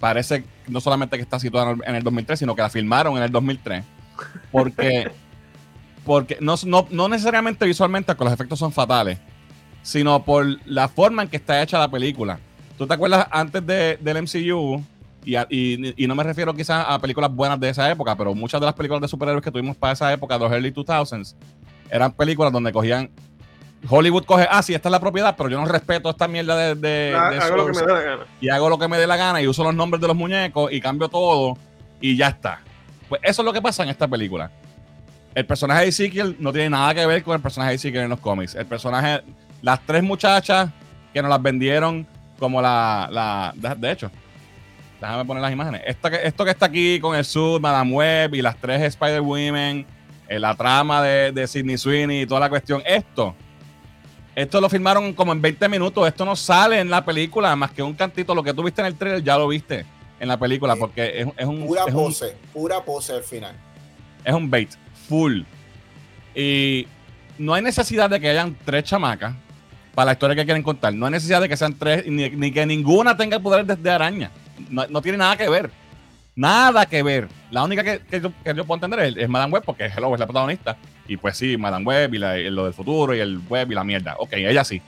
[0.00, 3.30] Parece no solamente que está situada en el 2003, sino que la filmaron en el
[3.30, 3.84] 2003.
[4.50, 5.10] Porque,
[6.04, 9.18] porque no, no, no necesariamente visualmente, que los efectos son fatales,
[9.82, 12.38] sino por la forma en que está hecha la película.
[12.78, 14.82] ¿Tú te acuerdas antes de, del MCU?
[15.24, 18.34] Y, a- y- y no me refiero quizás a películas buenas de esa época, pero
[18.34, 21.34] muchas de las películas de superhéroes que tuvimos para esa época, los early 2000s,
[21.90, 23.10] eran películas donde cogían.
[23.88, 26.74] Hollywood coge, ah, sí, esta es la propiedad, pero yo no respeto esta mierda de,
[26.74, 28.22] de- Ha- de Hago lo que me source dé la gana.
[28.40, 30.70] y hago lo que me dé la gana y uso los nombres de los muñecos
[30.72, 31.56] y cambio todo
[32.00, 32.60] y ya está.
[33.08, 34.50] Pues eso es lo que pasa en esta película.
[35.34, 38.10] El personaje de Ezekiel no tiene nada que ver con el personaje de Ezekiel en
[38.10, 38.54] los cómics.
[38.54, 39.22] El personaje,
[39.62, 40.70] las tres muchachas
[41.14, 42.06] que nos las vendieron
[42.38, 44.10] como la, la de hecho,
[45.00, 45.82] déjame poner las imágenes.
[45.86, 49.86] Esto que, esto que está aquí con el Sud, Madame Web y las tres Spider-Women,
[50.28, 53.34] eh, la trama de, de Sidney Sweeney y toda la cuestión, esto
[54.34, 56.06] esto lo filmaron como en 20 minutos.
[56.06, 58.34] Esto no sale en la película más que un cantito.
[58.34, 59.84] Lo que tú viste en el trailer ya lo viste
[60.18, 60.80] en la película Sí.
[60.80, 63.54] porque es, es un, Pura es, un, pose, pura pose al final.
[64.24, 64.70] es un bait
[65.08, 65.42] full.
[66.34, 66.86] Y
[67.38, 69.34] no hay necesidad de que hayan tres chamacas
[69.94, 70.94] para la historia que quieren contar.
[70.94, 73.90] No hay necesidad de que sean tres ni, ni que ninguna tenga poderes de, de
[73.90, 74.30] araña.
[74.68, 75.70] No, no tiene nada que ver.
[76.36, 77.28] Nada que ver.
[77.50, 80.12] La única que, que yo, que yo puedo entender es, es Madame Web porque Hello
[80.14, 80.76] es la protagonista.
[81.08, 83.74] Y pues sí, Madame Web y, la- y lo del futuro y el web y
[83.74, 84.14] la mierda.
[84.18, 84.80] Ok, ella sí.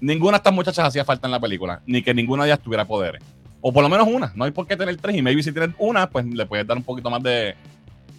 [0.00, 1.80] Ninguna de estas muchachas hacía falta en la película.
[1.86, 3.22] Ni que ninguna de ellas tuviera poderes.
[3.62, 4.30] O por lo menos una.
[4.34, 5.16] No hay por qué tener tres.
[5.16, 7.56] Y maybe si tienes una, pues le puedes dar un poquito más de,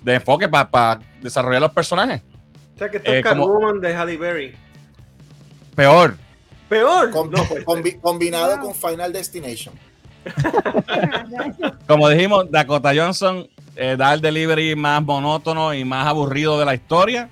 [0.03, 2.21] de enfoque para desarrollar los personajes.
[2.75, 4.55] O sea que esto Eh, es como- Catwoman de Halle Berry.
[5.75, 6.17] Peor.
[6.69, 7.11] Peor.
[7.11, 8.73] Com- No, pues, combi- combinado Wow.
[8.73, 9.73] con Final Destination.
[11.87, 16.73] Como dijimos, Dakota Johnson eh, da el delivery más monótono y más aburrido de la
[16.73, 17.29] historia.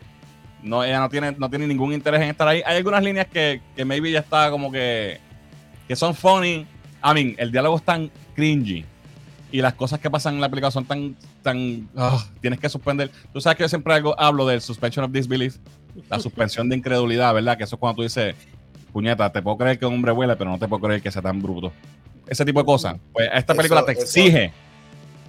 [0.62, 2.62] No, ella no tiene, no tiene ningún interés en estar ahí.
[2.66, 5.20] Hay algunas líneas que, que maybe ya está como que,
[5.88, 6.66] que son funny.
[7.04, 8.86] I mean, el diálogo es tan cringy.
[9.52, 13.12] Y las cosas que pasan en la película son tan, tan, ah, tienes que suspender.
[13.32, 15.58] Tú sabes que yo siempre algo, hablo del suspension of disbelief,
[16.10, 17.58] la suspensión de incredulidad, ¿verdad?
[17.58, 18.36] Que eso es cuando tú dices,
[18.92, 21.22] puñeta, te puedo creer que un hombre vuela, pero no te puedo creer que sea
[21.22, 21.72] tan bruto.
[22.28, 22.96] Ese tipo de cosas.
[23.14, 24.54] Pues esta Eso- película te eso- exige.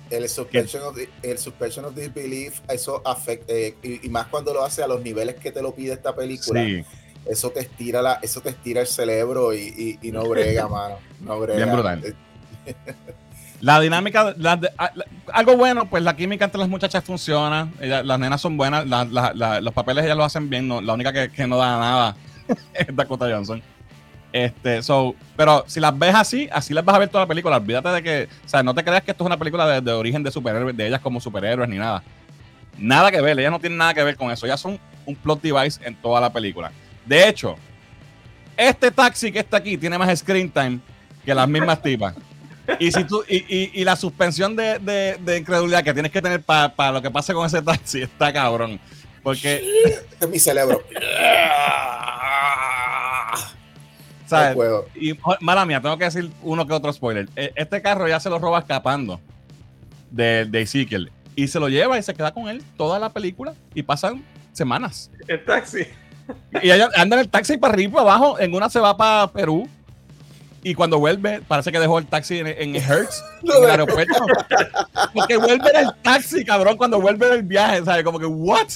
[0.09, 4.55] El suspension, of, the- el suspension of disbelief, eso afecta, eh, y, y más cuando
[4.55, 6.85] lo hace a los niveles que te lo pide esta película, Sí,
[7.29, 10.99] eso te estira la, eso te estira el cerebro y, y- y no brega, mano.
[11.21, 11.57] No brega.
[11.57, 12.05] Bien brutal.
[12.05, 12.75] Eh,
[13.63, 14.71] La dinámica, la la-
[15.33, 17.73] algo bueno, pues la química entre las muchachas funciona.
[17.81, 20.69] Ellas- las nenas son buenas, la- los papeles ellas lo hacen bien.
[20.69, 22.17] no- la única que, que no da nada
[22.75, 23.61] es Dakota Johnson.
[24.45, 27.57] Este, so, pero si las ves así, así las vas a ver toda la película.
[27.57, 29.93] Olvídate de que, o sea, no te creas que esto es una película de, de
[29.93, 32.03] origen de superhéroes, de ellas como superhéroes ni nada.
[32.77, 34.45] Nada que ver, ellas no tienen nada que ver con eso.
[34.45, 36.71] Ellas son un plot device en toda la película.
[37.07, 37.57] De hecho,
[38.59, 40.81] este taxi que está aquí tiene más screen time
[41.25, 42.15] que las mismas tipas.
[42.79, 46.21] Y, si tú, y, y- y la suspensión de, de- de incredulidad que tienes que
[46.21, 48.79] tener para lo que pase con ese taxi está cabrón.
[49.23, 49.63] Porque,
[50.21, 50.83] es mi cerebro.
[54.31, 54.85] No.
[54.95, 57.29] Y mala mía, tengo que decir uno que otro spoiler.
[57.37, 59.21] Eh, Este carro ya se lo roba escapando
[60.11, 61.11] de, de Ezekiel.
[61.35, 63.55] Y se lo lleva y se queda con él toda la película.
[63.75, 65.11] Y pasan semanas.
[65.29, 65.87] el taxi.
[66.63, 68.39] Y ella anda en el taxi para arriba y para abajo.
[68.41, 69.69] En una se va para Perú.
[70.63, 74.27] Y cuando vuelve, parece que dejó el taxi en, en Hertz, en el aeropuerto.
[75.15, 77.85] Porque vuelve en el taxi, cabrón, cuando vuelve del viaje.
[77.85, 78.03] ¿Sabes?
[78.03, 78.67] Como que, ¿what?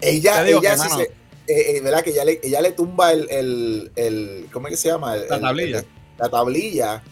[0.00, 1.00] Ella, digo ella que, sí mano.
[1.00, 1.10] se,
[1.48, 2.02] eh, eh, ¿verdad?
[2.02, 5.14] Que ella le, ella le tumba el, el, el- ¿cómo es que se llama?
[5.16, 5.78] El- La el- tablilla.
[5.80, 5.86] el-
[6.18, 7.02] la tablilla.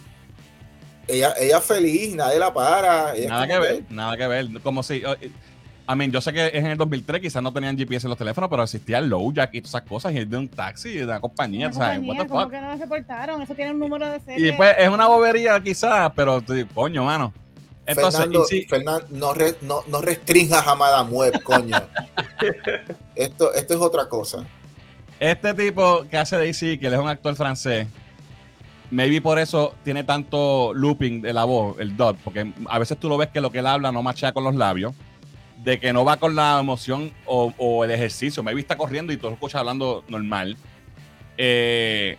[1.06, 3.14] Ella, ella feliz, nadie la para.
[3.14, 4.48] ella Nada que ver, nada que ver.
[4.62, 5.02] Como si.
[5.86, 8.18] I mean, yo sé que es en el 2003, quizás no tenían GPS en los
[8.18, 10.14] teléfonos, pero existía el Lowjack y todas esas cosas.
[10.14, 11.98] Y es de un taxi, de una compañía, Una ¿sabes?
[11.98, 12.50] compañía, como fuck?
[12.52, 14.48] que no nos reportaron, eso tiene un número de serie.
[14.48, 17.34] Y pues es una bobería, quizás, pero coño, mano.
[17.86, 21.76] Entonces, Fernando, no, re- no, no restringas a Madame Web, coño.
[23.14, 24.44] esto, esto es otra cosa.
[25.20, 27.86] este tipo que hace Daisy, que él es un actor francés,
[28.90, 33.08] maybe por eso tiene tanto looping de la voz, el dub, porque a veces tú
[33.08, 34.94] lo ves que lo que él habla no machea con los labios,
[35.62, 38.42] de que no va con la emoción o, o el ejercicio.
[38.42, 40.56] Maybe está corriendo y tú lo escuchas hablando normal.
[41.38, 42.18] Eh,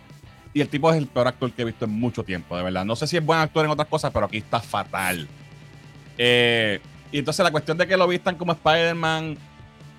[0.52, 2.84] y el tipo es el peor actor que he visto en mucho tiempo, de verdad.
[2.84, 5.28] No sé si es buen actor en otras cosas, pero aquí está fatal.
[6.18, 6.80] Eh,
[7.12, 9.36] y entonces la cuestión de que lo vistan como Spider-Man,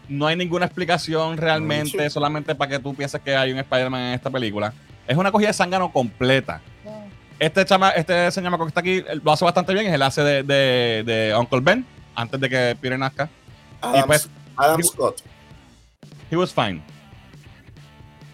[0.09, 2.09] no hay ninguna explicación realmente, Sí.
[2.09, 4.73] solamente para que tú pienses que hay un Spider-Man en esta película.
[5.07, 6.61] Es una cogida de zángano completa.
[7.39, 9.85] Este, chama, este señor que está aquí lo hace bastante bien.
[9.87, 13.29] Es el hace de, de, de Uncle Ben antes de que Peter nazca.
[13.81, 15.21] Adam, pues, Adam he- Scott.
[16.31, 16.81] He was fine.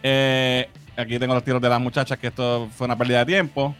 [0.02, 3.76] Eh, aquí tengo los tiros de las muchachas, que esto fue una pérdida de tiempo.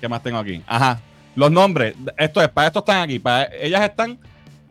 [0.00, 0.62] ¿Qué más tengo aquí?
[0.66, 1.00] Ajá.
[1.36, 1.94] Los nombres.
[2.18, 3.18] Esto es, para esto están aquí.
[3.20, 4.18] Para, ellas están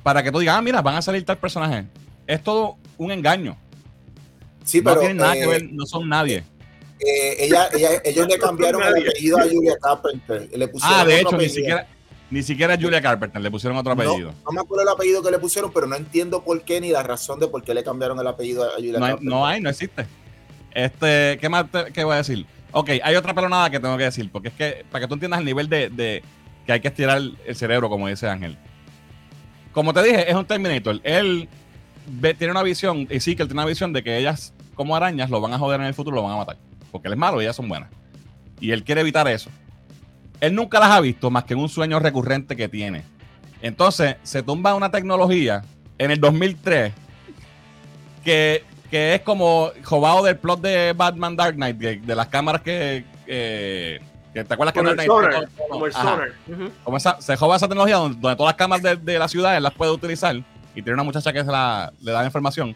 [0.03, 1.86] para que tú digas, ah, mira, van a salir tal personaje.
[2.28, 3.55] Es todo un engaño.
[4.63, 6.43] Sí, no pero tienen nada eh, que ver, no son nadie.
[6.99, 10.49] eh, ella, ella- ellos le cambiaron el apellido a Julia Carpenter.
[10.55, 11.88] Le pusieron Ah, de hecho, ni siquiera,
[12.32, 14.32] ni siquiera Julia Carpenter, le pusieron otro apellido.
[14.32, 16.89] No, no me acuerdo el apellido que le pusieron, pero no entiendo por qué ni
[16.89, 19.30] la razón de por qué le cambiaron el apellido a Julia No hay, Carpenter.
[19.34, 20.05] no hay, no existe.
[20.74, 22.45] Este, ¿qué más te- qué voy a decir?
[22.72, 25.39] Ok, hay otra pelonada que tengo que decir, porque es que para que tú entiendas
[25.39, 26.24] el nivel de, de
[26.66, 28.57] que hay que estirar el, cerebro, como dice Ángel.
[29.72, 30.99] Como te dije, es un Terminator.
[31.03, 31.47] Él
[32.38, 35.30] tiene una visión, y sí que él tiene una visión de que ellas, como arañas,
[35.30, 36.57] lo van a joder en el futuro, lo van a matar.
[36.91, 37.89] Porque él es malo y ellas son buenas.
[38.59, 39.49] Y él quiere evitar eso.
[40.39, 43.03] Él nunca las ha visto más que en un sueño recurrente que tiene.
[43.61, 45.63] Entonces, se tumba una tecnología
[45.97, 46.93] en el 2003
[48.24, 53.05] que, que es como jobado del plot de Batman Dark Knight, de, las cámaras que,
[53.26, 54.01] que
[54.44, 55.48] te acuerdas que Como el sonar.
[55.70, 56.02] Como el Ajá.
[56.04, 56.32] sonar.
[56.84, 59.56] Como esa- se joba esa tecnología donde, donde todas las cámaras de, de la ciudad
[59.56, 60.44] él las puede utilizar y
[60.82, 62.76] tiene una muchacha que se la, le da la información.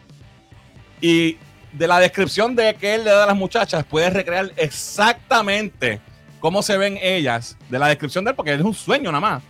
[1.00, 1.36] Y
[1.72, 6.00] de la descripción de que él le da a las muchachas, puede recrear exactamente
[6.40, 9.42] cómo se ven ellas, de la descripción de él, porque es un sueño nada más.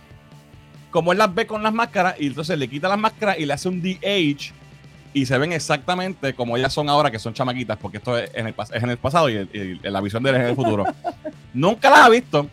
[0.91, 3.53] Como él las ve con las máscaras y entonces le quita las máscaras y le
[3.53, 4.51] hace un DH
[5.13, 8.47] y se ven exactamente como ellas son ahora, que son chamaquitas, porque esto es en
[8.47, 9.49] el, es en el pasado y, el-
[9.83, 10.85] y la visión de él es en el futuro.
[11.53, 12.47] Nunca las ha visto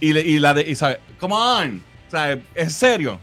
[0.00, 3.18] y, le- y la de, y sabe, come on, o sea, en serio,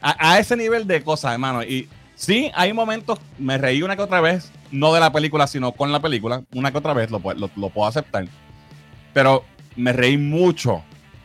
[0.00, 1.62] a, a ese nivel de cosas, hermano.
[1.64, 5.72] Y sí, hay momentos, me reí una que otra vez, no de la película, sino
[5.72, 8.26] con la película, una que otra vez lo, lo, lo puedo aceptar,
[9.12, 9.44] pero
[9.74, 10.82] me reí mucho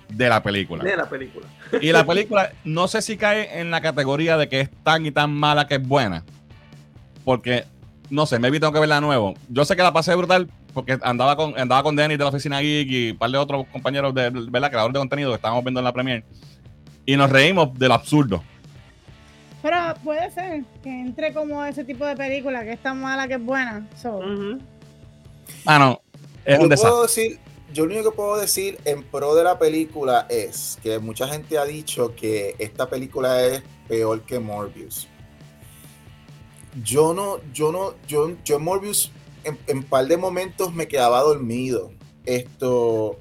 [0.10, 0.84] de la película.
[0.84, 1.48] De la película.
[1.82, 5.12] Y la película, no sé si cae en la categoría de que es tan y
[5.12, 6.24] tan mala que es buena.
[7.24, 7.66] Porque,
[8.10, 9.34] no sé, maybe tengo que verla de nuevo.
[9.50, 12.62] Yo sé que la pasé brutal porque andaba con, andaba con Dennis de la oficina
[12.62, 14.70] Geek y un par de otros compañeros de, ¿verdad?
[14.70, 16.24] Creadores de contenido que estábamos viendo en la premiere.
[17.06, 18.44] Y nos reímos de lo absurdo.
[19.62, 23.36] Pero puede ser que entre como ese tipo de película que es tan mala que
[23.36, 23.88] es buena.
[24.02, 24.60] So, Ujú.
[25.66, 26.02] Mano,
[26.46, 26.90] es yo un desastre.
[26.90, 27.40] puedo decir,
[27.74, 31.58] yo lo único que puedo decir en pro de la película es que mucha gente
[31.58, 35.08] ha dicho que esta película es peor que Morbius.
[36.84, 39.12] Yo no, yo no, yo, yo en Morbius
[39.44, 41.92] en, en par de momentos me quedaba dormido.
[42.26, 43.18] Esto,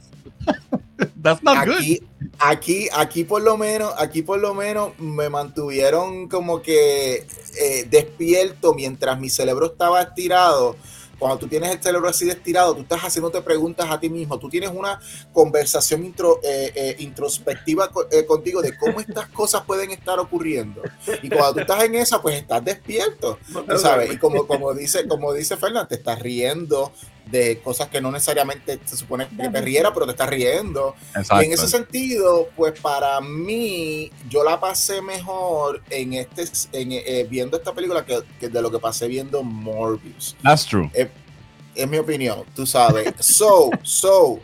[1.22, 1.76] That's not good.
[1.76, 2.02] aquí,
[2.38, 7.26] aquí, aquí por lo menos, aquí por lo menos me mantuvieron como que
[7.58, 10.76] eh, despierto mientras mi cerebro estaba estirado.
[11.20, 14.38] Cuando tú tienes el cerebro así de estirado, tú estás haciéndote preguntas a ti mismo.
[14.38, 14.98] Tú tienes una
[15.32, 20.82] conversación intro- eh, eh, introspectiva co- eh, contigo de cómo estas cosas pueden estar ocurriendo.
[21.22, 23.38] Y cuando tú estás en esa, pues estás despierto.
[23.68, 26.90] Tú sabes, y como, como dice, como dice Fernández, te estás riendo
[27.30, 30.94] de cosas que no necesariamente se supone que te riera, pero te estás riendo.
[31.40, 37.26] Y en ese sentido, pues para mí, yo la pasé mejor en este, en, eh,
[37.28, 40.36] viendo esta película que, que de lo que pasé viendo Morbius.
[40.42, 40.90] That's true.
[40.94, 43.14] Es mi opinión, tú sabes.
[43.20, 44.40] So, so,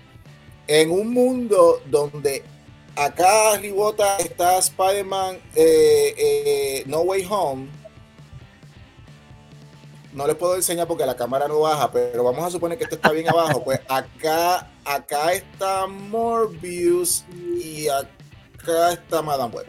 [0.66, 2.42] en un mundo donde
[2.94, 7.68] acá arribota está Spider-Man eh, eh, No Way Home.
[10.16, 12.96] No les puedo enseñar porque la cámara no baja, pero vamos a suponer que esto
[12.96, 13.62] está bien abajo.
[13.62, 17.26] Pues acá, acá está Morbius
[17.62, 19.66] y acá está Madame Web.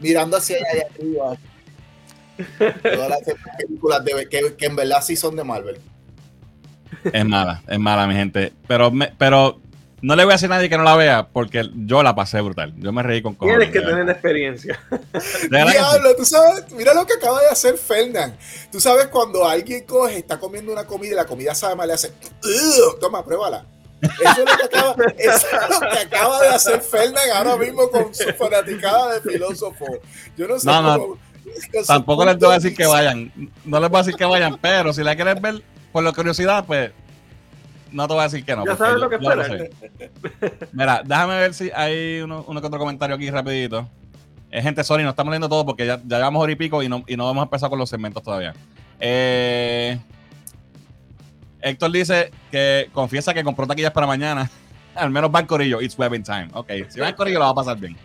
[0.00, 1.36] Mirando hacia allá arriba.
[2.82, 3.20] Todas las
[3.58, 5.78] películas de, que, que en verdad sí son de Marvel.
[7.12, 8.52] Es mala, es mala, mi gente.
[8.66, 9.59] Pero, me- pero
[10.02, 12.40] no le voy a decir a nadie que no la vea porque yo la pasé
[12.40, 12.72] brutal.
[12.76, 13.70] Yo me reí con cojones.
[13.70, 14.80] Tienes que tener la experiencia.
[15.50, 18.34] Diablo, tú sabes, mira lo que acaba de hacer Fernand.
[18.72, 21.94] Tú sabes cuando alguien coge, está comiendo una comida y la comida sabe mal, le
[21.94, 22.12] hace,
[23.00, 23.64] toma, pruébala.
[24.02, 27.90] Eso es lo que acaba, eso es lo que acaba de hacer Fernand ahora mismo
[27.90, 29.86] con su fanaticada de filósofo.
[30.36, 33.32] Yo no sé No, no, cómo- su Tampoco les voy a decir que vayan.
[33.64, 35.62] No les voy a decir que vayan, pero si la quieres ver
[35.92, 36.92] por la curiosidad, pues
[37.92, 38.64] no te voy a decir que no.
[38.64, 39.70] Ya sabes lo que sé.
[40.72, 43.88] Mira, déjame ver si hay uno, uno que otro comentario aquí rapidito.
[44.50, 46.88] Eh, gente, sorry, no estamos leyendo todo porque ya, ya llevamos hora y pico y
[46.88, 48.52] no, y no vamos a empezar con los segmentos todavía.
[48.98, 49.98] Eh,
[51.62, 54.50] Héctor dice que confiesa que compró taquillas para mañana.
[54.94, 55.80] Al menos va en Corillo.
[55.80, 56.48] It's webbing time.
[56.52, 57.96] Ok, si va en Corillo lo va a pasar bien.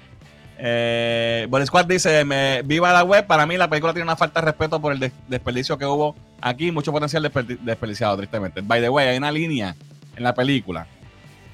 [0.57, 3.25] Eh, Boris Squad dice: me, Viva la web.
[3.27, 6.15] Para mí, la película tiene una falta de respeto por el des- desperdicio que hubo
[6.41, 6.71] aquí.
[6.71, 8.61] Mucho potencial desperdi- desperdiciado, tristemente.
[8.61, 9.75] By the way, hay una línea
[10.15, 10.87] en la película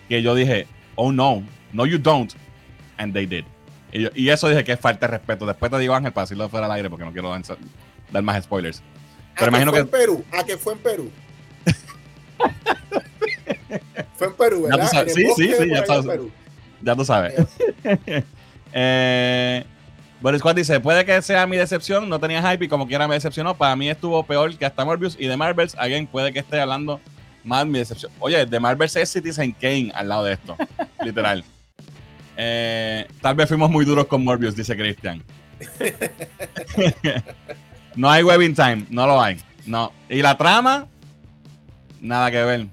[0.07, 2.31] que yo dije, oh no, no you don't,
[2.97, 3.45] and they did.
[3.91, 5.45] Y, yo- y eso dije que es falta de respeto.
[5.45, 7.41] Después te digo, Ángel, para decirlo fuera al aire porque no quiero dar,
[8.11, 8.81] dar más spoilers.
[9.35, 10.25] Pero ¿A imagino fue que- en Perú?
[10.31, 11.11] ¿A que fue en Perú?
[14.15, 14.91] fue en Perú, Ya tú ¿verdad?
[14.91, 15.13] sabes.
[15.13, 16.19] Sí, sí, sí, ya sabes.
[16.81, 17.33] Ya tú sabes.
[18.73, 19.65] eh,
[20.21, 23.15] Boris Squad dice, puede que sea mi decepción, no tenía hype y como quiera me
[23.15, 23.55] decepcionó.
[23.55, 25.75] Para mí estuvo peor que hasta Morbius y de Marvels.
[25.77, 26.99] Alguien puede que esté hablando
[27.43, 28.11] más mi decepción.
[28.19, 30.55] Oye, de Marvels es Citizen Kane al lado de esto.
[31.03, 31.43] literal.
[32.37, 35.23] Eh, tal vez fuimos muy duros con Morbius, dice Christian.
[37.95, 39.37] no hay webbing time, no lo hay.
[39.65, 39.91] No.
[40.07, 40.87] Y la trama,
[41.99, 42.67] nada que ver.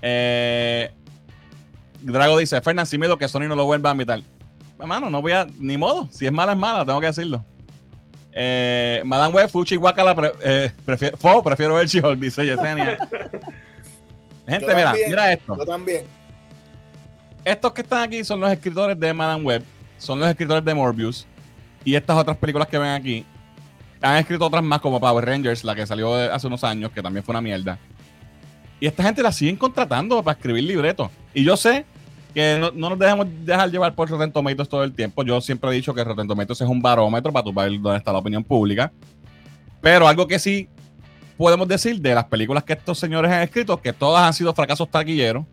[0.00, 0.90] Eh,
[2.00, 4.22] Drago dice, Fernan, sin miedo que Sony no lo vuelva a invitar.
[4.82, 6.08] Hermano, no voy a, ni modo.
[6.10, 7.44] Si es mala, es mala, tengo que decirlo.
[8.32, 12.98] Eh, Madame Web, Fuchi Guacala, pre- eh, prefiero, Fo, prefiero ver She-Hulk, dice Yesenia.
[14.48, 15.10] Gente, Yo mira, también.
[15.10, 15.56] mira esto.
[15.56, 16.04] Yo también.
[17.44, 19.62] Estos que están aquí son los escritores de Madame Web,
[19.98, 21.26] son los escritores de Morbius
[21.84, 23.24] y estas otras películas que ven aquí.
[24.00, 27.22] Han escrito otras más como Power Rangers, la que salió hace unos años, que también
[27.24, 27.78] fue una mierda.
[28.80, 31.08] Y esta gente la siguen contratando para escribir libretos.
[31.34, 31.84] Y yo sé
[32.32, 35.22] que no, no nos dejamos dejar llevar por Rotten Tomatoes todo el tiempo.
[35.22, 38.12] Yo siempre he dicho que Rotten Tomatoes es un barómetro para tu ver dónde está
[38.12, 38.92] la opinión pública.
[39.80, 40.68] Pero algo que sí
[41.36, 44.90] podemos decir de las películas que estos señores han escrito, que todas han sido fracasos
[44.90, 45.44] taquilleros.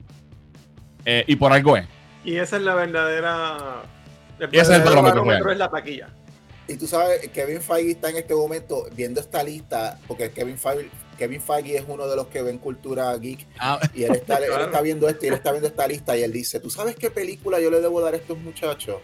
[1.06, 1.88] eh, y por algo es.
[2.24, 3.84] Y esa es la verdadera.
[4.40, 6.10] El Y ese es el barómetro barómetro es la taquilla.
[6.68, 10.90] Y tú sabes, Kevin Feige está en este momento viendo esta lista, porque Kevin Feige,
[11.20, 14.46] Kevin Feige es uno de los que ven cultura geek, Ah, y él está, él
[14.62, 17.12] está viendo esto, y él está viendo esta lista, y él dice, ¿tú sabes qué
[17.12, 18.96] película yo le debo dar a estos muchachos?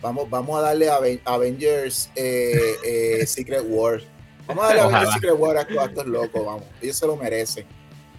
[0.00, 4.00] Vamos, vamos a darle a Aven- Avengers eh, eh, Secret War.
[4.46, 4.84] Vamos a darle a.
[4.86, 6.62] Avengers Secret War a estos, locos, vamos.
[6.80, 7.66] Ellos se lo merecen.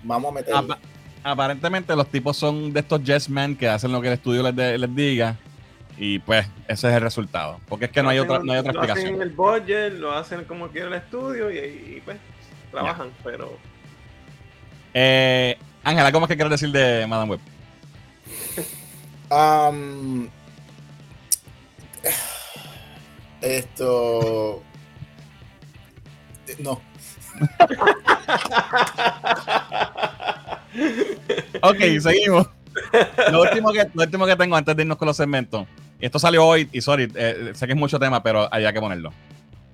[0.03, 0.57] Vamos a meterlo.
[0.60, 0.80] apa-
[1.24, 4.56] aparentemente los tipos son de estos yes men que hacen lo que el estudio les,
[4.56, 5.38] de- les diga.
[5.99, 7.60] Y pues ese es el resultado.
[7.68, 9.22] Porque es que no hay otra, hacen- no hay otra Lo hacen en explicación.
[9.22, 12.18] el budget, lo hacen como quiere el estudio y, y, pues
[12.72, 13.57] trabajan, pero
[14.94, 17.39] Eh, Ángela, ¿cómo es que quieres decir de Madame Web?
[23.41, 24.61] Esto.
[26.60, 26.81] No.
[31.61, 32.48] Ok, seguimos.
[33.31, 35.65] Lo último, que, lo último que tengo antes de irnos con los segmentos.
[35.99, 39.11] Esto salió hoy, y sorry, eh, sé que es mucho tema, pero había que ponerlo.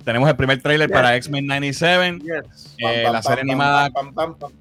[0.04, 0.94] Tenemos el primer trailer Yes.
[0.96, 2.76] para X-Men 97, yes.
[2.78, 4.52] eh, Pam, la serie pam, animada pam, pam, pam.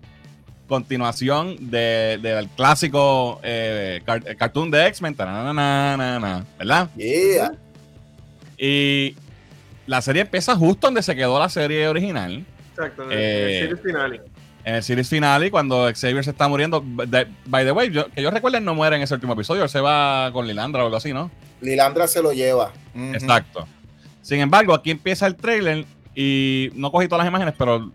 [0.69, 6.89] continuación de- del clásico eh, car- cartoon de X-Men, ¿verdad?
[6.97, 7.53] Yeah.
[8.57, 9.17] Y
[9.87, 12.45] la serie empieza justo donde se quedó la serie original.
[12.71, 14.21] Exacto, en el, Eh, el series final.
[14.65, 16.83] En el series final y cuando Xavier se está muriendo.
[17.09, 19.65] de- by the way, yo- que yo recuerde, él no muere en ese último episodio.
[19.65, 21.31] Él se va con Lilandra o algo así, ¿no?
[21.61, 22.71] Lilandra se lo lleva.
[23.13, 23.67] Exacto.
[24.23, 25.85] Sin embargo, aquí empieza el trailer
[26.15, 27.91] y no cogí todas las imágenes, pero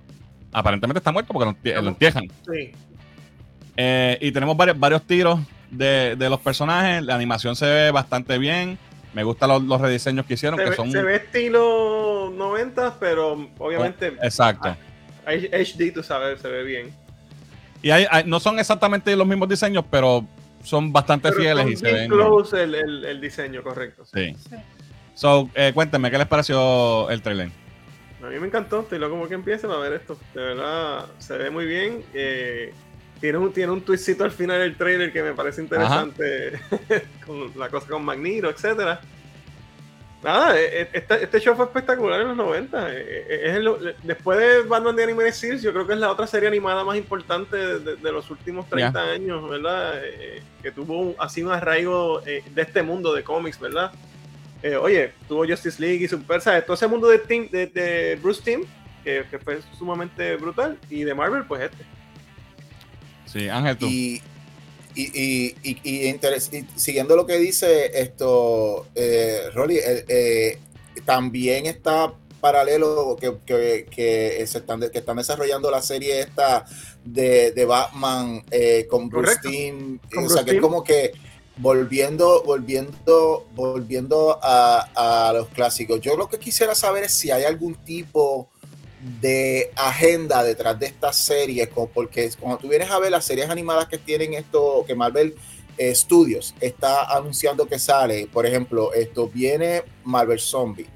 [0.51, 2.25] aparentemente está muerto porque lo, entie- lo entierran.
[2.45, 2.71] Sí.
[3.75, 5.39] Eh, y tenemos varios, varios tiros
[5.71, 7.03] de, de los personajes.
[7.03, 8.77] La animación se ve bastante bien.
[9.13, 10.91] Me gustan los, los rediseños que hicieron, Se que ve, son.
[10.91, 14.75] se ve estilo 90, pero obviamente Exacto.
[15.25, 16.91] H- HD, tú sabes, se ve bien.
[17.81, 20.25] Y hay- hay- no son exactamente los mismos diseños, pero
[20.63, 22.09] son bastante Pero fieles son y se ven.
[22.09, 24.03] close el, el- el diseño, correcto.
[24.05, 24.33] Sí.
[24.49, 24.55] Sí.
[25.17, 27.49] So, eh, cuéntenme, ¿qué les pareció el trailer?
[28.23, 30.15] A mí me encantó, estoy loco como que empiecen a ver esto.
[30.35, 32.03] De verdad, se ve muy bien.
[32.13, 32.71] eh,
[33.19, 36.59] tiene un, tiene un twistcito al final del trailer que me parece interesante.
[37.25, 39.01] con la cosa con Magneto, etcétera.
[40.23, 42.91] Nada, eh, eh, este, este show fue espectacular en los 90.
[42.93, 46.11] eh, eh, es el- después de Batman de Animated Series, yo creo que es la
[46.11, 49.93] otra serie animada más importante de, de- los últimos 30 años, ¿verdad?
[50.03, 53.91] Eh, que tuvo así un arraigo eh, de este mundo de cómics, ¿verdad?
[54.63, 56.65] Eh, oye, tuvo Justice League y Super, ¿sabes?
[56.65, 58.61] Todo ese mundo de, Tim- de, de Bruce Timm,
[59.03, 61.83] que, que fue sumamente brutal, y de Marvel, pues este.
[63.25, 63.85] Sí, Ángel, tú.
[63.87, 64.21] Y,
[64.95, 70.59] y, y, y- y interes- y siguiendo lo que dice esto, eh, Rolly, eh, eh,
[71.05, 76.65] también está paralelo que, que, que se están, que están desarrollando la serie esta
[77.03, 79.49] de, de Batman eh, con Bruce Correcto.
[80.13, 81.11] Con o Bruce sea que es como que
[81.57, 86.01] volviendo, volviendo, volviendo a, a los clásicos.
[86.01, 88.49] Yo lo que quisiera saber es si hay algún tipo
[89.21, 93.87] de agenda detrás de estas series, porque cuando tú vienes a ver las series animadas
[93.87, 95.35] que tienen esto, que Marvel
[95.77, 100.87] eh, Studios está anunciando que sale, por ejemplo, esto viene Marvel Zombie,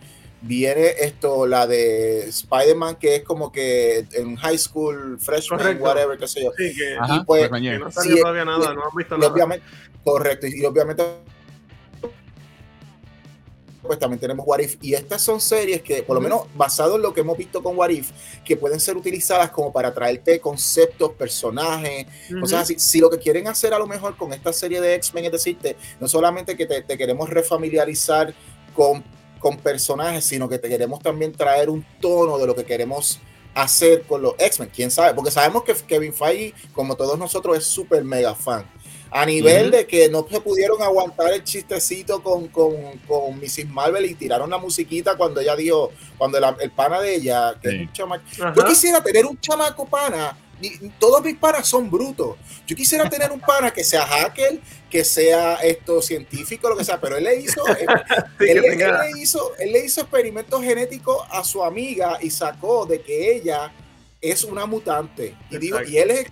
[0.41, 5.83] viene esto, la de Spider-Man, que es como que en high school, freshman, Correcto.
[5.83, 6.51] whatever, qué sé yo.
[6.57, 9.31] Sí, que, Ajá, y pues, que no salió Sí, todavía nada, no han visto nada.
[9.31, 9.65] obviamente,
[10.03, 11.03] correcto, y obviamente
[13.81, 17.01] pues también tenemos What If y estas son series que por lo menos basado en
[17.01, 18.11] lo que hemos visto con What If
[18.45, 22.41] que pueden ser utilizadas como para traerte conceptos, personajes, Ujú.
[22.41, 22.75] cosas así.
[22.77, 25.75] Si lo que quieren hacer a lo mejor con esta serie de X-Men es decirte,
[25.99, 28.33] no solamente que te, te queremos refamiliarizar
[28.75, 29.03] con,
[29.41, 33.19] con personajes, sino que te queremos también traer un tono de lo que queremos
[33.53, 37.65] hacer con los X-Men, quién sabe, porque sabemos que Kevin Feige, como todos nosotros, es
[37.65, 38.65] súper mega fan.
[39.13, 42.73] A nivel de que no se pudieron aguantar el chistecito con, con,
[43.09, 43.67] con Mrs.
[43.67, 47.69] Marvel y tiraron la musiquita cuando ella dijo, cuando la- el pana de ella, que
[47.71, 47.75] Sí.
[47.75, 48.23] es un chamaco,
[48.55, 50.37] yo quisiera tener un chamaco pana.
[50.99, 52.37] Todos mis panas son brutos.
[52.67, 54.59] Yo quisiera tener un pana que sea hacker,
[54.89, 57.87] que sea esto científico, lo que sea, pero él le hizo, él,
[58.39, 62.29] Sí, que él- él le hizo, él le hizo experimentos genéticos a su amiga y
[62.29, 63.73] sacó de que ella
[64.21, 65.35] es una mutante.
[65.49, 66.27] Y digo, y él es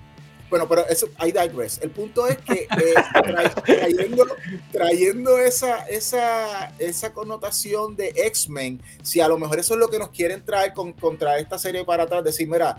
[0.50, 1.78] bueno, pero eso, I digress.
[1.80, 4.26] El punto es que eh, tra- trayendo,
[4.72, 10.00] trayendo esa, esa, esa connotación de X-Men, si a lo mejor eso es lo que
[10.00, 12.78] nos quieren traer con, contra esta serie para atrás, decir, mira,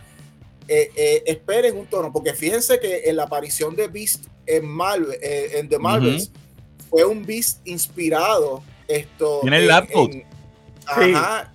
[0.72, 5.16] eh, eh, esperen un tono, porque fíjense que en la aparición de Beast en, Marvel,
[5.20, 6.30] eh, en The Marvels
[6.88, 8.62] fue un Beast inspirado.
[8.86, 10.12] Esto, Tiene el en- lab coat.
[10.12, 10.24] en-
[10.86, 11.52] Ajá.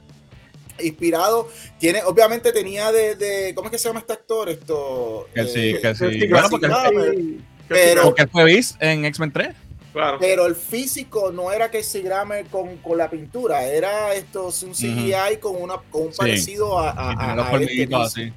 [0.80, 1.48] Inspirado,
[1.80, 4.50] tiene, obviamente tenía de, de, ¿cómo es que se llama este actor?
[4.50, 6.28] Esto, Que sí, eh, que sí.
[6.28, 7.38] Bueno, que porque,
[7.70, 9.56] pero- fue Beast en X-Men 3.
[9.94, 10.18] claro.
[10.20, 14.74] pero el físico no era que se grame con, con la pintura, era esto un
[14.74, 16.18] CGI con una con un Sí.
[16.18, 18.34] parecido a, a, a- los a este.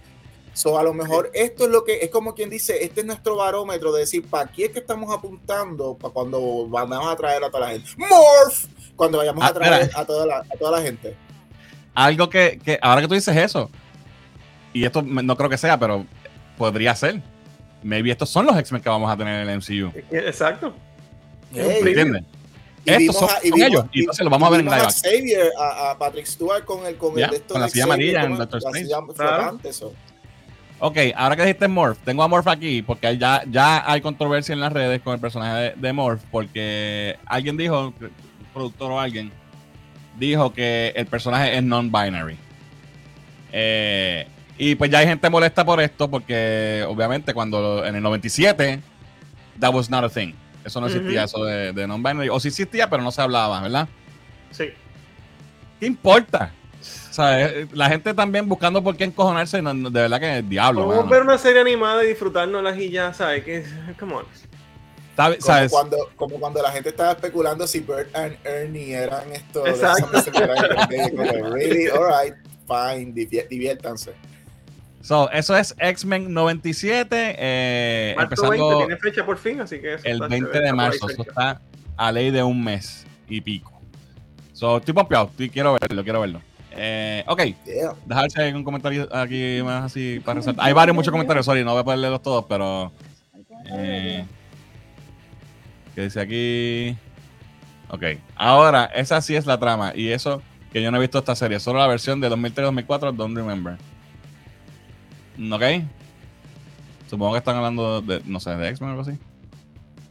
[0.59, 3.37] So, a lo mejor esto es lo que es como quien dice, este es nuestro
[3.37, 7.49] barómetro de decir para aquí es que estamos apuntando para cuando vamos a traer a
[7.49, 7.89] toda la gente.
[7.97, 8.65] Morph
[8.97, 10.01] cuando vayamos Ah, a traer espera.
[10.01, 11.15] a toda la, a toda la gente.
[11.95, 13.71] Algo que, que ahora que tú dices eso,
[14.73, 16.05] y esto no creo que sea, pero
[16.57, 17.23] podría ser.
[17.85, 19.93] Maybe estos son los X-Men que vamos a tener en el MCU.
[20.11, 20.75] Exacto.
[21.55, 22.25] Hey, ¿Me entiendes?
[22.85, 23.85] y Estos son, a- y son vimos- ellos.
[23.93, 24.91] Y entonces los vamos a ver en live a.
[24.91, 27.85] Xavier, a, a Patrick Stewart con el con Ya, el de esto con la silla
[27.85, 28.37] amarilla en.
[30.81, 34.61] Ok, ahora que dijiste Morph, tengo a Morph aquí porque ya, ya hay controversia en
[34.61, 38.11] las redes con el personaje de, de Morph porque alguien dijo, un
[38.55, 39.33] productor o alguien,
[40.17, 42.37] dijo que el personaje es non-binary.
[43.51, 48.81] Eh, y pues ya hay gente molesta por esto porque obviamente cuando en el 97,
[49.59, 50.33] that was not a thing.
[50.65, 52.29] Eso no existía, eso de, de non-binary.
[52.29, 53.89] O sí existía, pero no se hablaba, ¿verdad?
[54.53, 54.67] Sí.
[55.81, 56.53] ¿Qué importa?
[57.11, 60.39] O sea, eh, la gente también buscando por qué encojonarse, no- no, de verdad que
[60.39, 60.85] es diablo.
[60.85, 61.11] Podemos mano.
[61.11, 63.45] ver una serie animada y disfrutárnoslas y ya, ¿sabes?
[63.45, 63.65] Que,
[63.99, 64.25] come on.
[65.17, 65.73] Como ¿Sabes?
[65.73, 69.65] cuando, como cuando la gente estaba especulando si Bert and Ernie eran esto.
[69.65, 70.07] de Exacto.
[71.51, 72.35] really, alright,
[72.69, 73.13] fine,
[73.49, 74.13] diviértanse.
[75.01, 79.95] So, eso es X-Men 97, eh, Marzo empezando 20 tiene fecha por fin, así que
[79.95, 81.09] eso el está 20 chévere, de marzo.
[81.09, 81.61] Eso está
[81.97, 83.73] a ley de un mes y pico.
[84.53, 86.43] So, estoy pompeado, estoy- quiero verlo, quiero verlo.
[86.81, 87.93] Eh, ok, Yeah.
[88.07, 90.65] dejarse un comentario aquí más así para resaltar.
[90.67, 92.93] Hay varios, muchos comentarios, sorry, no voy a poder leerlos todos, pero.
[93.71, 94.25] Eh,
[95.95, 96.97] ¿Qué dice aquí?
[97.91, 99.93] Ok, ahora, esa sí es la trama.
[99.95, 100.43] Y eso
[100.73, 103.77] que yo no he visto esta serie, solo la versión de 2003-2004, Don't Remember.
[105.37, 105.63] Mm, Ok.
[107.09, 109.19] Supongo que están hablando de, no sé, de X-Men o algo así.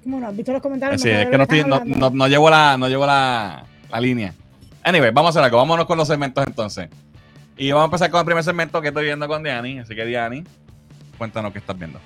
[0.03, 0.27] ¿Cómo no?
[0.27, 0.99] ¿Has visto los comentarios?
[0.99, 1.63] Sí, No es que no, estoy-
[2.11, 4.33] no llevo, la, no llevo la, la línea.
[4.87, 5.57] Anyway, vamos a hacer algo.
[5.57, 6.87] Vámonos con los segmentos entonces.
[7.57, 9.79] Y vamos a empezar con el primer segmento que estoy viendo con Diani.
[9.79, 10.45] Así que, Diani,
[11.17, 11.99] cuéntanos qué estás viendo.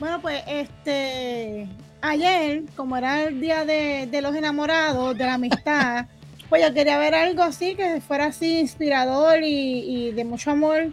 [0.00, 1.68] Bueno, pues este
[2.00, 6.06] ayer, como era el día de, de los enamorados, de la amistad,
[6.48, 10.86] pues yo quería ver algo así que fuera así inspirador y, y de mucho amor.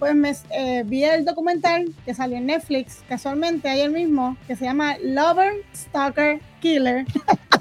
[0.00, 4.64] Pues me eh, vi el documental que salió en Netflix casualmente ayer mismo, que se
[4.64, 7.06] llama Lover, Stalker, Killer.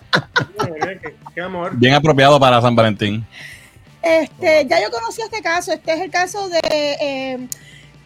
[0.74, 1.76] Mira, qué, qué amor.
[1.76, 3.26] Bien apropiado para San Valentín.
[4.02, 5.74] Este, ya yo conocí este caso.
[5.74, 7.48] Este es el caso de eh,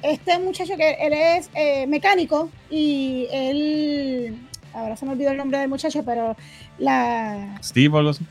[0.02, 4.40] este muchacho que él es eh, mecánico y él,
[4.74, 6.38] ahora se me olvidó el nombre del muchacho, pero
[6.78, 8.26] la Steve o algo así.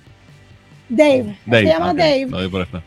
[0.89, 1.65] Dave, Dave.
[1.65, 2.83] se llama Dave, Lo doy por esto.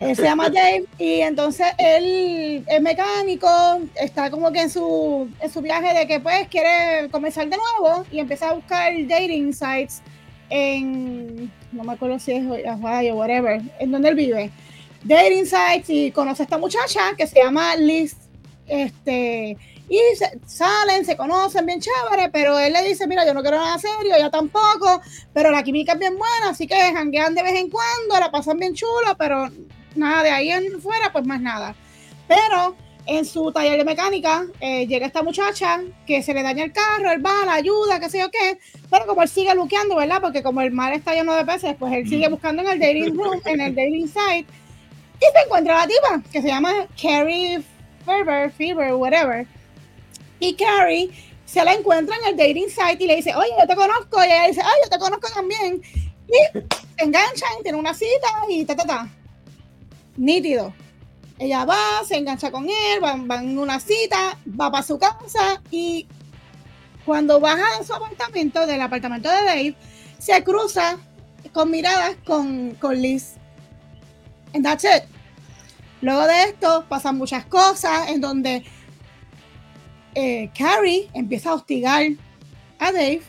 [0.00, 3.48] él se llama Dave y entonces él es mecánico,
[3.94, 8.04] está como que en su, en su viaje de que pues quiere comenzar de nuevo
[8.12, 10.02] y empieza a buscar dating sites
[10.50, 14.50] en, no me acuerdo si es Hawaii o whatever, en donde él vive.
[15.04, 18.16] Dating sites y conoce a esta muchacha que se llama Liz.
[18.66, 19.56] Este,
[19.88, 23.58] Y se- salen, se conocen bien chévere, pero él le dice, mira, yo no quiero
[23.58, 25.00] nada serio, ella tampoco,
[25.32, 28.58] pero la química es bien buena, así que janguean de vez en cuando, la pasan
[28.58, 29.48] bien chulo, pero
[29.94, 31.76] nada de ahí en fuera, pues más nada.
[32.26, 32.74] Pero
[33.06, 37.10] en su taller de mecánica eh, llega esta muchacha que se le daña el carro,
[37.12, 38.58] él va, la ayuda, qué sé yo qué,
[38.90, 40.20] pero como él sigue luqueando, ¿verdad?
[40.20, 43.16] Porque como el mar está lleno de peces, pues él sigue buscando en el dating
[43.16, 44.46] room, en el dating site,
[45.18, 47.62] y se encuentra la tipa que se llama Carrie
[48.04, 49.46] Ferber, Fever, whatever.
[50.38, 51.10] Y Carrie
[51.46, 54.22] se la encuentra en el dating site y le dice, oye, yo te conozco.
[54.22, 55.80] Y ella dice, ay, yo te conozco también.
[56.28, 59.08] Y se enganchan, tienen una cita y ta, ta, ta.
[60.16, 60.74] Nítido.
[61.38, 65.60] Ella va, se engancha con él, van, van en una cita, va para su casa
[65.70, 66.06] y
[67.04, 69.76] cuando baja de su apartamento, del apartamento de Dave,
[70.18, 70.98] se cruza
[71.52, 73.34] con miradas con, con Liz.
[74.54, 75.04] And that's it.
[76.00, 78.64] Luego de esto pasan muchas cosas en donde
[80.14, 82.06] eh, Carrie empieza a hostigar
[82.78, 83.22] a Dave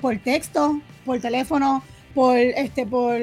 [0.00, 1.82] por texto, por teléfono,
[2.18, 3.16] por este, por,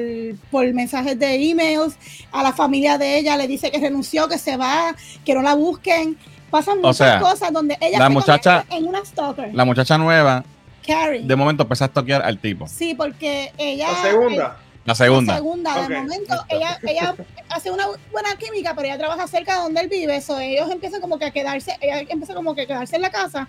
[0.50, 1.98] por mensajes de emails.
[2.32, 5.52] A la familia de ella le dice que renunció, que se va, que no la
[5.54, 6.16] busquen.
[6.50, 9.54] Pasan muchas sea, cosas donde ella la se muchacha- en una stalker.
[9.54, 10.44] La muchacha nueva,
[10.86, 11.20] Carrie.
[11.24, 12.66] de momento empezó a toquear al tipo.
[12.68, 13.92] Sí, porque ella.
[13.92, 14.56] La segunda.
[14.86, 15.32] La segunda.
[15.34, 17.14] La segunda, de momento, ella, ella
[17.50, 21.02] hace una buena química, pero ella trabaja cerca de donde él vive, eso ellos empiezan
[21.02, 23.46] como que a quedarse, ella empieza como que a quedarse en la casa,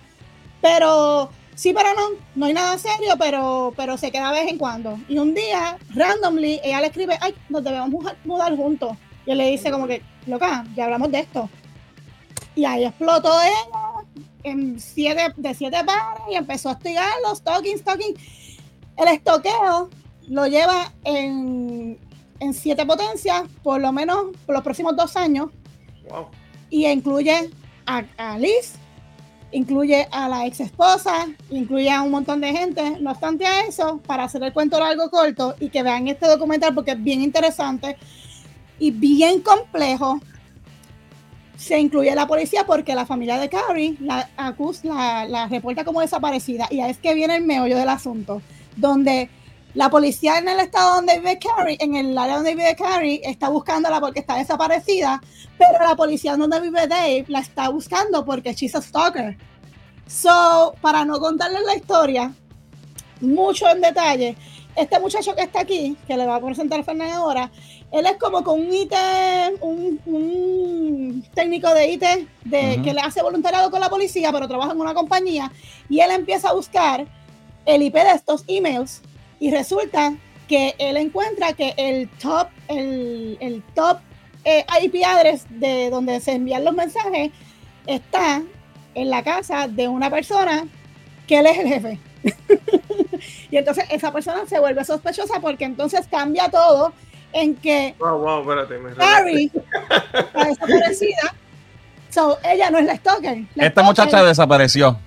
[0.60, 4.58] pero sí, pero no, no hay nada serio, pero, pero se queda de vez en
[4.58, 4.96] cuando.
[5.08, 8.96] Y un día, randomly, ella le escribe, ay, nos debemos mudar, mudar juntos.
[9.26, 11.50] Y él le dice como que, loca, ya hablamos de esto.
[12.54, 14.06] Y ahí explotó ella
[14.44, 18.14] en siete, de siete pares y empezó a hostigarlo, stalking, stalking.
[18.96, 19.90] El estoqueo
[20.28, 21.98] lo lleva en,
[22.40, 25.50] en siete potencias, por lo menos por los próximos dos años,
[26.08, 26.28] Wow.
[26.70, 27.50] y incluye
[27.86, 28.74] a, a Liz,
[29.52, 32.98] incluye a la ex esposa, incluye a un montón de gente.
[33.00, 36.74] No obstante a eso, para hacer el cuento largo corto y que vean este documental
[36.74, 37.96] porque es bien interesante
[38.78, 40.20] y bien complejo,
[41.56, 46.68] se incluye la policía porque la familia de Carrie la, acus- la reporta como desaparecida
[46.70, 48.40] y ahí es que viene el meollo del asunto,
[48.76, 49.28] donde
[49.74, 53.48] la policía en el estado donde vive Carrie, en el área donde vive Carrie, está
[53.48, 55.20] buscándola porque está desaparecida,
[55.58, 59.36] pero la policía donde vive Dave la está buscando porque she's a stalker.
[60.06, 62.32] So, para no contarles la historia
[63.20, 64.36] mucho en detalle,
[64.74, 67.50] este muchacho que está aquí, que le va a presentar Fernández ahora,
[67.90, 68.94] él es como con un IT,
[69.60, 72.04] un, un técnico de IT
[72.44, 75.50] de, que le hace voluntariado con la policía, pero trabaja en una compañía,
[75.88, 77.06] y él empieza a buscar
[77.66, 79.02] el IP de estos emails,
[79.40, 80.14] y resulta
[80.48, 83.98] que él encuentra que el top, el, el top
[84.44, 87.30] eh, IP address de donde se envían los mensajes
[87.86, 88.42] está
[88.94, 90.66] en la casa de una persona
[91.26, 91.98] que él es el jefe.
[93.50, 96.92] y entonces esa persona se vuelve sospechosa porque entonces cambia todo
[97.32, 98.78] en que Wow, wow, espérate.
[98.78, 99.50] Me Carrie
[100.14, 101.34] está desaparecida.
[102.10, 103.44] So, ella no es la stalker.
[103.54, 104.98] La Esta stalker- muchacha desapareció.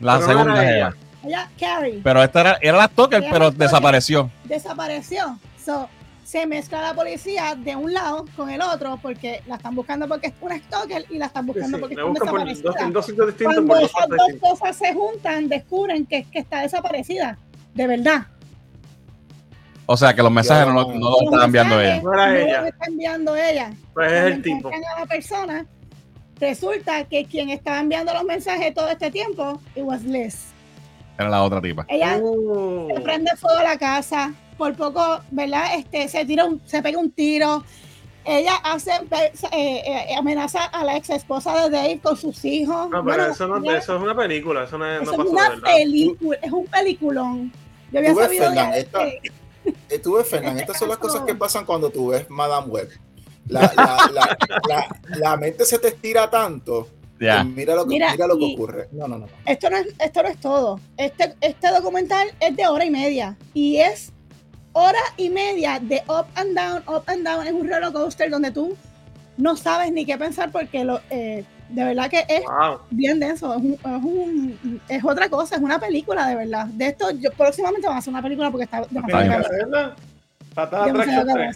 [0.00, 0.86] La no segunda era es ella.
[0.88, 0.96] ella.
[1.22, 4.30] Ella, Carrie, Pero esta era, era la stalker, Era pero la desapareció.
[4.44, 5.38] desapareció.
[5.64, 5.88] So,
[6.24, 10.28] se mezcla la policía de un lado con el otro porque la están buscando porque
[10.28, 12.86] es una stalker y la están buscando sí, porque está buscan por dos, desaparecida.
[12.86, 13.54] en dos sitios distintos.
[13.56, 14.08] Cuando Por dos esas
[14.40, 17.36] dos cosas se juntan, descubren que, que está desaparecida.
[17.74, 18.26] De verdad.
[19.86, 22.00] O sea que los mensajes Yo- no, no los está enviando ella.
[22.00, 22.68] No era ella.
[22.68, 23.72] está enviando ella.
[23.92, 24.68] Pues es el tipo.
[24.68, 25.66] a la persona,
[26.38, 30.49] resulta que quien estaba enviando los mensajes todo este tiempo, it was Liz.
[31.20, 31.84] Era la otra tipa.
[31.88, 32.88] Ella Oh.
[32.94, 35.74] se prende fuego a la casa, por poco, ¿verdad?
[35.76, 37.62] Este, se tira un- se pega un tiro.
[38.24, 38.90] Ella hace,
[39.52, 42.88] eh, eh, amenaza a la ex esposa de Dave con sus hijos.
[42.90, 44.64] No, pero Bueno, eso, no, ella- eso es una película.
[44.64, 47.52] Eso no, es- eso no es una película, es un peliculón.
[47.92, 48.50] Yo había sabido
[50.02, 52.88] tú ves, Fernán, estas son las cosas que pasan cuando tú ves Madame Web.
[53.46, 54.38] La, la, la,
[54.68, 54.88] la,
[55.18, 56.88] la mente se te estira tanto.
[57.20, 57.44] Ya.
[57.44, 58.88] Mira lo que, Mira, mira lo que ocurre.
[58.92, 59.26] No, no, no.
[59.46, 60.80] esto no es, esto no es todo.
[60.96, 64.10] Este, este documental es de hora y media y es
[64.72, 67.46] hora y media de up and down, up and down.
[67.46, 68.74] Es un roller coaster donde tú
[69.36, 72.80] no sabes ni qué pensar porque lo, eh, de verdad que es Wow.
[72.90, 73.52] bien denso.
[73.54, 76.66] Es, un- es, un- es otra cosa, es una película de verdad.
[76.66, 79.44] De esto, yo próximamente van a hacer una película porque está demasiado.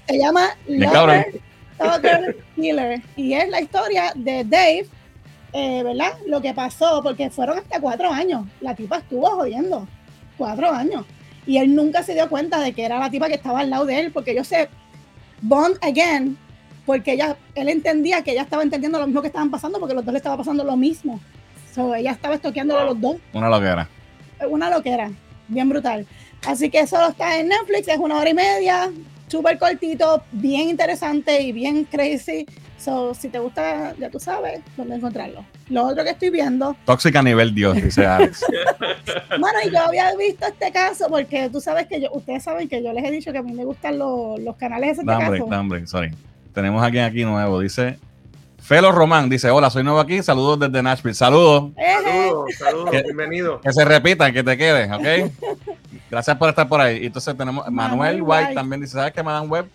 [0.07, 0.49] Se llama.
[0.69, 4.87] Lover, Killer y es la historia de Dave,
[5.55, 6.13] eh, ¿verdad?
[6.27, 8.45] Lo que pasó, porque fueron hasta cuatro años.
[8.61, 9.87] La tipa estuvo jodiendo.
[10.37, 11.07] Cuatro años.
[11.47, 13.87] Y él nunca se dio cuenta de que era la tipa que estaba al lado
[13.87, 14.69] de él, porque ellos se
[15.41, 16.37] bond again,
[16.85, 20.05] porque ella, él entendía que ella estaba entendiendo lo mismo que estaban pasando, porque los
[20.05, 21.21] dos le estaba pasando lo mismo.
[21.73, 23.17] So, ella estaba estoqueándolo a los dos.
[23.33, 23.89] Una loquera.
[24.49, 25.13] Una loquera.
[25.47, 26.05] Bien brutal.
[26.47, 27.87] Así que eso está en Netflix.
[27.87, 28.91] Es una hora y media.
[29.29, 30.25] Súper cortito.
[30.33, 32.45] Bien interesante y bien crazy.
[32.79, 35.45] So, si te gusta, ya tú sabes dónde encontrarlo.
[35.71, 36.77] Lo otro que estoy viendo.
[36.85, 38.45] Tóxica a nivel Dios, dice Alex.
[39.39, 42.83] Bueno, y yo había visto este caso porque tú sabes que yo, ustedes saben que
[42.83, 45.39] yo les he dicho que a mí me gustan los, los canales de este Dame,
[45.39, 45.51] caso.
[45.51, 46.15] dame, sorry.
[46.53, 47.61] Tenemos a alguien aquí nuevo.
[47.61, 47.99] Dice
[48.63, 49.29] Felo Román.
[49.29, 50.23] Dice: Hola, soy nuevo aquí.
[50.23, 51.15] Saludos desde Nashville.
[51.15, 51.73] Saludos.
[51.77, 53.03] Saludos, saludos, ¿Qué?
[53.03, 53.61] bienvenido.
[53.61, 55.33] Que se repitan, que te queden, ¿ok?
[56.11, 57.07] Gracias por estar por ahí.
[57.07, 58.55] Entonces tenemos Manuel, Manuel White, White.
[58.55, 59.67] también dice: ¿Sabes que Madame Web?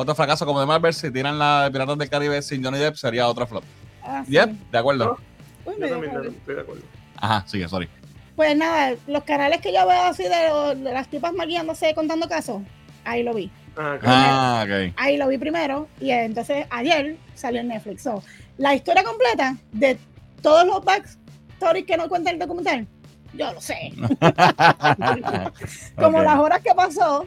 [0.00, 0.94] Otro fracaso como de Marvel.
[0.94, 3.64] Si tiran la de Piratas del Caribe sin Johnny Depp, sería otro flop.
[4.00, 4.30] Ah, sí.
[4.30, 5.18] Yep, de acuerdo.
[5.64, 6.82] Uy, Yo también estoy de acuerdo.
[7.16, 7.88] Ajá, sigue, sorry.
[8.36, 12.28] Pues nada, los canales que yo veo así de, los- de las tipas maquillándose contando
[12.28, 12.62] casos,
[13.04, 13.50] ahí lo vi.
[13.76, 14.02] Ah, ok.
[14.06, 14.92] Ah, ok.
[14.96, 18.04] Ahí lo vi primero y entonces ayer salió en Netflix.
[18.04, 18.22] So,
[18.56, 19.98] la historia completa de
[20.42, 22.86] todos los backstories que no cuenta el documental,
[23.34, 23.92] yo lo sé.
[25.96, 27.26] Como las horas que pasó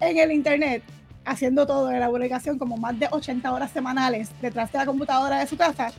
[0.00, 0.82] en el internet
[1.30, 5.38] haciendo todo de la publicación, como más de 80 horas semanales detrás de la computadora
[5.38, 5.92] de su casa,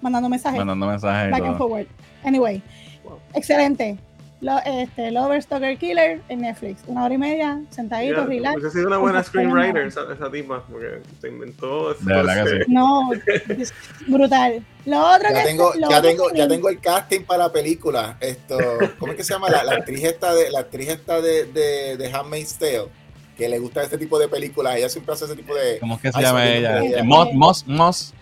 [0.00, 1.30] mandando mensajes Mandando mensajes.
[1.30, 1.68] back and todo.
[1.68, 1.86] forward.
[2.24, 2.62] Anyway,
[3.04, 3.18] Wow.
[3.34, 3.98] excelente.
[4.42, 6.82] Lo, este, Lover Stalker Killer en Netflix.
[6.86, 8.56] Una hora y media, sentadito, Mira, relax.
[8.58, 12.00] Hubiese sido una buena screenwriter esa, esa tipa, porque se inventó eso.
[12.02, 12.64] Sí.
[12.68, 13.10] No,
[13.48, 13.72] es
[14.06, 14.62] brutal.
[14.84, 17.52] Lo otro Ya que tengo, lo ya otro tengo, ya tengo el casting para la
[17.52, 18.18] película.
[18.20, 18.58] Esto,
[18.98, 19.48] ¿cómo es que se llama?
[19.48, 22.88] La, la actriz esta de, la actriz esta de, de, de Handmaid's Tale,
[23.36, 24.76] que le gusta este tipo de películas.
[24.76, 25.78] Ella siempre hace ese tipo de.
[25.78, 26.82] ¿Cómo es que se llama ella?
[26.82, 27.02] Eh, sé.
[27.02, 28.14] Moss, Moss, Moss.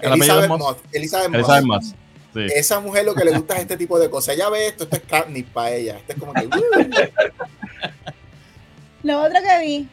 [0.00, 0.58] Elizabeth Moss.
[0.60, 0.76] Moss.
[0.92, 1.36] Elizabeth Moss.
[1.38, 1.94] Elizabeth Moss.
[2.34, 2.46] Sí.
[2.56, 4.34] Esa mujer lo que le gusta es este tipo de cosas.
[4.34, 5.98] Ella ve esto, esto es catnip para ella.
[5.98, 6.46] Esto es como que.
[6.46, 6.50] uh,
[9.02, 9.88] Lo otro que vi,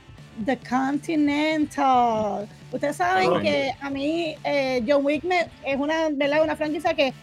[0.46, 2.48] The Continental.
[2.72, 3.40] Ustedes saben Oh.
[3.42, 6.44] que a mí eh, John Wick me- es una, ¿verdad?
[6.44, 7.14] una franquicia que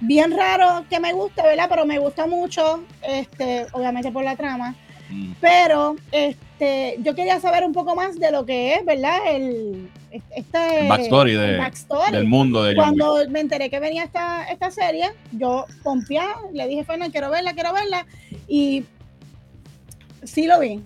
[0.00, 1.66] bien raro que me gusta, ¿verdad?
[1.68, 4.74] Pero me gusta mucho, este, obviamente por la trama.
[5.10, 5.32] Mm.
[5.40, 9.18] Pero este, yo quería saber un poco más de lo que es, ¿verdad?
[9.28, 9.88] El,
[10.30, 12.12] este, El backstory de- el backstory.
[12.12, 12.98] Del mundo de John Wick.
[12.98, 17.54] Cuando me enteré que venía esta, esta serie, yo pompeada, le dije, Fernan, quiero verla,
[17.54, 18.06] quiero verla.
[18.48, 18.84] Y
[20.24, 20.80] sí lo vi.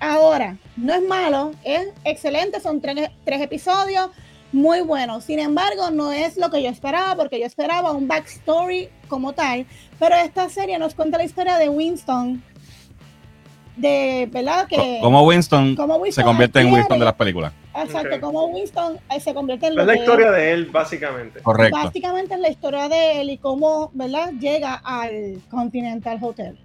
[0.00, 4.08] Ahora, no es malo, es excelente, son tres, tres episodios,
[4.50, 5.24] muy buenos.
[5.24, 9.66] Sin embargo, no es lo que yo esperaba, porque yo esperaba un backstory como tal.
[9.98, 12.42] Pero esta serie nos cuenta la historia de Winston,
[13.76, 14.66] de, ¿verdad?
[14.66, 15.76] Que, Como Winston
[16.10, 17.52] se convierte en Winston de las películas.
[17.74, 21.40] Exacto, como Winston eh, se convierte en lo Es la historia de él, básicamente.
[21.40, 21.76] Correcto.
[21.76, 24.32] básicamente es la historia de él y cómo ¿verdad?
[24.38, 26.58] llega al Continental Hotel.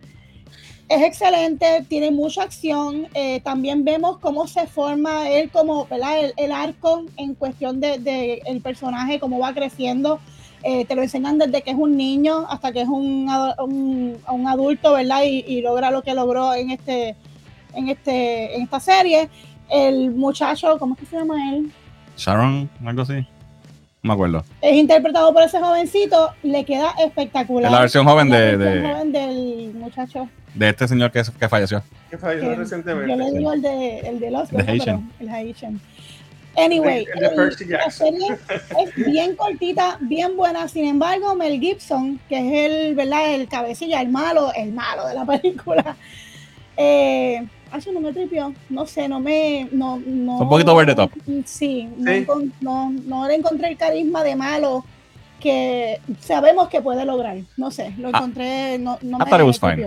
[0.87, 3.07] Es excelente, tiene mucha acción.
[3.13, 6.19] eh, también vemos cómo se forma él como ¿verdad?
[6.19, 10.19] El, el arco en cuestión de, de el personaje, cómo va creciendo.
[10.67, 13.29] Eh, te lo enseñan desde que es un niño hasta que es un,
[13.59, 15.21] un, un adulto, ¿verdad?
[15.23, 17.15] Y, y logra lo que logró en este,
[17.75, 19.29] en este, en esta serie.
[19.69, 21.71] El muchacho, ¿cómo es que se llama él?
[22.17, 23.13] Sharon, algo así.
[24.01, 24.43] No me acuerdo.
[24.61, 27.65] es interpretado por ese jovencito, le queda espectacular.
[27.65, 30.29] Es la versión joven La de, versión de, joven del muchacho.
[30.55, 31.83] de este señor que, que falleció.
[32.09, 33.09] Que falleció que recientemente.
[33.11, 35.11] Yo le digo el de, el de los Haitian.
[35.19, 35.79] el Haitian.
[36.57, 38.27] Anyway, de el- Percy la serie
[38.79, 40.67] es bien cortita, bien buena.
[40.67, 43.33] Sin embargo, Mel Gibson, que es el, ¿verdad?
[43.33, 45.95] el cabecilla, el malo, el malo de la película,
[46.77, 47.45] eh,
[47.75, 48.53] eso no me tripió.
[48.69, 49.67] No sé, no me.
[49.71, 51.11] No, no, Un poquito over the top.
[51.45, 52.25] Sí, no, Sí.
[52.61, 54.85] no, no le encontré el carisma de malo
[55.39, 57.37] que sabemos que puede lograr.
[57.57, 58.11] No sé, lo Ah.
[58.17, 59.85] encontré, no, no I thought it was fine.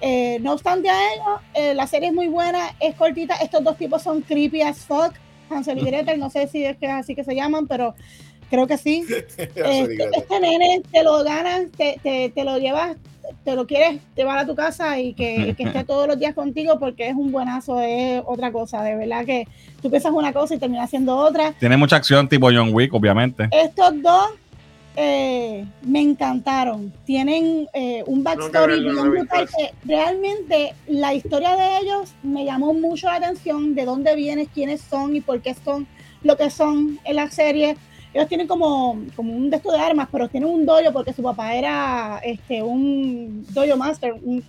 [0.00, 3.36] Eh, no obstante a ello, eh, la serie es muy buena, es cortita.
[3.36, 5.14] Estos dos tipos son creepy as fuck.
[5.54, 7.94] Hansel y Gretel, no sé si es que es así que se llaman, pero
[8.50, 9.04] creo que sí.
[9.36, 12.96] Este, este nene te lo ganas, te, te, te lo llevas,
[13.44, 16.78] te lo quieres llevar a tu casa y que, que esté todos los días contigo
[16.78, 18.82] porque es un buenazo, es otra cosa.
[18.82, 19.46] De verdad que
[19.82, 21.52] tú piensas una cosa y terminas haciendo otra.
[21.52, 23.48] Tiene mucha acción tipo John Wick, obviamente.
[23.50, 24.30] Estos dos
[24.96, 26.92] eh, me encantaron.
[27.04, 32.72] Tienen eh, un backstory no bien brutal que realmente la historia de ellos me llamó
[32.74, 35.86] mucho la atención de dónde vienen, quiénes son y por qué son
[36.22, 37.76] lo que son en la serie.
[38.12, 41.22] Ellos tienen como, como un de estos de armas, pero tienen un dojo porque su
[41.22, 44.44] papá era este, un dojo master, un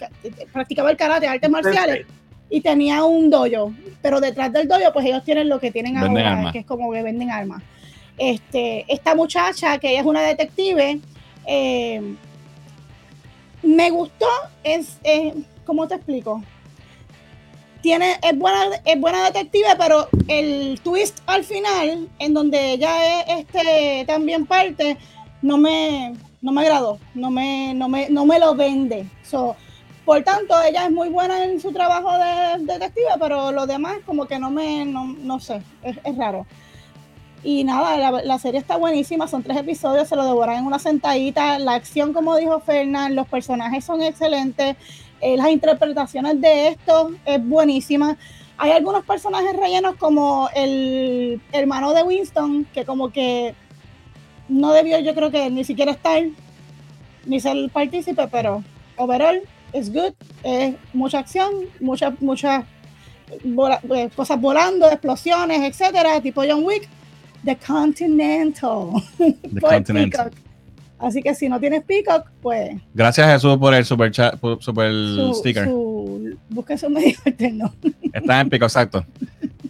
[0.53, 2.05] practicaba el karate, artes marciales
[2.49, 6.11] y tenía un dojo, pero detrás del dojo pues ellos tienen lo que tienen Venden
[6.11, 6.53] ahora, armas.
[6.53, 7.63] que es como que venden armas.
[8.17, 10.99] Este, esta muchacha que ella es una detective,
[11.45, 12.15] eh,
[13.61, 14.27] me gustó,
[14.63, 14.99] es,
[15.65, 16.43] ¿cómo te explico?
[17.81, 23.39] Tiene, es buena, es buena detective, pero el twist al final, en donde ella es
[23.39, 24.97] este, también parte,
[25.41, 29.07] no me, no me agradó, no me, no me, no me lo vende.
[29.23, 29.55] So,
[30.05, 34.25] por tanto, ella es muy buena en su trabajo de, detective, pero lo demás como
[34.25, 36.45] que no me, no, no sé, es, es raro.
[37.45, 41.59] Y nada, la, serie está buenísima, son tres episodios, se lo devoran en una sentadita.
[41.59, 44.75] La acción, como dijo Fernán, los personajes son excelentes,
[45.21, 48.17] eh, las interpretaciones de esto es buenísima.
[48.57, 53.53] Hay algunos personajes rellenos como el hermano de Winston, que como que
[54.49, 56.23] no debió yo creo que ni siquiera estar,
[57.27, 58.63] ni ser partícipe, pero
[58.97, 59.39] overall
[59.71, 62.65] es good, es mucha acción, muchas muchas
[63.29, 66.89] eh, cosas volando, explosiones, etcétera, tipo John Wick.
[67.45, 69.01] The Continental.
[69.17, 70.31] The Continental.
[70.97, 72.77] Así que si no tienes Peacock, pues.
[72.93, 75.65] Gracias Jesús por el super, chat, por, super su, sticker.
[75.65, 77.73] Su, busque su medio alterno.
[78.13, 79.05] Está en Peacock, exacto.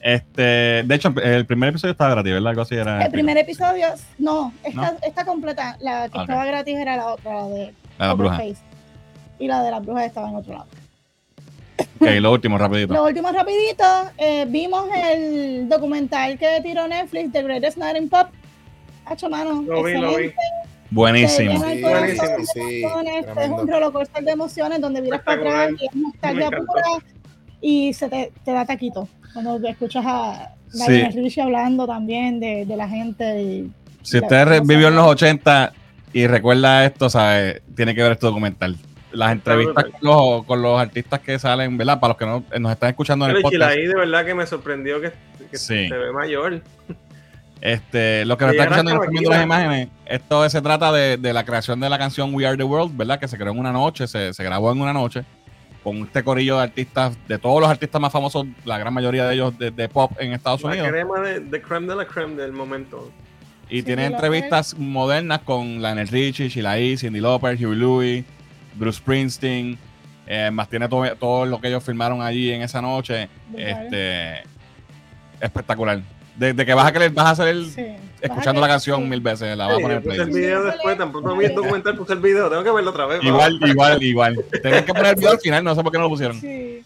[0.02, 2.50] Este, de hecho, el primer episodio estaba gratis, ¿verdad?
[2.50, 3.88] Algo así era el primer episodio,
[4.20, 4.98] no, está, ¿No?
[5.02, 5.78] está completa.
[5.82, 6.22] La que okay.
[6.22, 8.44] estaba gratis era la otra, la de la, la bruja.
[9.40, 10.68] Y la de las brujas estaba en otro lado.
[12.00, 12.94] Ok, lo último, rapidito.
[12.94, 13.84] Lo último, rapidito.
[14.18, 18.28] Eh, vimos el documental que tiró Netflix, The Greatest Night in Pop.
[19.06, 19.62] Hacho, mano.
[19.62, 20.34] Lo vi, lo vi.
[20.92, 21.54] Buenísimo.
[21.54, 26.50] Sí, buenísimo, sí, es un rollercoaster de emociones donde miras para atrás y es nostalgia
[26.52, 26.84] pura
[27.60, 31.20] y se te, te, da taquito cuando escuchas a Daniel sí.
[31.20, 33.42] Richie hablando también de, de la gente.
[33.42, 33.72] Y,
[34.04, 35.74] si usted vivió en los 80
[36.14, 38.78] y recuerda esto, sabe, tiene que ver este documental
[39.16, 42.00] las entrevistas con los, con los, artistas que salen, ¿verdad?
[42.00, 43.72] Para los que no, nos están escuchando en el podcast.
[43.72, 45.12] ahí de verdad que me sorprendió que,
[45.50, 45.88] que sí.
[45.88, 46.62] se ve mayor.
[47.62, 50.92] Este, lo que nos están escuchando y nos están viendo las imágenes, esto se trata
[50.92, 53.20] de, de, la creación de la canción We Are the World, ¿verdad?
[53.20, 55.24] Que se creó en una noche, se, se grabó en una noche,
[55.84, 59.36] con este corillo de artistas, de todos los artistas más famosos, la gran mayoría de
[59.36, 60.88] ellos de, de pop en Estados la Unidos.
[60.88, 63.12] La crema de, de creme de la creme del momento.
[63.70, 68.26] Y sí, tiene entrevistas modernas con Lionel Richie, Sheila E., Cindy Lauper, Huey Lewis,
[68.76, 69.78] Bruce Springsteen,
[70.28, 73.30] eh, más tiene todo, todo, lo que ellos filmaron allí en esa noche.
[73.56, 74.44] Este,
[75.40, 76.02] espectacular.
[76.36, 77.86] Desde que vas a querer, vas a hacer el, sí.
[78.20, 80.20] escuchando la canción mil veces, la vas sí, a poner play.
[80.20, 83.24] el video después, tampoco vi el documental, puse el video, tengo que verlo otra vez.
[83.24, 84.46] Igual, igual, igual.
[84.62, 86.40] Tienen que poner el video al final, no sé por qué no lo pusieron.
[86.42, 86.84] Sí.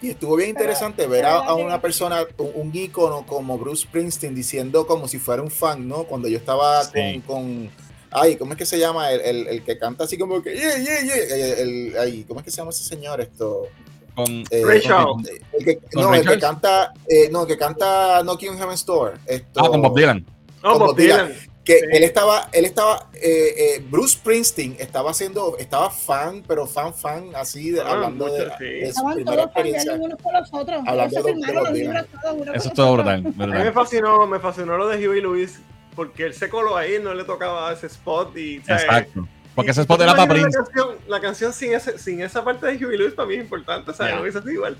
[0.00, 4.34] Y estuvo bien interesante ver a, a una persona, un, un, ícono como Bruce Springsteen
[4.34, 6.04] diciendo como si fuera un fan, ¿no?
[6.04, 7.20] Cuando yo estaba sí.
[7.26, 7.70] con, con
[8.10, 9.10] Ay, ¿cómo es que se llama?
[9.12, 10.54] El, el, el, que canta así como que.
[10.56, 11.14] Yeah, yeah, yeah.
[11.58, 13.20] El, ay, ¿Cómo es que se llama ese señor?
[13.20, 13.66] Esto.
[14.14, 16.92] Con, eh, con el que, no, el que canta.
[17.08, 19.18] Eh, no, que canta Knocking on Heaven's Door.
[19.26, 20.26] Esto, ah, con Bob Dylan.
[20.62, 21.28] Oh, con Bob Dylan.
[21.28, 21.48] Dylan.
[21.64, 21.84] Que sí.
[21.92, 27.26] él estaba, él estaba, eh, eh, Bruce Springsteen estaba haciendo, estaba fan, pero fan, fan,
[27.34, 28.64] así, de, Ah, hablando de, sí.
[28.64, 29.92] de su Estaban primera todos experiencia.
[29.92, 30.82] cambiando unos con los otros.
[30.86, 33.34] Hablando de- filmaron de los los libros con Eso es los todo brutal.
[33.38, 35.60] A mí me fascinó, me fascinó lo de Huey Lewis
[35.98, 38.60] porque él se coló ahí, no le tocaba ese spot y.
[38.60, 39.26] sea, Exacto.
[39.56, 40.56] Porque ese spot era para Prince.
[40.56, 43.40] La canción, la canción sin, ese, sin esa parte de Huey Lewis para mí es
[43.40, 44.14] importante, ¿sabes?
[44.14, 44.20] Ya.
[44.20, 44.76] Lo hizo así igual.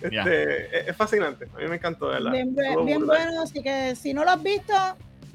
[0.00, 0.22] Este, Ya.
[0.24, 2.32] es, es fascinante, a mí me encantó, de ¿verdad?
[2.32, 2.54] Bien,
[2.86, 4.72] bien bueno, así que si no lo has visto,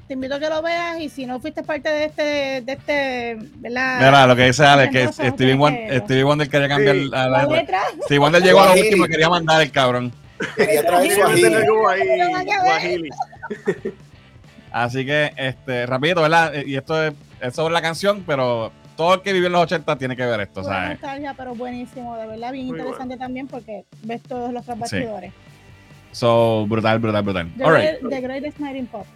[0.08, 2.22] te invito a que lo veas y si no fuiste parte de este,
[2.62, 3.98] de este, ¿verdad?
[4.00, 7.10] Mira, lo que dice Alex, que Stevie tienes Wonder, que- Stevie Wonder quería cambiar Sí.
[7.14, 7.82] a la La letra.
[8.02, 10.12] Stevie Wonder llegó a último y quería mandar el cabrón.
[10.56, 11.66] Quería traer No ver.
[12.64, 13.10] guajili.
[14.72, 16.52] Así que, este, rapidito, ¿verdad?
[16.64, 19.96] Y esto es, es sobre la canción, pero todo el que vivió en los 80
[19.96, 20.90] tiene que ver esto, ¿sabes?
[20.90, 25.32] nostalgia, pero buenísimo, de verdad, bien Muy interesante también porque ves todos los bastidores.
[26.10, 27.52] So, brutal, brutal, brutal.
[27.56, 28.08] The, All right.
[28.08, 29.06] The Greatest Night in Pop.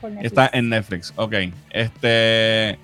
[0.00, 0.26] por Netflix.
[0.26, 1.34] Está en Netflix, ok.
[1.70, 2.78] Este.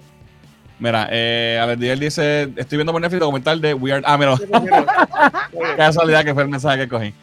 [0.79, 4.05] Mira, eh, Alex Díaz dice: Estoy viendo por Netflix el documental de Weird.
[4.07, 4.37] Ah, mira,
[5.77, 7.15] casualidad que fue el mensaje que cogí.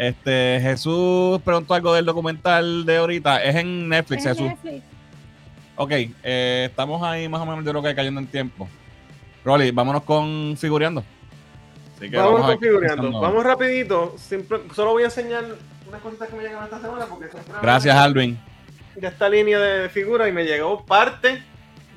[0.00, 3.44] Este, Jesús preguntó algo del documental de ahorita.
[3.44, 4.46] Es en Netflix, Es Jesús.
[4.48, 4.82] Netflix.
[5.76, 5.90] Ok,
[6.22, 8.66] eh, estamos ahí más o menos, yo creo que cayendo en tiempo.
[9.44, 11.04] Rolly, vámonos con figureando.
[11.98, 13.02] Así que Vamos a ver qué configurando.
[13.02, 13.20] pensando.
[13.20, 14.14] Vamos rapidito.
[14.16, 15.44] Simple- solo voy a enseñar
[15.86, 18.38] unas cositas que me llegaron esta semana porque son Gracias, Alvin.
[18.96, 21.42] de esta línea de figura y me llegó parte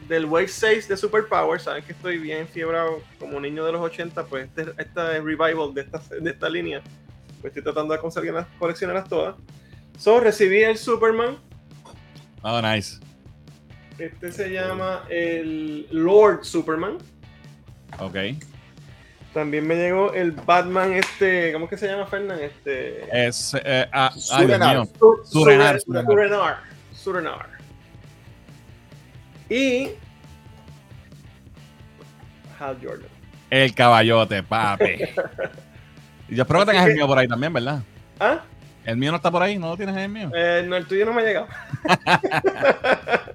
[0.09, 1.61] del Wave 6 de Superpower.
[1.61, 5.81] Saben que estoy bien fiebrado como niño de los 80, pues este, esta revival de
[5.81, 6.81] esta, de esta línea.
[7.43, 9.35] Pues estoy tratando de conseguirlas, coleccionarlas todas.
[9.97, 11.37] So, recibí el Superman.
[12.41, 13.01] Oh, nice.
[13.99, 16.99] Este se llama el Lord Superman.
[17.99, 18.15] Ok.
[19.33, 22.39] También me llegó el Batman, este, ¿cómo es que se llama, Fernán?
[22.39, 23.27] Este.
[23.27, 23.53] Es.
[23.61, 24.87] Eh, ah, Surenar.
[25.25, 25.81] Surenar.
[25.81, 26.59] Surenar.
[26.93, 27.49] Surenar.
[29.49, 29.89] Y.
[32.57, 33.09] Hal Jordan.
[33.49, 34.99] El caballote, papi.
[36.33, 37.83] Y yo espero que Así tengas el mío por ahí también, ¿verdad?
[38.19, 38.41] ¿Ah?
[38.83, 40.31] El mío no está por ahí, ¿no lo tienes en el mío?
[40.35, 41.47] Eh, no, el tuyo no me ha llegado.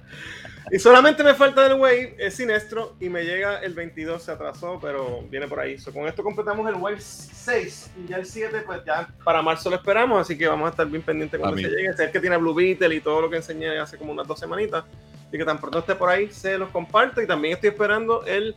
[0.71, 4.77] Y solamente me falta el Wave, es Sinestro, y me llega el 22, se atrasó,
[4.79, 5.79] pero viene por ahí.
[5.79, 9.71] So, con esto completamos el Wave 6, y ya el 7, pues ya para marzo
[9.71, 11.91] lo esperamos, así que vamos a estar bien pendientes cuando se llegue.
[11.93, 14.39] Sé el que tiene Blue Beetle y todo lo que enseñé hace como unas dos
[14.39, 14.83] semanitas.
[15.27, 17.19] Así que tan pronto esté por ahí, se los comparto.
[17.19, 18.55] Y también estoy esperando el,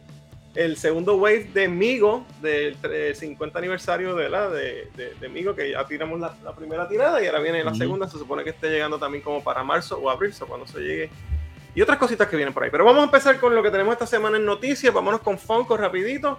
[0.55, 5.55] el segundo Wave de Migo, del tre- 50 aniversario de la de, de, de Migo,
[5.55, 8.07] que ya tiramos la, la primera tirada y ahora viene la segunda.
[8.09, 11.11] Se supone que esté llegando también como para marzo o abril, o cuando se llegue
[11.75, 12.71] y otras cositas que vienen por ahí.
[12.71, 14.93] Pero vamos a empezar con lo que tenemos esta semana en noticias.
[14.93, 16.37] Vámonos con Funko rapidito.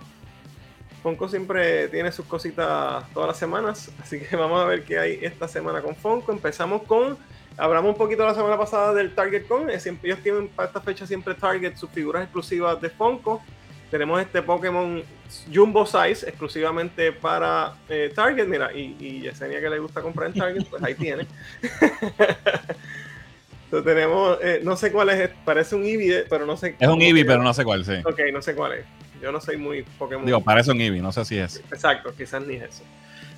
[1.01, 5.19] Funko siempre tiene sus cositas todas las semanas, así que vamos a ver qué hay
[5.23, 6.31] esta semana con Funko.
[6.31, 7.17] Empezamos con,
[7.57, 9.69] hablamos un poquito la semana pasada del Target Con.
[9.79, 13.41] Siempre, ellos tienen para esta fecha siempre Target sus figuras exclusivas de Funko.
[13.93, 15.03] Tenemos este Pokémon
[15.53, 18.47] Jumbo Size exclusivamente para eh, Target.
[18.47, 21.27] Mira, y, y Yesenia que le gusta comprar en Target, pues ahí tiene.
[23.69, 26.75] So, tenemos, eh, no sé cuál es, parece un Eevee, pero no sé.
[26.79, 27.93] Es un Eevee, pero no sé cuál, sí.
[28.05, 28.85] Ok, no sé cuál es.
[29.19, 30.27] Yo no soy muy Pokémon.
[30.27, 31.57] Digo, parece un Eevee, no sé si es.
[31.71, 32.83] Exacto, quizás ni es eso.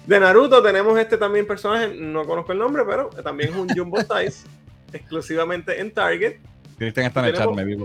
[0.05, 3.97] De Naruto tenemos este también personaje, no conozco el nombre, pero también es un Jumbo
[4.01, 4.45] Size,
[4.93, 6.37] exclusivamente en Target.
[6.77, 7.77] Cristian está en el chat, me vi.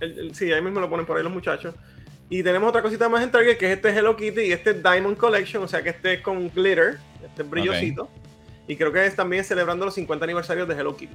[0.00, 1.74] El- el- sí, ahí mismo lo ponen por ahí los muchachos.
[2.28, 5.16] Y tenemos otra cosita más en Target, que es este Hello Kitty y este Diamond
[5.16, 8.08] Collection, o sea que este es con glitter, este es brillosito.
[8.68, 11.14] Y creo que es también celebrando los 50 aniversarios de Hello Kitty.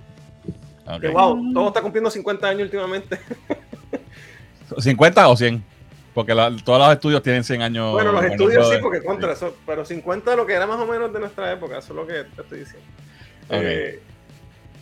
[0.99, 3.17] Que wow, todo está cumpliendo 50 años últimamente.
[4.69, 5.63] ¿50 o 100?
[6.13, 7.91] Porque la- todos los estudios tienen 100 años.
[7.91, 11.11] Bueno, los estudios sí, porque contra eso, pero 50 lo que era más o menos
[11.13, 12.85] de nuestra época, eso es lo que te estoy diciendo.
[13.47, 13.55] Ok.
[13.61, 14.01] Eh,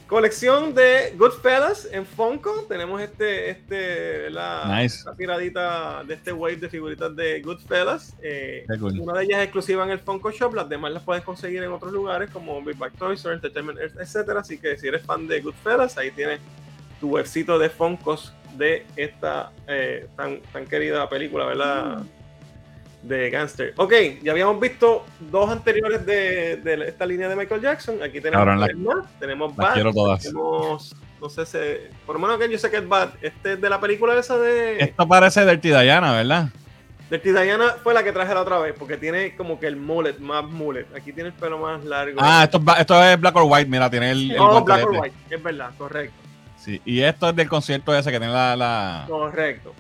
[0.07, 2.65] colección de Goodfellas en Funko.
[2.67, 5.03] Tenemos este, este, la, Nice.
[5.17, 8.15] tiradita de este wave de figuritas de Goodfellas.
[8.21, 8.99] Eh, cool.
[8.99, 11.71] Una de ellas es exclusiva en el Funko Shop, las demás las puedes conseguir en
[11.71, 14.41] otros lugares como Big Bag Toys, or Entertainment Earth, etcétera.
[14.41, 16.39] Así que si eres fan de Goodfellas, ahí tienes
[16.99, 22.03] tu webcito de Funkos de esta eh, tan, tan querida película, ¿verdad?
[23.03, 23.73] De Gangster.
[23.75, 23.93] Ok,
[24.23, 28.01] ya habíamos visto dos anteriores de, de esta línea de Michael Jackson.
[28.01, 29.19] Aquí tenemos Cabrón, la- más.
[29.19, 30.21] Tenemos Bad, quiero todas.
[30.23, 31.57] tenemos, no sé si,
[32.05, 33.09] por lo menos que yo sé que es Bad.
[33.21, 34.79] Este es de la película esa de...
[34.79, 36.47] Esto parece Dirty Diana, ¿verdad?
[37.09, 40.17] Dirty Diana fue la que traje la otra vez, porque tiene como que el mullet,
[40.19, 40.87] más mullet.
[40.95, 42.19] Aquí tiene el pelo más largo.
[42.21, 45.15] Ah, esto, esto es Black or White, mira, tiene el, el oh, Black or White,
[45.29, 46.15] es verdad, correcto.
[46.57, 49.73] Sí, y esto es del concierto ese que tiene la, la Correcto.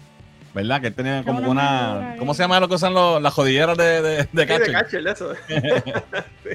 [0.53, 0.81] ¿Verdad?
[0.81, 4.01] Que él tenía como Una ¿cómo se llama lo que usan los, las jodilleras de,
[4.01, 5.33] de, de Sí, de eso.
[6.43, 6.49] Sí.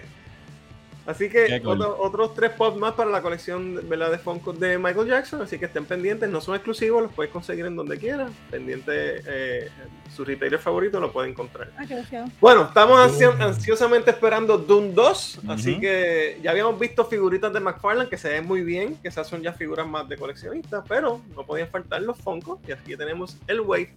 [1.09, 4.10] Así que otro- otros tres pops más para la colección ¿verdad?
[4.10, 7.64] de Funko de Michael Jackson, así que estén pendientes, no son exclusivos, los puedes conseguir
[7.64, 8.30] en donde quieras.
[8.51, 9.68] Pendiente, eh,
[10.14, 11.70] su retailer favorito lo puede encontrar.
[11.78, 12.26] Ah.
[12.40, 18.10] Bueno, estamos ansio- ansiosamente esperando Doom 2, así que ya habíamos visto figuritas de McFarlane
[18.10, 21.43] que se ven muy bien, que esas son ya figuras más de coleccionistas, pero no
[21.47, 23.94] podían faltar los Funko y aquí tenemos el wave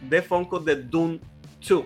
[0.00, 1.20] de Funko de Doom
[1.68, 1.84] 2.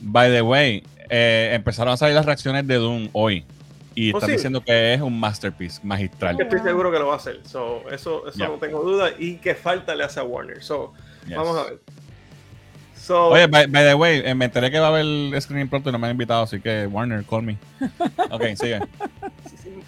[0.00, 3.44] By the way, eh, empezaron a salir las reacciones de Doom hoy.
[3.94, 4.36] Y Oh, están sí.
[4.36, 6.40] diciendo que es un masterpiece magistral.
[6.40, 9.54] Estoy seguro que lo va a hacer, so, eso, eso no tengo duda y que
[9.54, 10.92] falta le hace a Warner, so,
[11.26, 11.36] Yes.
[11.36, 11.78] vamos a ver.
[12.96, 15.88] So, Oye, by, by the way, eh, me enteré que va a haber screening pronto
[15.88, 17.58] y no me han invitado, así que Warner, call me.
[18.30, 18.80] Ok, sigue.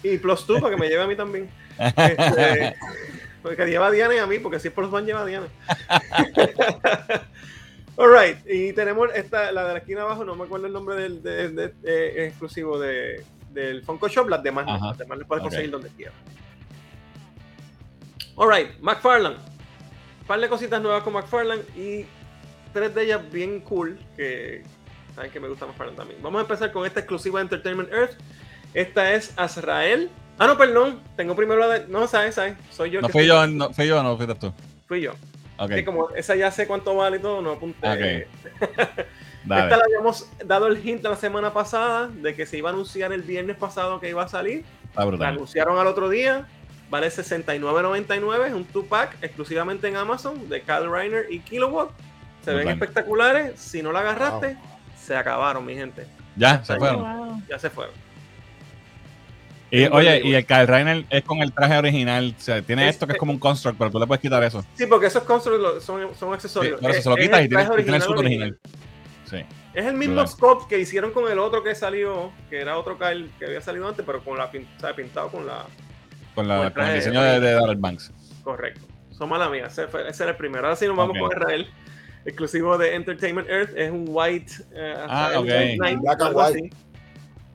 [0.03, 1.49] y Plus 2 para que me lleve a mí también.
[1.79, 2.75] Este,
[3.41, 5.47] porque lleva a Diana y a mí, porque si es Plus One lleva a Diana.
[7.97, 11.23] Alright, y tenemos esta, la de la esquina abajo, no me acuerdo el nombre del
[11.23, 13.23] de- de- eh, exclusivo de,
[13.55, 14.89] del Funko Shop, las demás, Ajá.
[14.89, 16.13] las demás las puedes conseguir donde quieras.
[18.37, 19.35] Alright, McFarlane.
[19.35, 22.05] Un par de cositas nuevas con McFarlane y
[22.73, 24.63] tres de ellas bien cool que
[25.15, 26.21] saben que me gusta McFarlane también.
[26.21, 28.17] Vamos a empezar con esta exclusiva de Entertainment Earth.
[28.73, 30.09] Esta es Azrael.
[30.37, 30.99] Ah, no, perdón.
[31.15, 31.87] Tengo primero la de.
[31.87, 32.55] No, sabes, sabes.
[32.69, 33.01] Soy yo.
[33.01, 34.53] No que fui yo, no, fui yo no fuiste tú.
[34.87, 35.13] Fui yo.
[35.57, 38.27] Ok, Que como esa ya sé cuánto vale y todo, no apunté.
[39.45, 43.13] Esta la habíamos dado el hint la semana pasada de que se iba a anunciar
[43.13, 44.65] el viernes pasado que iba a salir.
[44.89, 46.47] Está La anunciaron al otro día.
[46.89, 48.45] Vale 69.99.
[48.47, 51.89] Es un 2-pack exclusivamente en Amazon de Kyle Reiner y Kilowatt.
[52.43, 53.59] Se ven espectaculares.
[53.59, 54.57] Si no la agarraste,
[54.99, 56.05] se acabaron, mi gente.
[56.35, 57.01] Ya, se fueron.
[57.01, 57.41] Wow.
[57.49, 57.93] Ya se fueron.
[59.71, 62.35] Y, oye, y el Kyle Reiner es con el traje original.
[62.37, 64.43] O sea, tiene Es- esto que es como un construct, pero tú le puedes quitar
[64.43, 64.63] eso.
[64.75, 66.79] Sí, porque esos constructs son, son Sí, accesorios.
[66.79, 68.59] por eso Es- se lo quitas el y tienes el suit original, original.
[69.25, 69.37] Sí.
[69.73, 73.29] Es el mismo scope que hicieron con el otro que salió, que era otro Kyle
[73.39, 75.65] que había salido antes, pero con la pin- o sea, pintado con la.
[76.35, 78.11] Con, la, Con el con el traje diseño de, de Darrell Banks.
[78.43, 78.81] Correcto.
[79.11, 79.65] Son mala mía.
[79.67, 80.65] Ese, fue- ese era el primero.
[80.65, 81.23] Ahora sí nos vamos Ok.
[81.29, 81.67] con Israel.
[82.25, 83.71] Exclusivo de Entertainment Earth.
[83.77, 84.51] Es un white.
[84.73, 85.45] eh, Ah, ok.
[86.01, 86.69] Black and white.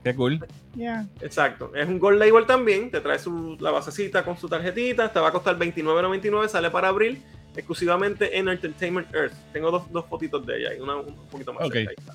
[0.03, 0.45] Qué cool.
[0.75, 1.05] Yeah.
[1.21, 1.71] Exacto.
[1.75, 2.89] Es un Gold Label también.
[2.89, 5.11] Te trae su, la basecita con su tarjetita.
[5.11, 6.47] Te va a costar $29.99.
[6.47, 7.21] Sale para abril.
[7.55, 9.33] Exclusivamente en Entertainment Earth.
[9.51, 10.73] Tengo dos, dos fotitos de ella.
[10.75, 11.73] Y una un poquito más Ok.
[11.73, 11.89] cerca.
[11.91, 12.13] Ahí está.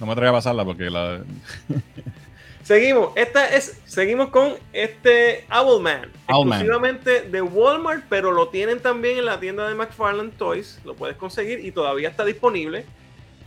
[0.00, 1.22] No me atrevo a pasarla porque la.
[2.62, 3.10] Seguimos.
[3.16, 6.10] Esta es, seguimos con este Owlman.
[6.28, 6.58] Owlman.
[6.60, 10.80] Exclusivamente de Walmart, pero lo tienen también en la tienda de McFarlane Toys.
[10.84, 12.86] Lo puedes conseguir y todavía está disponible.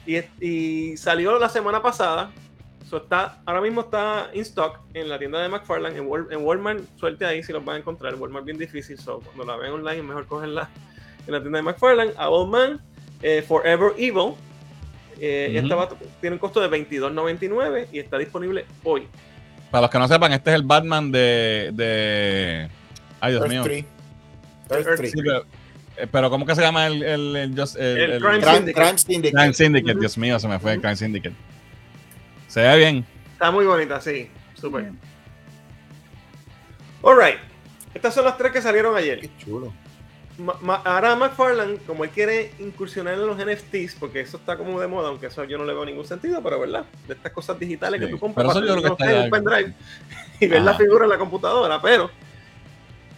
[0.05, 2.31] Y, y salió la semana pasada.
[2.89, 5.97] So está, ahora mismo está in stock en la tienda de McFarlane.
[5.97, 8.13] En, Wal- en Walmart, suerte ahí si los van a encontrar.
[8.13, 8.99] En Walmart bien difícil.
[8.99, 10.69] So cuando la ven online, es mejor cogerla
[11.27, 12.11] en la tienda de McFarlane.
[12.17, 12.79] Owlman,
[13.21, 14.33] eh, Forever Evil.
[15.19, 15.59] Eh.
[15.61, 15.89] Esta va-
[16.21, 19.07] tiene un costo de $22.99 y está disponible hoy.
[19.71, 21.71] Para los que no sepan, este es el Batman de.
[21.73, 22.69] de...
[23.21, 23.63] Ay, Dios Earth mío.
[23.63, 23.85] 3.
[24.71, 25.11] Earth Earth 3.
[25.11, 25.45] Sí, pero,
[25.97, 27.01] eh, pero ¿cómo que se llama el.
[27.03, 28.73] el, el, just- el- El el- Crime Crime, Syndicate.
[28.73, 29.37] Crime Syndicate.
[29.37, 29.99] Crime Syndicate?
[29.99, 31.35] Dios mío, se me fue el Crime Syndicate.
[32.47, 33.05] Se ve bien.
[33.33, 34.29] Está muy bonita, sí.
[34.53, 34.81] Súper.
[34.83, 34.99] Bien.
[37.03, 37.37] Alright.
[37.93, 39.19] Estas son las tres que salieron ayer.
[39.21, 39.73] Qué chulo.
[40.37, 44.79] Ma- ma- ahora McFarlane, como él quiere incursionar en los NFTs, porque eso está como
[44.81, 47.57] de moda, aunque eso yo no le veo ningún sentido, pero verdad, de estas cosas
[47.57, 48.45] digitales Sí, que tú compras
[48.97, 49.73] para un pendrive
[50.41, 52.09] y ver la figura en la computadora, pero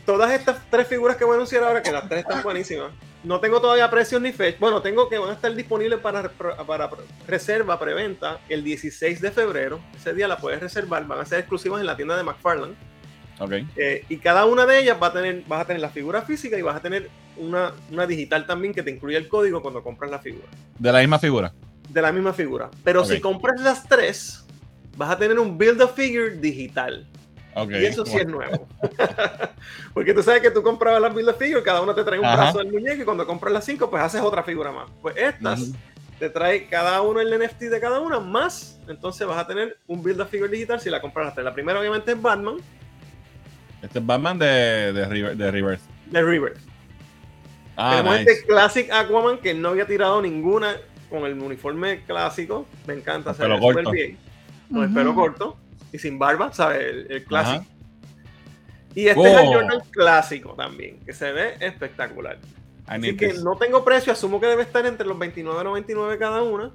[0.06, 2.92] todas estas tres figuras que voy a anunciar ahora, que las tres están buenísimas,
[3.24, 4.58] no tengo todavía precios ni fecha.
[4.60, 6.90] Bueno, tengo que van a estar disponibles para, para
[7.28, 9.80] reserva, preventa, el 16 de febrero.
[9.96, 12.76] Ese día la puedes reservar, van a ser exclusivas en la tienda de McFarlane.
[13.40, 13.52] Ok.
[13.76, 16.58] Eh, y cada una de ellas va a tener, vas a tener la figura física
[16.58, 20.10] y vas a tener una, una digital también que te incluye el código cuando compras
[20.10, 20.48] la figura.
[20.80, 21.54] De la misma figura.
[21.90, 22.70] De la misma figura.
[22.84, 23.08] Pero Ok.
[23.08, 24.46] si compras las tres,
[24.98, 27.08] vas a tener un Build a Figure digital.
[27.54, 27.72] Ok.
[27.72, 28.68] Y eso sí es nuevo.
[29.94, 32.26] Porque tú sabes que tú comprabas las Build a Figure, cada una te trae un
[32.26, 32.36] Ajá.
[32.36, 34.90] brazo del muñeco y cuando compras las cinco, pues haces otra figura más.
[35.02, 35.72] Pues estas
[36.20, 40.02] te trae cada uno el NFT de cada una, más entonces vas a tener un
[40.02, 41.46] Build a Figure digital si la compras tres.
[41.46, 42.58] La primera obviamente es Batman,
[43.82, 46.58] Este es Batman de, de, River, de Rebirth.
[47.76, 48.32] Ah, Tenemos nice.
[48.32, 50.78] este Classic Aquaman que no había tirado ninguna
[51.10, 52.66] con el uniforme clásico.
[52.88, 53.92] Me encanta, Pelo ve súper corto.
[53.92, 54.18] bien.
[54.70, 54.94] Con el Ujú.
[54.96, 55.58] pelo corto
[55.94, 56.80] y sin barba, ¿sabes?
[56.82, 57.62] El, el clásico.
[57.62, 57.66] Ajá.
[58.96, 59.54] Y este es el Oh.
[59.54, 62.38] Jordan clásico también, que se ve espectacular.
[62.38, 63.44] I Así que this.
[63.44, 66.72] no tengo precio, asumo que debe estar entre los 29.99 cada una.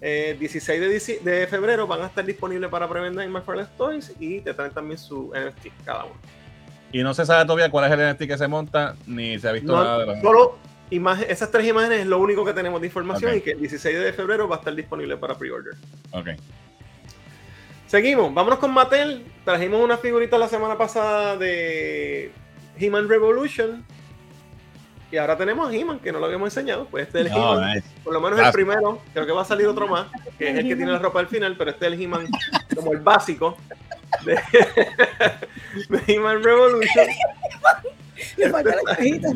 [0.00, 4.12] Eh, 16 de, dici- de febrero van a estar disponibles para preventa en McFarlane Toys
[4.20, 6.14] y te traen también su NFT cada uno.
[6.94, 9.52] Y no se sabe todavía cuál es el NFT que se monta, ni se ha
[9.52, 10.20] visto No, nada de la.
[10.22, 10.58] solo
[10.90, 13.98] imagen- esas tres imágenes es lo único que tenemos de información y que el 16
[13.98, 15.74] de febrero va a estar disponible para pre-order.
[16.12, 16.28] Ok.
[17.86, 19.24] Seguimos, vámonos con Mattel.
[19.44, 22.30] Trajimos una figurita la semana pasada de
[22.78, 23.84] He-Man Revolution.
[25.10, 26.86] Y ahora tenemos a He-Man, que no lo habíamos enseñado.
[26.86, 27.88] Pues este es el Oh, He-Man, nice.
[28.02, 29.00] por lo menos el primero.
[29.12, 30.06] Creo que va a salir otro más,
[30.38, 32.26] que es el que tiene la ropa al final, pero este es el He-Man
[32.74, 33.56] como el básico
[34.24, 34.34] de,
[35.88, 37.06] de He-Man Revolution.
[38.36, 39.28] Le falta la cajita.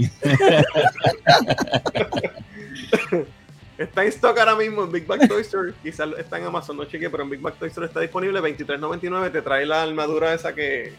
[3.79, 5.73] Está en stock ahora mismo en Big Back Toy Store.
[5.85, 8.41] Quizás está en Amazon, no chequeé, pero en Big Back Toy Store está disponible.
[8.41, 9.31] $23.99.
[9.31, 10.95] Te trae la armadura esa que.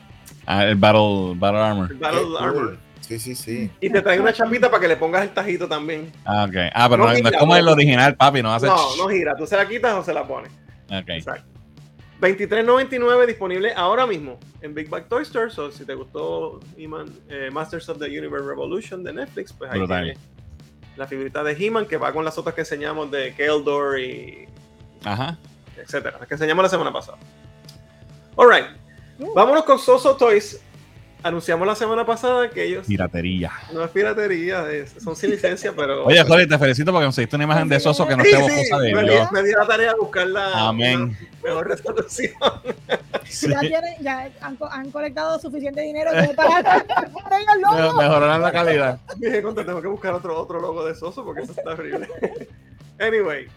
[0.46, 1.92] Ah, el Battle, Battle Armor.
[1.92, 2.22] el Battle.
[2.40, 2.78] Armor.
[3.10, 3.72] Sí, sí, sí.
[3.82, 6.12] Y te trae una chapita para que le pongas el tajito también.
[6.26, 6.56] Ah, ok.
[6.74, 7.60] Ah, pero No no, no gira, es como no.
[7.60, 8.68] el original, papi, no hace.
[8.68, 9.36] No, no gira.
[9.36, 10.52] Tú se la quitas o se la pones.
[10.92, 11.10] Ok.
[11.10, 11.44] Exacto.
[12.22, 15.50] 23.99 disponible ahora mismo en Big Back Toy Store.
[15.50, 19.80] So, si te gustó He-Man, eh, Masters of the Universe Revolution de Netflix, pues ahí
[19.80, 20.04] Brutal.
[20.04, 20.20] tienes
[20.96, 24.48] la figurita de He-Man que va con las otras que enseñamos de Keldor y
[25.04, 25.38] Ajá.
[25.78, 27.18] etcétera, las que enseñamos la semana pasada.
[28.38, 28.66] Alright,
[29.34, 30.62] vámonos con Soso Toys.
[31.22, 33.52] Anunciamos la semana pasada que ellos Piratería.
[33.74, 36.06] no es piratería, es- son sin licencia, pero.
[36.06, 38.50] Oye, Jorge, te felicito porque conseguiste una imagen de Soso que no Sí, esté sí,
[38.70, 39.32] bocosa de me, di, Dios.
[39.34, 41.18] me di la tarea de buscar la Amén.
[41.44, 42.32] mejor resolución.
[43.26, 43.50] Sí.
[43.50, 47.96] Ya, tienen, ya han, han colectado suficiente dinero para para ellos Me- locos.
[47.98, 49.00] Mejorarán la calidad.
[49.18, 52.08] Dije, contra, tengo que buscar otro, otro logo de Soso porque eso está horrible.
[53.00, 53.48] anyway,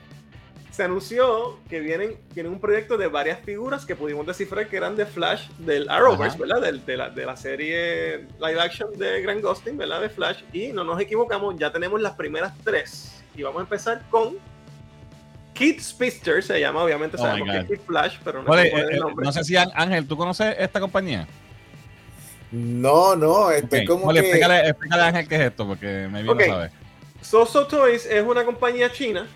[0.72, 4.96] se anunció que vienen, vienen un proyecto de varias figuras que pudimos descifrar que eran
[4.96, 6.46] de Flash del Arrowverse, Ajá.
[6.46, 6.72] ¿verdad?
[6.86, 10.00] De, la, de la serie live action de Grant Gustin, ¿verdad?
[10.00, 10.42] De Flash.
[10.50, 13.22] Y no nos equivocamos, ya tenemos las primeras tres.
[13.36, 14.36] Y vamos a empezar con
[15.52, 17.66] Kid Speedster, se llama, obviamente Oh sabemos que es.
[17.66, 19.26] Kid Flash, pero no es eh, el eh, nombre.
[19.26, 21.28] no sé si Án- Ángel, ¿tú conoces esta compañía?
[22.50, 24.20] No, no, estoy como que...
[24.20, 26.70] explícale, explícale a Ángel qué es esto, porque me vino a saber.
[27.20, 29.28] Soso Toys es una compañía china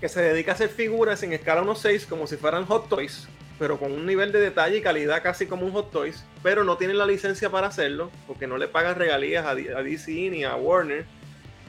[0.00, 3.28] que se dedica a hacer figuras en escala 1.6 como si fueran Hot Toys,
[3.58, 6.76] pero con un nivel de detalle y calidad casi como un Hot Toys, pero no
[6.76, 10.54] tienen la licencia para hacerlo porque no le pagan regalías a, a DC ni a
[10.56, 11.06] Warner.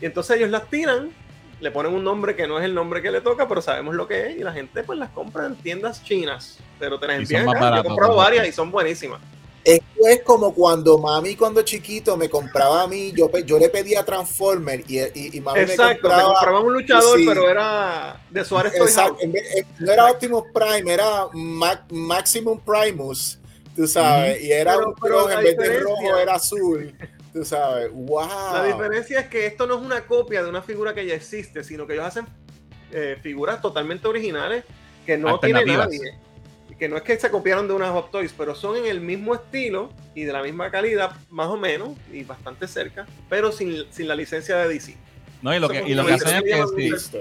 [0.01, 1.11] Y entonces ellos las tiran
[1.59, 4.07] le ponen un nombre que no es el nombre que le toca, pero sabemos lo
[4.07, 6.59] que es y la gente pues las compra en tiendas chinas.
[6.79, 7.45] Pero te las envían.
[7.45, 9.19] Yo he comprado varias y son buenísimas.
[9.67, 14.05] Esto es como cuando mami cuando chiquito me compraba a mí, yo, yo le pedía
[14.05, 16.33] Transformer y, y, y mami Exacto, me compraba...
[16.35, 17.25] compraba un luchador, sí.
[17.27, 22.59] pero era de Suárez Exacto, en vez- eh, no era Optimus Prime, era Ma- Maximum
[22.61, 23.39] Primus,
[23.75, 26.95] tú sabes, y era Pero- un pero en vez de rojo era azul,
[27.33, 28.25] tú sabes, wow.
[28.53, 31.63] La diferencia es que esto no es una copia de una figura que ya existe,
[31.65, 32.25] sino que ellos hacen
[32.93, 34.63] eh, figuras totalmente originales
[35.05, 36.17] que no tiene nadie.
[36.79, 39.33] Que no es que se copiaron de unas Hot Toys, pero son en el mismo
[39.33, 44.07] estilo y de la misma calidad, más o menos, y bastante cerca, pero sin, sin
[44.07, 44.95] la licencia de DC.
[45.41, 47.17] No, y lo que, y lo que hacen es que si,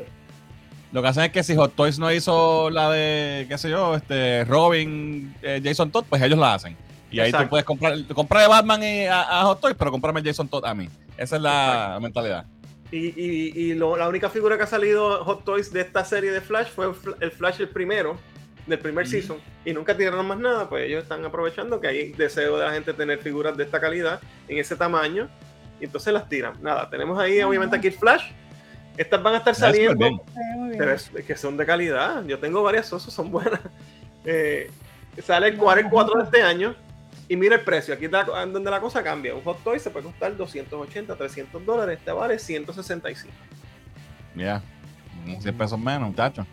[0.92, 3.94] lo que hacen es que si Hot Toys no hizo la de, qué sé yo,
[3.94, 6.76] este Robin, eh, Jason Todd, pues ellos la hacen.
[7.10, 7.50] Y ahí tú Exacto.
[7.50, 10.64] puedes comprar, comprar de Batman y a, a Hot Toys, pero comprarme el Jason Todd
[10.66, 10.88] a mí.
[11.16, 12.44] Esa es la mentalidad.
[12.90, 16.30] Y, y- y lo- la única figura que ha salido Hot Toys de esta serie
[16.30, 18.16] de Flash fue el Flash el primero,
[18.66, 22.58] del primer season, y nunca tiraron más nada, pues ellos están aprovechando que hay deseo
[22.58, 25.28] de la gente tener figuras de esta calidad, en ese tamaño,
[25.80, 26.54] y entonces las tiran.
[26.62, 28.30] Nada, tenemos ahí obviamente aquí el Flash.
[28.96, 30.24] Estas van a estar saliendo,
[30.78, 32.24] pero es, es que son de calidad.
[32.24, 33.60] Yo tengo varias osos, son buenas.
[34.28, 34.68] Eh,
[35.22, 36.74] sale el Quarter 4 de este año.
[37.28, 39.36] Y mira el precio, aquí está donde la cosa cambia.
[39.36, 41.98] Un Hot Toy se puede costar 280, 300 dólares.
[41.98, 43.32] Este vale 165.
[44.34, 44.60] Ya.
[45.24, 46.44] Unos 100 pesos menos, muchacho.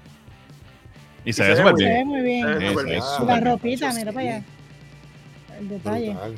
[1.25, 1.97] Y se se ve súper muy Se bien.
[1.99, 2.47] ve muy bien.
[2.47, 3.01] Se ve bien.
[3.03, 4.43] Ah, La ropita, mira para allá.
[5.59, 6.09] El detalle.
[6.11, 6.35] Brutal.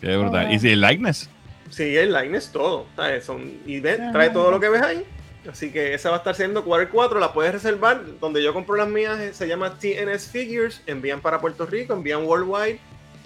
[0.00, 0.52] Qué brutal.
[0.52, 1.28] Y si el likeness.
[1.70, 2.86] Sí, el line es todo.
[2.96, 3.24] ¿sabes?
[3.24, 5.04] Son, y ve- trae todo lo que ves ahí.
[5.50, 7.20] Así que esa va a estar siendo Quarter 4.
[7.20, 8.02] La puedes reservar.
[8.20, 10.82] Donde yo compro las mías eh, se llama TNS Figures.
[10.86, 12.78] Envían para Puerto Rico, envían worldwide.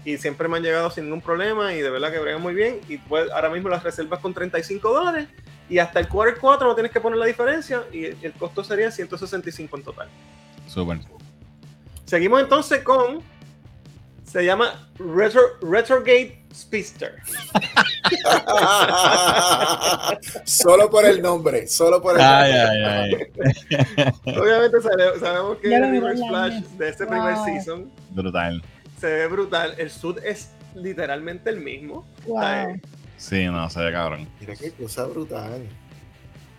[0.05, 1.73] Y siempre me han llegado sin ningún problema.
[1.73, 2.81] Y de verdad que bregan muy bien.
[2.89, 5.29] Y pues, ahora mismo las reservas con 35 dólares.
[5.69, 7.83] Y hasta el Quarter 4 no tienes que poner la diferencia.
[7.93, 10.09] Y el, el costo sería 165 en total.
[10.67, 10.99] Súper.
[12.05, 13.21] Seguimos entonces con.
[14.25, 17.15] Se llama Retro, Retrogate Speedster.
[20.45, 23.31] solo por el nombre, solo por el Ay, nombre.
[23.45, 23.53] ay,
[24.27, 24.27] ay.
[24.39, 26.65] Obviamente sabe- sabemos que el Flash net.
[26.79, 27.13] de este Wow.
[27.13, 28.63] primer season Brutal.
[29.01, 29.75] se ve brutal.
[29.79, 32.05] El sud es literalmente el mismo.
[32.27, 32.81] Wow.
[33.17, 34.29] Sí, no, se ve cabrón.
[34.41, 35.67] Mira qué cosa brutal.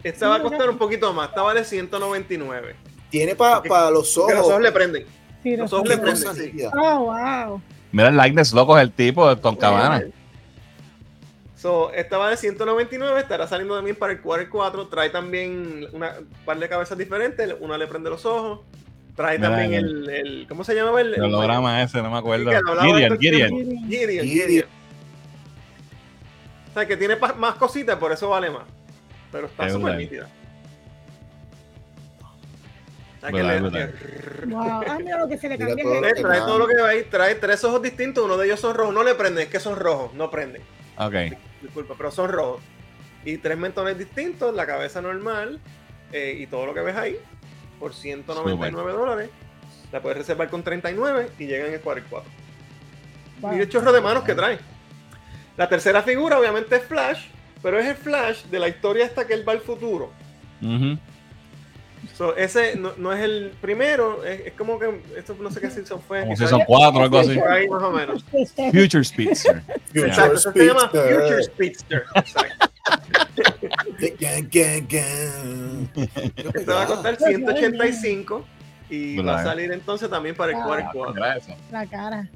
[0.03, 1.30] Esta va a costar un poquito más.
[1.30, 2.76] Esta vale 199.
[3.10, 3.56] Tiene para
[3.91, 4.61] los Porque los ojos ojos.
[4.61, 5.06] le prenden.
[5.44, 6.53] Sí, Los lo ojos le prenden, sí.
[6.73, 7.61] Oh, wow.
[7.91, 10.03] Mira el likeness loco es el tipo de Tom Cabana.
[11.56, 14.88] So, esta vale 199, estará saliendo también para el Quarter 4.
[14.88, 17.56] Trae también una un par de cabezas diferentes.
[17.60, 18.60] Una le prende los ojos.
[19.15, 20.99] Trae Mira, también el- el, el- ¿Cómo se llama?
[21.02, 22.52] El, El holograma ese, no me acuerdo.
[22.52, 23.49] Gideon, Gideon.
[23.49, 24.26] Gideon, Gideon.
[24.27, 24.65] Gideon.
[24.65, 24.85] O
[26.76, 28.64] sea, que tiene más cositas, por eso vale más.
[29.31, 30.27] Pero está súper nítida.
[33.18, 34.61] O sea, que Brutal, le- que- Wow.
[34.88, 35.84] Ah, mira lo que se le cambia.
[35.84, 37.03] todo le trae todo lo que va ahí.
[37.03, 38.23] Trae tres ojos distintos.
[38.23, 38.93] Uno de ellos son rojos.
[38.93, 40.14] No le prenden, es que son rojos.
[40.14, 40.61] No prenden.
[40.97, 41.14] Ok.
[41.61, 42.61] Disculpa, pero son rojos.
[43.23, 45.60] Y tres mentones distintos, la cabeza normal
[46.11, 47.18] eh, y todo lo que ves ahí
[47.80, 49.30] por 199 dólares.
[49.91, 52.30] La puedes reservar con 39 y llega en el 44.
[53.41, 53.52] Wow.
[53.52, 54.60] Mira el chorro de manos que trae.
[55.57, 57.26] La tercera figura, obviamente, es Flash,
[57.64, 60.11] pero es el Flash de la historia hasta que él va al futuro.
[60.61, 60.98] Ujú.
[62.14, 65.69] So, ese no, no es el primero, es, es como que, esto no sé qué
[65.72, 66.22] season fue.
[66.22, 67.38] Como quizás si son cuatro o algo así.
[67.49, 68.23] ahí más o menos.
[68.72, 69.61] Future Speedster.
[69.94, 71.15] Exacto, eso se llama Speedster.
[71.19, 72.03] Future Speedster.
[72.15, 72.69] Exacto.
[76.53, 78.45] Este va a costar 185
[78.90, 80.64] y va a salir entonces también para el Ah.
[80.94, 81.26] 4.
[81.38, 81.56] Eso.
[81.72, 82.30] La cara.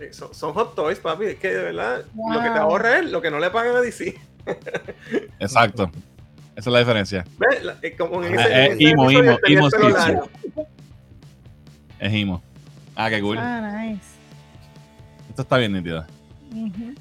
[0.00, 1.24] Eh, Son, son hot toys, papi.
[1.26, 3.80] Es que de verdad, lo que te ahorra es lo que no le pagan a
[3.80, 4.14] DC.
[5.38, 5.90] Exacto.
[6.56, 7.24] Esa es la diferencia.
[7.38, 7.64] ¿Ves?
[7.64, 9.68] La- eh, Como en Eh, ese, eh, en Imo, Imo, Imo.
[11.98, 12.42] Es Imo.
[12.96, 13.38] Ah, qué cool.
[13.38, 14.02] Ah, nice.
[15.30, 16.04] Esto está bien nítido.
[16.52, 16.94] Ujú.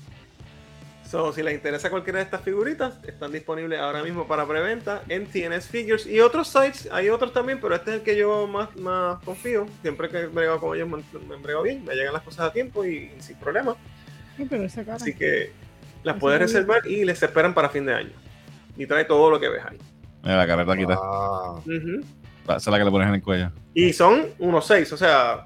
[1.14, 5.28] So, si les interesa cualquiera de estas figuritas, están disponibles ahora mismo para preventa en
[5.28, 6.90] TNS Figures y otros sites.
[6.92, 9.68] Hay otros también, pero este es el que yo más, más confío.
[9.84, 12.52] Siempre que he bregado con ellos, me, me brego bien, me llegan las cosas a
[12.52, 13.76] tiempo y, sin problema.
[14.38, 14.96] Sí, pero esa cara.
[14.96, 15.52] Así que
[16.02, 16.48] las puedes bien.
[16.48, 18.14] reservar y les esperan para fin de año.
[18.76, 19.78] Y trae todo lo que ves ahí.
[20.24, 20.96] Mira la quita.
[20.96, 21.58] Wow.
[21.58, 22.04] Ujú.
[22.46, 23.52] Esa es la que le pones en el cuello.
[23.76, 25.46] Y son unos 6, o sea,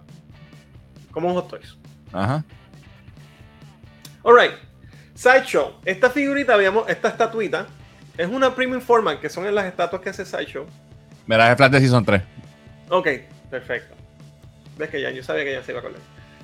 [1.11, 1.77] como un Hot Toys.
[2.13, 2.45] Ajá.
[4.23, 4.66] Alright,
[5.17, 5.73] Sideshow.
[5.83, 7.65] Esta figurita, habíamos, esta estatuita,
[8.17, 10.65] es una premium format, que son las estatuas que hace Sideshow.
[11.25, 12.21] Mira, es el Flash de Season 3.
[12.89, 13.07] Ok,
[13.49, 13.95] perfecto.
[14.77, 16.01] Ves que ya, yo sabía que ya se iba a acordar.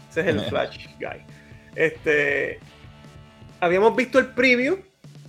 [0.10, 1.24] Ese es el Flash Guy.
[1.76, 2.60] Este,
[3.60, 4.80] habíamos visto el preview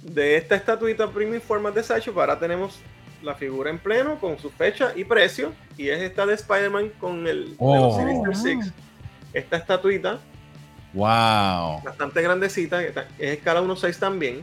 [0.03, 2.81] de esta estatuita Premium Format de Sideshow, ahora tenemos
[3.23, 5.53] la figura en pleno con su fecha y precio.
[5.77, 7.77] Y es esta de Spider-Man con el de Oh.
[7.77, 8.35] los Sinister Wow.
[8.65, 8.73] Six.
[9.33, 10.19] Esta estatuita,
[10.95, 11.83] Wow.
[11.83, 14.43] bastante grandecita, es escala 1.6 también.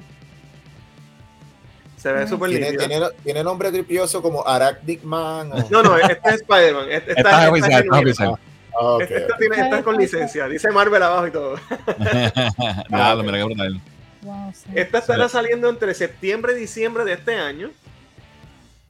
[1.97, 2.29] Se ve Mm.
[2.29, 2.77] súper lindo.
[2.85, 5.51] tiene, tiene nombre tripioso como Arachnid Man.
[5.53, 6.91] o- No, no, este es Spider-Man.
[6.91, 8.35] Este, esta, Esta es esta oficial, es esta es oficial.
[8.73, 8.97] Ah,
[9.37, 10.47] tiene, esta es con licencia.
[10.47, 11.55] Dice Marvel abajo y todo.
[12.89, 13.13] Mira
[13.45, 13.81] brutal.
[14.23, 14.69] Wow, sí.
[14.75, 17.69] Esta estará saliendo entre septiembre y diciembre de este año.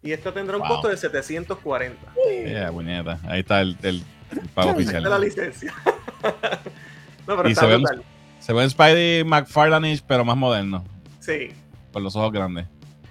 [0.04, 0.70] Y esta tendrá un Wow.
[0.70, 2.14] costo de 740.
[2.46, 3.20] Yeah, puñeta.
[3.28, 5.22] Ahí está el, el- el pago Esta es la oficial.
[5.22, 5.74] licencia.
[7.28, 8.04] no, pero Y está se ve- brutal.
[8.40, 10.84] Se ve un Spidey McFarlane, pero más moderno,
[11.20, 11.50] Sí.
[11.94, 12.66] con los ojos grandes.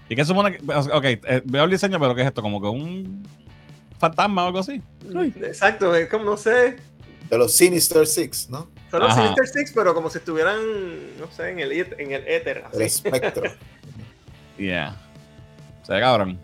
[0.08, 0.64] ¿Y qué supone que.?
[0.74, 2.42] Ok, eh, veo el diseño, pero ¿qué es esto?
[2.42, 3.24] ¿Como que un
[3.98, 4.82] fantasma o algo así?
[5.42, 6.76] Exacto, es como, no sé,
[7.28, 8.68] De los Sinister Six, ¿no?
[8.90, 9.22] son los Ajá.
[9.22, 10.58] Sinister Six, pero como si estuvieran,
[11.20, 12.64] no sé, en el, en el éter.
[12.72, 12.82] El así.
[13.06, 13.44] espectro.
[14.58, 14.96] Yeah.
[15.86, 16.38] Se ve cabrón.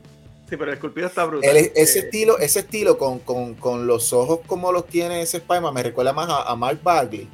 [0.49, 1.51] Sí, pero el esculpido está brutal.
[1.57, 5.39] El- ese Eh, estilo, ese estilo con, con, con los ojos como los tiene ese
[5.39, 7.29] Spider-Man me recuerda más a, a Mark Bagley.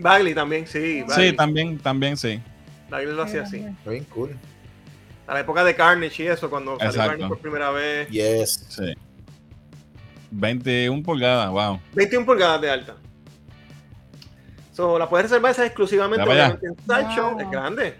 [0.00, 1.02] Bagley también, sí.
[1.02, 2.40] Bagley, Sí, también, también sí.
[2.88, 3.58] Bagley lo hacía así.
[3.58, 4.36] Está bien cool.
[5.26, 7.10] A la época de Carnage y eso, cuando salió Exacto.
[7.10, 8.08] Carnage por primera vez.
[8.08, 8.66] Yes.
[8.68, 8.94] Sí.
[10.32, 11.80] 21 pulgadas, wow.
[11.94, 12.96] 21 pulgadas de alta.
[14.72, 17.40] So, la puedes reservar esa exclusivamente en Sideshow, Wow.
[17.40, 17.94] es grande.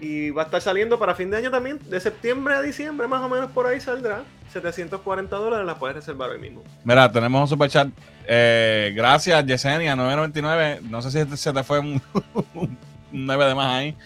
[0.00, 3.22] Y va a estar saliendo para fin de año también, de septiembre a diciembre, más
[3.22, 4.22] o menos por ahí saldrá.
[4.52, 6.62] 740 dólares la puedes reservar hoy mismo.
[6.84, 7.88] Mira, tenemos un super chat.
[8.26, 10.80] Eh, gracias, Yesenia, 999.
[10.88, 12.02] No sé si se te fue un,
[12.54, 12.78] un
[13.12, 13.96] 9 de más ahí.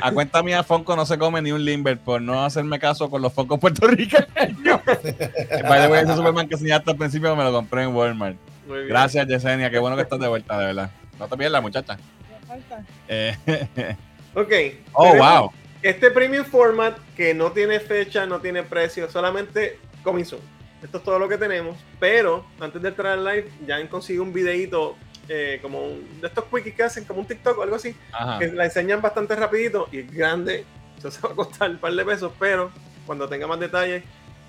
[0.00, 3.22] A cuenta mía, Fonco no se come ni un limber por no hacerme caso con
[3.22, 4.26] los Foncos puertorriqueños.
[4.84, 8.36] By the way, ese Superman que enseñaste al principio me lo compré en Walmart.
[8.88, 9.70] Gracias, Yesenia.
[9.70, 10.90] Qué bueno que estás de vuelta, de verdad.
[11.18, 11.96] No te pierdas, muchacha.
[11.96, 12.84] Me falta.
[13.08, 13.36] Eh,
[14.34, 14.52] Ok.
[14.94, 15.52] oh, wow.
[15.80, 20.40] Este premium format que no tiene fecha, no tiene precio, solamente coming soon.
[20.84, 21.76] Esto es todo lo que tenemos.
[21.98, 24.96] Pero antes de entrar al live, ya han conseguido un videito
[25.28, 28.38] eh, como un- de estos quickies que hacen, como un TikTok o algo así, Ajá.
[28.38, 30.66] que la enseñan bastante rapidito y es grande.
[30.98, 32.70] Eso se va a costar un par de pesos, pero
[33.06, 34.04] cuando tenga más detalles,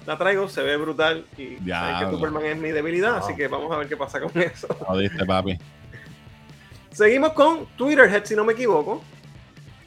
[0.06, 2.12] la traigo, se ve brutal y sé que.
[2.12, 4.68] Superman es mi debilidad, así que vamos a ver qué pasa con eso.
[4.68, 5.58] Jodiste, papi.
[6.92, 9.02] Seguimos con Twitterhead, si no me equivoco.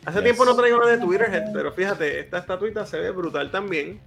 [0.07, 0.25] Hace Yes.
[0.25, 4.01] tiempo no traigo nada de Twitterhead, pero fíjate, esta estatuita se ve brutal también.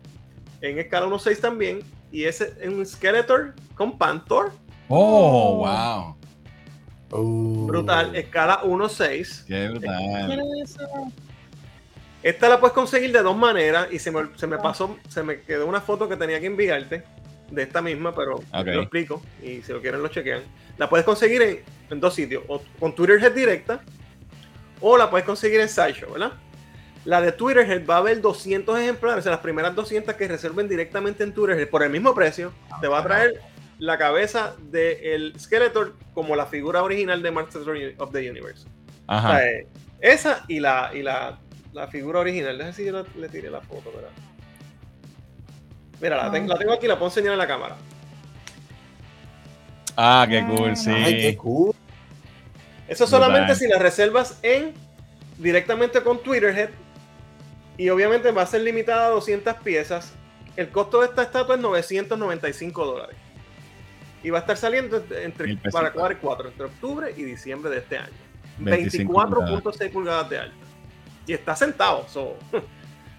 [0.62, 1.80] En escala 1.6 también.
[2.12, 4.52] Y es un Skeletor con Panther.
[4.90, 6.16] Oh, wow.
[7.20, 7.68] Uh.
[7.68, 9.46] Brutal, escala 1.6.
[9.46, 11.12] Qué brutal.
[12.24, 13.88] Esta la puedes conseguir de dos maneras.
[13.92, 17.04] Y se me, se me pasó, se me quedó una foto que tenía que enviarte
[17.50, 18.66] de esta misma, pero Ok.
[18.66, 19.22] lo explico.
[19.42, 20.44] Y si lo quieren, lo chequean.
[20.78, 21.60] La puedes conseguir en,
[21.90, 23.82] en dos sitios: o con Twitterhead directa,
[24.80, 26.34] o la puedes conseguir en Sideshow, ¿verdad?
[27.06, 30.68] La de Twitterhead va a haber 200 ejemplares, o sea, las primeras 200 que reserven
[30.70, 33.42] directamente en Twitterhead por el mismo precio, te va a traer
[33.80, 37.66] la cabeza del Skeletor como la figura original de Masters
[37.98, 38.68] of the Universe.
[39.08, 39.38] O Ajá.
[39.40, 39.68] sea, eh,
[40.00, 41.40] esa y la, y la,
[41.74, 42.56] la figura original.
[42.58, 44.12] Déjame si yo la- le tiré la foto, ¿verdad?
[46.00, 47.76] Mira, la, ten- la tengo aquí, la puedo enseñar en la cámara.
[49.98, 50.90] Ah, qué cool, sí.
[50.92, 51.76] Ay, qué cool.
[52.88, 54.74] Eso solamente si la reservas en
[55.38, 56.70] directamente con Twitterhead.
[57.78, 60.14] Y obviamente va a ser limitada a 200 piezas.
[60.56, 63.16] El costo de esta estatua es 995 dólares.
[64.24, 67.98] Y va a estar saliendo entre, para cuadrar cuatro, entre octubre y diciembre de este
[67.98, 68.14] año.
[68.60, 70.56] 25 24.6 pulgadas de alta.
[71.26, 72.06] Y está sentado.
[72.08, 72.38] so,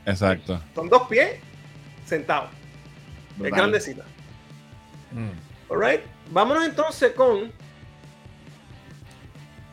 [0.06, 0.60] Exacto.
[0.74, 1.38] son dos pies
[2.04, 2.50] sentados.
[3.42, 4.04] Es grandecita.
[5.12, 5.72] Mm.
[5.72, 6.02] Alright.
[6.30, 7.52] Vámonos entonces con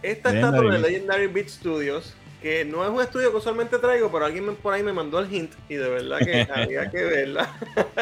[0.01, 0.79] esta Legendary estatua de.
[0.79, 4.81] Legendary Beat Studios, que no es un estudio que usualmente traigo, pero alguien por ahí
[4.83, 7.49] me mandó el hint y de verdad que había que verla.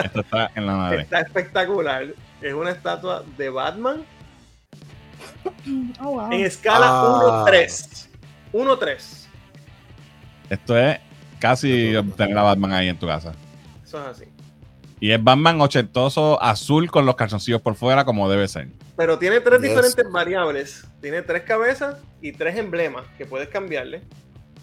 [0.03, 1.01] Esto está en la madre.
[1.01, 2.07] Está espectacular.
[2.41, 4.03] Es una estatua de Batman
[5.99, 6.31] Oh, wow.
[6.31, 7.45] en escala Ah.
[7.47, 8.07] 1-3.
[8.53, 9.27] 1-3.
[10.49, 10.99] Esto es
[11.39, 13.33] casi tener a Batman ahí en tu casa.
[13.83, 14.25] Eso es así.
[14.99, 18.69] Y es Batman ochentoso azul con los calzoncillos por fuera como debe ser.
[18.95, 19.69] Pero tiene tres Yes.
[19.69, 20.87] diferentes variables.
[21.01, 24.01] Tiene tres cabezas y tres emblemas que puedes cambiarle.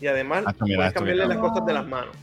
[0.04, 2.14] Y además Ah, mira, puedes cambiarle las cosas de las manos.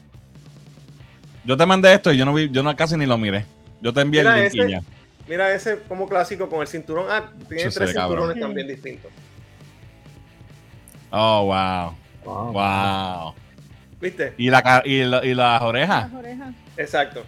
[1.44, 3.44] Yo te mandé esto y yo no vi, yo no casi ni lo miré.
[3.82, 4.70] Yo te envié Mira el ese.
[4.70, 4.82] ya.
[5.28, 7.08] Mira ese como clásico con el cinturón.
[7.10, 8.18] Ah, tiene Eso tres cabrón.
[8.34, 9.10] cinturones también distintos.
[11.10, 11.95] Oh, wow.
[12.24, 12.52] Wow.
[12.53, 13.34] Wow.
[13.99, 14.36] ¿Viste?
[14.38, 16.12] Y, la, y, la- y las orejas.
[16.12, 16.53] Las orejas.
[16.78, 17.24] Exacto.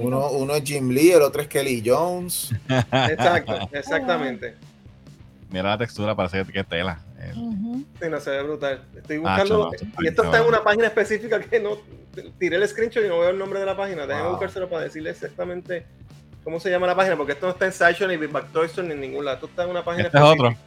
[0.00, 2.54] Uno, uno es Jim Lee, el otro es Kelly Jones.
[2.70, 3.68] Exacto.
[3.72, 4.54] Exactamente.
[5.50, 7.00] Mira la textura, parece que es tela.
[7.22, 7.84] El-.
[8.00, 8.84] Sí, no se ve brutal.
[8.96, 9.70] Estoy Ah, buscando.
[10.00, 11.76] y esto está en una página específica que no.
[12.38, 14.02] Tiré el screenshot y no veo el nombre de la página.
[14.06, 14.32] Déjenme Wow.
[14.32, 15.86] buscárselo para decirle exactamente
[16.44, 18.66] cómo se llama la página, porque esto no está en Sideshow ni Big Back Toy
[18.66, 19.36] Store ni en ningún lado.
[19.36, 20.48] Esto está en una página Este es específica.
[20.50, 20.62] otro.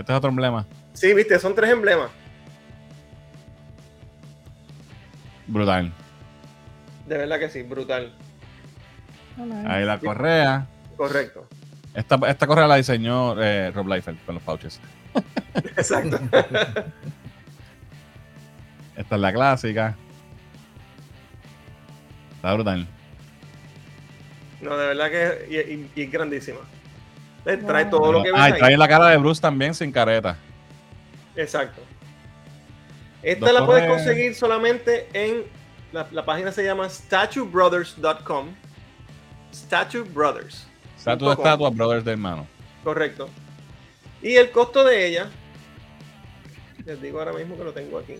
[0.00, 0.66] Este es otro emblema.
[0.94, 2.10] Sí, viste, son tres emblemas.
[5.46, 5.92] Brutal.
[7.06, 8.12] De verdad que sí, brutal.
[9.66, 10.66] Ahí la correa.
[10.96, 11.46] Correcto.
[11.94, 14.80] Esta, esta correa la diseñó eh, Rob Liefeld con los pouches.
[15.76, 16.18] Exacto.
[18.96, 19.96] Esta es la clásica.
[22.36, 22.86] Está brutal.
[24.60, 26.58] No, de verdad que y, y- y es grandísima.
[27.46, 28.52] Eh, Trae todo lo que ves Ah, ahí.
[28.58, 30.36] trae la cara de Bruce también sin careta.
[31.36, 31.80] Exacto.
[33.22, 35.44] Esta la puedes conseguir solamente en
[35.92, 38.48] la, la página se llama statuebrothers.com.
[39.52, 40.66] Statue Brothers.
[40.96, 42.46] Estatua de estatua, brothers de hermano.
[42.84, 43.28] Correcto.
[44.22, 45.30] Y el costo de ella,
[46.84, 48.14] les digo ahora mismo que lo tengo aquí.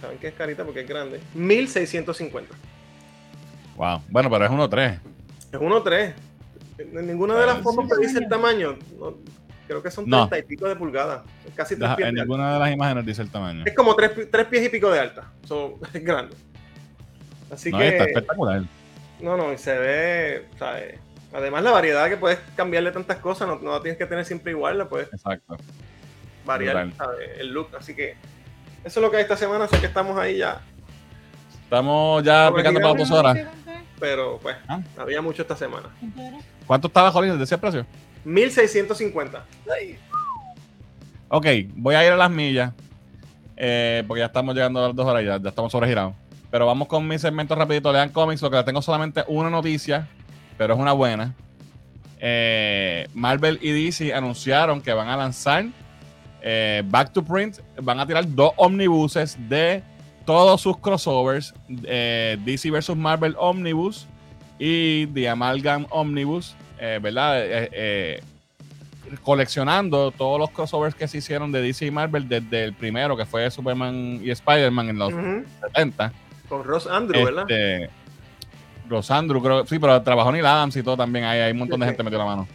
[0.00, 1.20] Saben que es carita porque es grande.
[1.34, 2.54] 1650.
[3.76, 4.02] Wow.
[4.08, 5.00] Bueno, pero es 1.3.
[5.52, 6.14] Es 1.3.
[6.78, 8.78] En ninguna de las Ah, fotos te dice el tamaño.
[8.98, 9.14] No,
[9.66, 10.28] creo que son No.
[10.28, 11.22] 30 y pico de pulgadas.
[11.54, 13.64] Casi 3 La- pies En de ninguna de las imágenes dice el tamaño.
[13.66, 15.32] Es como 3 pies y pico de alta.
[15.46, 16.36] So, es grande.
[17.50, 17.88] Así No, que.
[17.88, 18.62] está espectacular.
[19.20, 20.46] No, no, y se ve.
[20.58, 20.98] ¿sabes?
[21.32, 24.52] Además, la variedad que puedes cambiarle tantas cosas, no, no la tienes que tener siempre
[24.52, 25.56] igual, la puedes Exacto.
[26.44, 26.88] variar
[27.38, 27.68] el look.
[27.78, 28.12] Así que
[28.84, 30.60] eso es lo que hay esta semana, sé que estamos ahí ya,
[31.64, 33.38] Estamos ya Sobre aplicando para dos horas.
[33.98, 34.80] pero pues Ah.
[34.96, 35.88] había mucho esta semana.
[36.66, 37.36] ¿Cuánto estaba Jolín?
[37.38, 37.86] ¿Decía el precio?
[38.24, 39.44] 1650.
[41.28, 42.72] Ok, voy a ir a las millas.
[43.58, 46.12] eh, porque ya estamos llegando a las dos horas, ya, ya estamos sobregirados.
[46.50, 47.90] Pero vamos con mi segmento rapidito.
[47.90, 50.06] Lean cómics, lo que tengo solamente una noticia,
[50.56, 51.34] pero es una buena.
[52.18, 55.66] Eh, Marvel y DC anunciaron que van a lanzar
[56.42, 57.58] eh, Back to Print.
[57.82, 59.82] Van a tirar dos omnibuses de
[60.24, 61.54] todos sus crossovers.
[61.84, 64.06] eh, DC versus Marvel Omnibus
[64.58, 66.56] y The Amalgam Omnibus.
[66.78, 67.42] ¿Verdad?
[69.22, 73.24] Coleccionando todos los crossovers que se hicieron de DC y Marvel desde el primero, que
[73.24, 75.44] fue Superman y Spider-Man en los Ujú.
[75.62, 76.12] 70.
[76.48, 77.46] Con Ross Andrew, ¿verdad?
[78.86, 81.24] Este, Rosandro, creo, sí, pero trabajó Neil Adams y todo también.
[81.24, 82.48] Hay, hay un montón de gente metió la mano.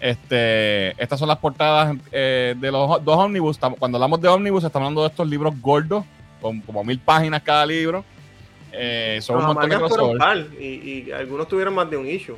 [0.00, 3.58] Este, estas son las portadas eh, de los dos ómnibus.
[3.78, 6.04] Cuando hablamos de ómnibus, estamos hablando de estos libros gordos,
[6.40, 8.04] con como mil páginas cada libro.
[8.72, 12.06] Eh, son Los un montón de fueron par, y, y algunos tuvieron más de un
[12.06, 12.36] issue.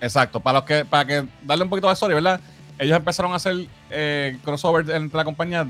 [0.00, 2.40] Exacto, para los que, para que darle un poquito de historia, ¿verdad?
[2.78, 5.66] Ellos empezaron a hacer eh, crossovers entre la compañía,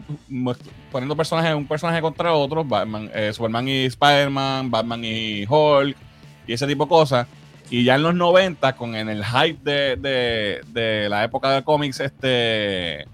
[0.90, 5.96] poniendo personajes, un personaje contra otro, Batman, eh, Superman y Spider-Man, Batman y Hulk,
[6.46, 7.26] y ese tipo de cosas.
[7.70, 11.62] Y ya en los 90, con en el hype de, de- de la época de
[11.64, 13.06] cómics, este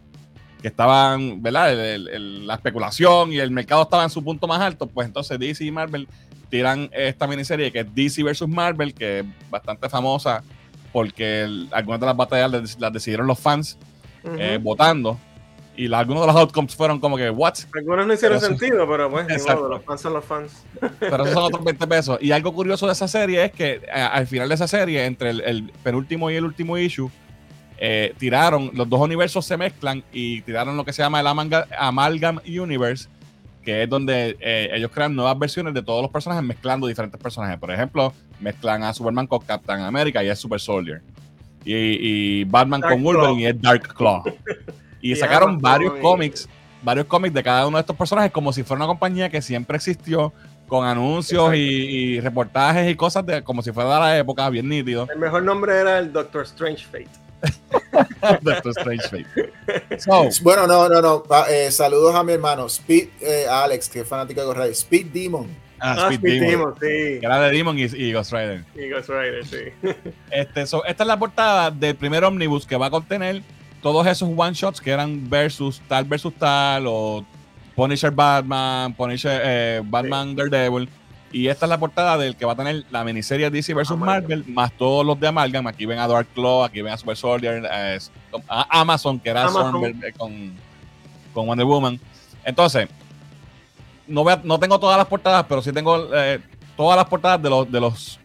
[0.61, 1.73] que estaban, ¿verdad?
[1.73, 5.07] El- el- el- la especulación y el mercado estaba en su punto más alto, pues
[5.07, 6.07] entonces DC y Marvel
[6.51, 10.43] tiran esta miniserie que es DC versus Marvel, que es bastante famosa
[10.93, 13.79] porque algunas de las batallas las, decidieron los fans
[14.25, 14.35] Ujú.
[14.39, 15.17] eh, votando
[15.77, 17.55] y la- algunos de los outcomes fueron como que, ¿what?
[17.75, 20.53] Algunos no hicieron pero eso- sentido, pero modo, los fans son los fans.
[20.99, 22.19] Pero esos son otros 20 pesos.
[22.21, 25.31] Y algo curioso de esa serie es que a- al final de esa serie, entre
[25.31, 27.11] el, el penúltimo y el último issue,
[27.79, 31.67] eh, tiraron, los dos universos se mezclan y tiraron lo que se llama el Amalga-
[31.79, 33.09] Amalgam Universe,
[33.63, 37.59] que es donde eh, ellos crean nuevas versiones de todos los personajes mezclando diferentes personajes.
[37.59, 41.01] Por ejemplo, mezclan a Superman con Captain America y es Super Soldier.
[41.65, 43.41] Y, y Batman Dark con Wolverine Claw.
[43.41, 44.23] y es Dark Claw.
[45.01, 46.49] Y Y sacaron Amazon varios y- cómics,
[46.83, 49.77] varios cómics de cada uno de estos personajes como si fuera una compañía que siempre
[49.77, 50.33] existió
[50.67, 54.69] con anuncios y, y reportajes y cosas de como si fuera de la época, bien
[54.69, 55.09] nítido.
[55.13, 57.09] El mejor nombre era el Doctor Strange Fate.
[58.43, 59.99] Doctor Strange Fate.
[59.99, 61.23] So, Bueno, no, no, no.
[61.23, 64.73] pa- eh, saludos a mi hermano Speed, eh, Alex, que es fanático de Ghost Rider.
[64.73, 65.47] Speed Demon.
[65.81, 67.19] ah, Ah, Speed Speed Demon, Demon, sí.
[67.25, 68.65] era de Demon y, y Ghost Rider.
[68.77, 69.95] Y Ghost Rider, sí.
[70.31, 73.43] Este, so, esta es la portada del primer Omnibus que va a contener
[73.83, 77.25] todos esos one shots que eran versus tal versus tal o
[77.75, 80.89] Punisher Batman, Punisher eh, Batman Daredevil.
[81.33, 83.97] Y esta es la portada del que va a tener la miniserie DC versus.
[83.97, 85.67] Marvel, más todos los de Amalgam.
[85.69, 87.99] Aquí ven a Dark Claw, aquí ven a Super Soldier, eh,
[88.49, 89.71] a Amazon, que era Amazon.
[90.03, 90.53] Eh, con,
[91.33, 92.01] con Wonder Woman.
[92.45, 92.89] Entonces,
[94.09, 96.41] no, voy a- no tengo todas las portadas, pero sí tengo eh,
[96.77, 98.19] todas las portadas de los, de los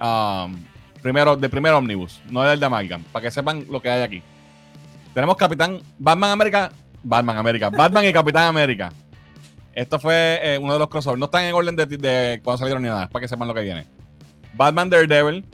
[0.00, 0.56] um,
[1.02, 4.22] primero, de primer Omnibus, no del de Amalgam, para que sepan lo que hay aquí.
[5.16, 6.70] Tenemos Capitán Batman América,
[7.02, 8.92] Batman América, Batman y Capitán América.
[9.72, 11.18] Esto fue eh, uno de los crossovers.
[11.18, 13.54] No están en orden de, de cuando salieron ni nada, es para que sepan lo
[13.54, 13.86] que viene.
[14.52, 15.46] Batman Daredevil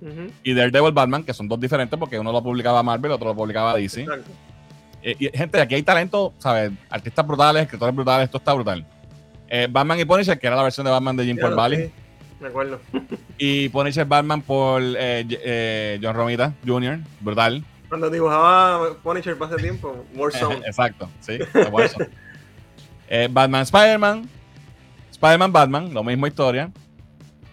[0.00, 3.36] Ujú, y Daredevil Batman, que son dos diferentes porque uno lo publicaba Marvel, otro lo
[3.36, 4.00] publicaba DC.
[4.00, 4.30] Exacto.
[5.02, 6.72] Eh, y, gente, aquí hay talento, ¿sabes?
[6.88, 8.86] Artistas brutales, escritores brutales, esto está brutal.
[9.50, 11.92] Eh, Batman y Punisher, que era la versión de Batman de Jim Paul Valley.
[12.40, 12.80] Me acuerdo.
[13.36, 17.62] Y Punisher Batman por eh, eh, John Romita Jr., brutal.
[17.88, 20.62] Cuando dibujaba Punisher ese tiempo, Warzone.
[20.66, 21.38] Exacto, sí.
[21.82, 21.98] eso.
[23.08, 24.28] Eh, Batman Spider-Man.
[25.12, 26.70] Spider-Man Batman, lo mismo historia.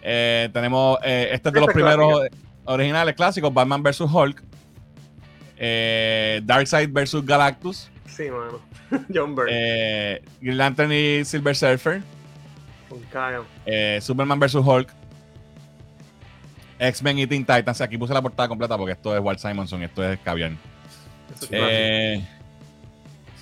[0.01, 2.27] Eh, tenemos, eh, este es de los Esta es primeros
[2.65, 4.01] originales clásicos, Batman vs.
[4.01, 4.43] Hulk.
[6.43, 7.23] Darkseid vs.
[7.25, 7.91] Galactus.
[8.07, 8.59] Sí, mano.
[9.13, 10.21] John Byrne.
[10.41, 12.01] Green Lantern y Silver Surfer.
[12.91, 12.99] Con
[13.65, 14.55] eh, Superman vs.
[14.55, 14.89] Hulk.
[16.81, 17.79] X-Men y Teen Titans.
[17.81, 20.51] Aquí puse la portada completa porque esto es Walt Simonson y esto es caviar.
[21.49, 22.21] Eh,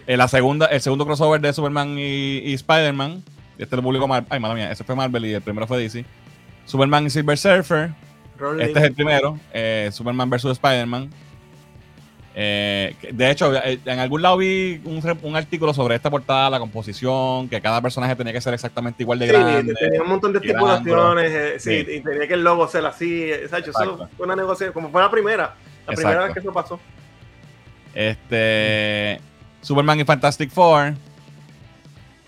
[0.07, 3.23] eh, la segunda, el segundo crossover de Superman y, y Spider-Man.
[3.57, 4.27] Este lo publicó Marvel.
[4.29, 6.05] Ay, madre mía, ese fue Marvel y el primero fue DC.
[6.65, 7.91] Superman y Silver Surfer.
[8.59, 9.37] Este es el primero.
[9.53, 10.45] eh, Superman vs.
[10.45, 11.09] Spider-Man.
[12.41, 17.49] Eh, de hecho, eh, en algún lado vi un, artículo sobre esta portada, la composición,
[17.49, 19.73] que cada personaje tenía que ser exactamente igual de Sí, grande.
[19.73, 21.97] tenía un montón de estipulaciones, eh, sí, Sí.
[21.97, 24.09] y tenía que el logo ser así, Sacho, eso Exacto.
[24.15, 25.53] fue una negociación, como fue la primera,
[25.85, 26.23] la primera Exacto.
[26.23, 26.79] vez que eso pasó.
[27.93, 29.19] Este.
[29.61, 30.93] Superman y Fantastic Four.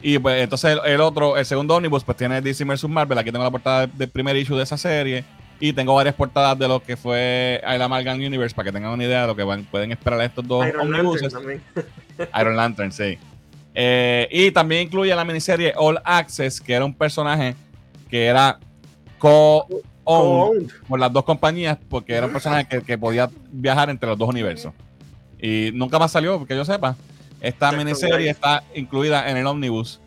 [0.02, 2.90] Y pues entonces el, el otro, el segundo Omnibus, pues tiene DC vs.
[2.90, 3.18] Marvel.
[3.18, 5.24] Aquí tengo la portada del primer issue de esa serie.
[5.62, 9.04] Y tengo varias portadas de lo que fue el Amalgam Universe para que tengan una
[9.06, 11.32] idea de lo que van- pueden esperar a estos dos Iron omnibuses.
[11.32, 12.30] Lantern también.
[12.42, 13.18] Iron Lantern, sí.
[13.74, 17.56] Eh, y también incluye la miniserie All Access, que era un personaje
[18.10, 18.60] que era
[19.20, 24.18] co-owned por las dos compañías, porque era un personaje que, que podía viajar entre los
[24.18, 24.74] dos universos.
[25.40, 26.96] Y nunca más salió, que yo sepa.
[27.40, 30.00] Esta miniserie está incluida en el Omnibus.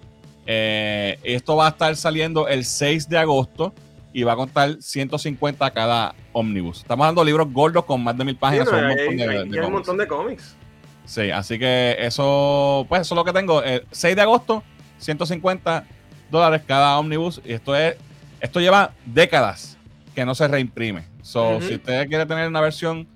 [0.47, 3.73] Eh, esto va a estar saliendo el 6 de agosto
[4.15, 6.79] y va a contar 150 cada Omnibus.
[6.79, 8.65] Estamos dando libros gordos con más de mil Sí, páginas.
[8.67, 9.71] no, son un hay, montón de- hay- de hay un cómics.
[9.73, 10.57] montón de cómics.
[11.05, 13.63] Sí, así que eso, pues eso es lo que tengo.
[13.63, 14.63] El 6 de agosto,
[14.99, 15.85] 150
[16.31, 17.43] dólares cada omnibus.
[17.45, 17.97] Y esto es,
[18.41, 19.77] esto lleva décadas
[20.15, 21.05] que no se reimprime.
[21.23, 23.07] So, si usted quiere tener una versión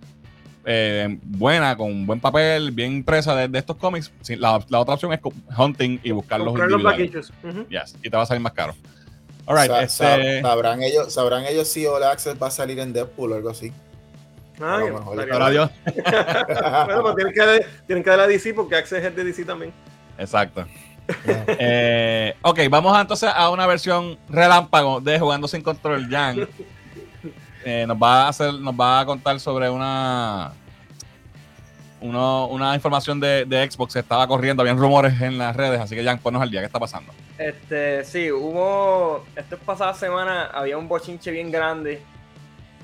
[0.70, 4.94] eh, buena, con buen papel, bien impresa de, de estos cómics, sí, la, la otra
[4.94, 5.20] opción es
[5.56, 6.52] hunting y buscar los.
[7.70, 8.74] Yes, y te va a salir más caro.
[9.48, 12.92] Alright, Sa- sa- este, sabrán, ellos, sabrán ellos si All Access va a salir en
[12.92, 13.72] Deadpool o algo así.
[14.60, 15.70] Ah, A mejor Dios.
[16.84, 19.72] Bueno, pues tienen que, tienen que darle a DC porque Access es de DC también.
[20.18, 20.66] Exacto.
[21.26, 26.06] Eh, ok, vamos a, entonces a una versión relámpago de Jugando sin Control.
[26.10, 26.46] Jan
[27.64, 30.52] eh, nos va a hacer, nos va a contar sobre una
[32.00, 36.04] uno- una información de, de Xbox estaba corriendo, habían rumores en las redes, así que
[36.04, 37.12] Jan, ponnos al día, ¿qué está pasando?
[37.38, 39.24] Este, sí, hubo.
[39.36, 42.00] Esta pasada semana había un bochinche bien grande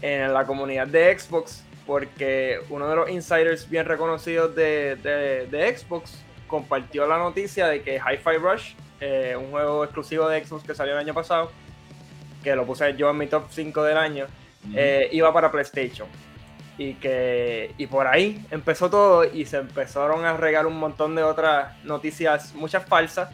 [0.03, 1.63] en la comunidad de Xbox.
[1.87, 7.83] Porque uno de los insiders bien reconocidos de, de- de Xbox compartió la noticia de
[7.83, 8.73] que Hi-Fi Rush,
[9.03, 11.51] eh, un juego exclusivo de Xbox que salió el año pasado,
[12.43, 14.27] que lo puse yo en mi top 5 del año,
[14.75, 16.09] eh, iba para PlayStation.
[16.77, 21.23] Y que y por ahí empezó todo y se empezaron a regar un montón de
[21.23, 23.31] otras noticias, muchas falsas,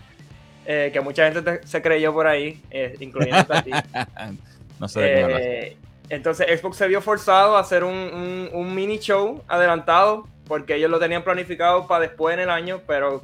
[0.66, 3.70] eh, que mucha gente te- se creyó por ahí, eh, incluyendo a ti.
[4.78, 5.36] no sé de.
[5.68, 5.76] Eh,
[6.10, 10.90] entonces Xbox se vio forzado a hacer un, un- un mini show adelantado porque ellos
[10.90, 13.22] lo tenían planificado para después en el año, pero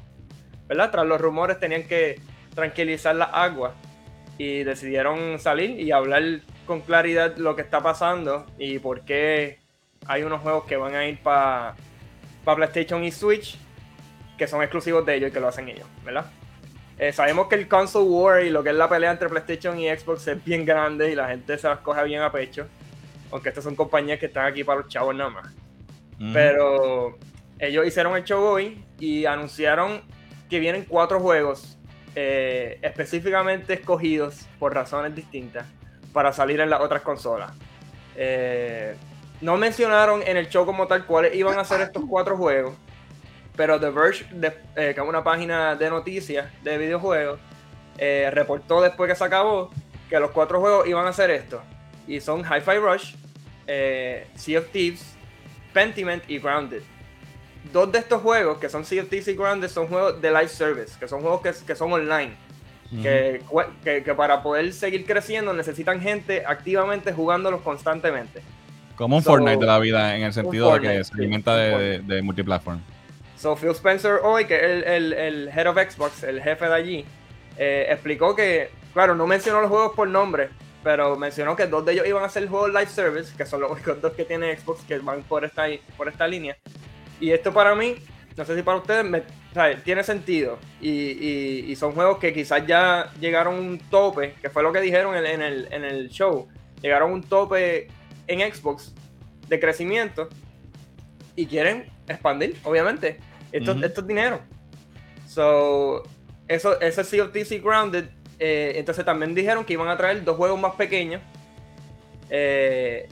[0.69, 0.91] ¿verdad?
[0.93, 2.21] tras los rumores tenían que
[2.55, 3.73] tranquilizar las aguas
[4.39, 6.23] y decidieron salir y hablar
[6.67, 9.59] con claridad lo que está pasando y por qué
[10.09, 11.75] hay unos juegos que van a ir para
[12.45, 13.59] PlayStation y Switch
[14.37, 16.27] que son exclusivos de ellos y que lo hacen ellos, ¿verdad?
[16.99, 19.89] Eh, sabemos que el console war y lo que es la pelea entre PlayStation y
[19.89, 22.67] Xbox es bien grande y la gente se las coge bien a pecho.
[23.31, 25.53] Aunque estas son compañías que están aquí para los chavos nada más.
[26.33, 27.19] Pero
[27.59, 30.01] ellos hicieron el show hoy y anunciaron
[30.49, 31.77] que vienen cuatro juegos
[32.15, 35.67] eh, específicamente escogidos por razones distintas
[36.15, 37.53] para salir en las otras consolas.
[38.17, 38.97] Eh,
[39.47, 42.75] no mencionaron en el show como tal cuáles iban a ser estos cuatro juegos,
[43.57, 47.39] pero The Verge, de- eh, que es una página de noticias de videojuegos,
[47.97, 49.71] eh, reportó después que se acabó
[50.11, 51.61] que los cuatro juegos iban a ser estos.
[52.09, 53.15] Y son Hi-Fi Rush,
[53.69, 55.15] eh, Sea of Thieves,
[55.73, 56.83] Pentiment y Grounded.
[57.73, 60.49] Dos de estos juegos, que son Sea of Thieves y Grounded, son juegos de live
[60.49, 62.35] service, que son juegos que, que son online.
[62.93, 63.03] Ujú.
[63.03, 63.43] que,
[63.85, 68.43] que- que para poder seguir creciendo necesitan gente activamente jugándolos constantemente.
[68.97, 72.01] Como un so- Fortnite de la vida, en el sentido de que se alimenta de,
[72.01, 72.81] de, multiplatform.
[73.37, 76.75] So Phil Spencer hoy, que es el, el- el head of Xbox, el jefe de
[76.75, 77.05] allí,
[77.59, 80.49] eh, explicó que, claro, no mencionó los juegos por nombre,
[80.83, 83.71] pero mencionó que dos de ellos iban a ser juegos live service, que son los
[83.71, 85.67] únicos dos que tiene Xbox que van por esta,
[85.97, 86.57] por esta línea.
[87.21, 87.97] Y esto para mí
[88.37, 89.23] no sé si para ustedes me-
[89.85, 90.59] tiene sentido.
[90.81, 94.73] Y, y- y son juegos que quizás ya llegaron a un tope, que fue lo
[94.73, 96.47] que dijeron en, en el, en el show.
[96.83, 97.89] Llegaron a un tope
[98.27, 98.95] en Xbox
[99.49, 100.29] de crecimiento
[101.37, 103.19] y quieren expandir, obviamente.
[103.53, 104.41] Esto, esto es dinero.
[105.29, 106.03] So,
[106.49, 108.07] eso, ese Sea of y Grounded.
[108.39, 111.23] eh, entonces también dijeron que iban a traer dos juegos más pequeños.
[112.31, 113.09] eh,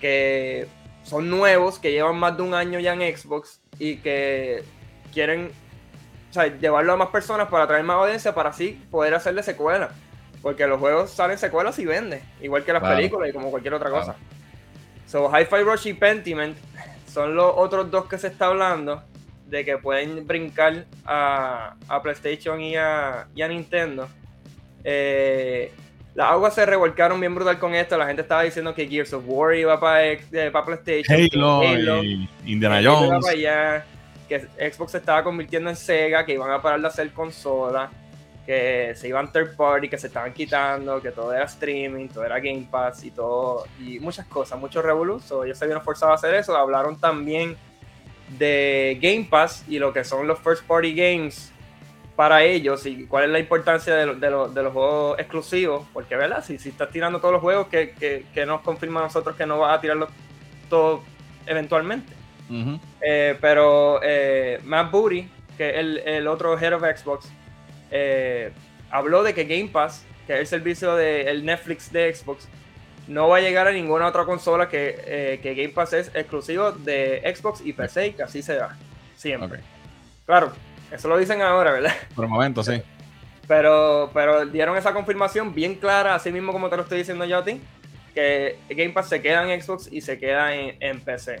[0.00, 0.68] que
[1.02, 4.64] son nuevos, que llevan más de un año ya en Xbox y que
[5.12, 5.50] quieren
[6.30, 9.90] o sea, llevarlo a más personas para traer más audiencia para así poder hacerle secuelas.
[10.42, 13.90] Porque los juegos salen secuelas y venden, igual que las películas y como cualquier otra
[13.90, 14.16] cosa.
[15.16, 16.54] So, Hi-Fi Rush y Pentiment
[17.10, 19.02] son los otros dos que se está hablando
[19.46, 24.10] de que pueden brincar a, a PlayStation y a, y a Nintendo.
[24.84, 25.72] Eh,
[26.14, 27.96] las aguas se revolcaron bien brutal con esto.
[27.96, 30.18] La gente estaba diciendo que Gears of War iba para
[30.66, 31.16] PlayStation.
[31.16, 33.24] que Halo, y Indiana iba Jones.
[33.24, 33.86] para allá,
[34.28, 37.90] que Xbox se estaba convirtiendo en Sega, que iban a parar de hacer consolas,
[38.46, 42.38] que se iban third party, que se estaban quitando, que todo era streaming, todo era
[42.38, 45.46] Game Pass y todo, y muchas cosas, muchos revoluciones.
[45.46, 46.56] Ellos se vieron forzados a hacer eso.
[46.56, 47.56] Hablaron también
[48.38, 51.52] de Game Pass y lo que son los first party games
[52.16, 55.84] para ellos y cuál es la importancia de, lo- de lo- de los juegos exclusivos,
[55.92, 59.02] porque verdad, si, si estás tirando todos los juegos que, que, que nos confirma a
[59.04, 60.08] nosotros que no vas a tirarlos
[60.70, 61.00] todos
[61.46, 62.12] eventualmente.
[63.00, 65.28] Eh, pero eh, Matt Booty,
[65.58, 67.28] que es el, el otro head of Xbox,
[67.90, 68.52] eh,
[68.90, 72.48] habló de que Game Pass, que es el servicio del Netflix de Xbox,
[73.08, 76.72] no va a llegar a ninguna otra consola que, eh, que Game Pass es exclusivo
[76.72, 78.76] de Xbox y PC y que así será.
[79.16, 79.60] Siempre.
[80.26, 80.52] Claro,
[80.90, 81.94] eso lo dicen ahora, ¿verdad?
[82.14, 82.82] Por el momento, sí.
[83.46, 87.38] Pero, pero dieron esa confirmación bien clara, así mismo como te lo estoy diciendo yo
[87.38, 87.60] a ti,
[88.12, 91.40] que Game Pass se queda en Xbox y se queda en, en PC.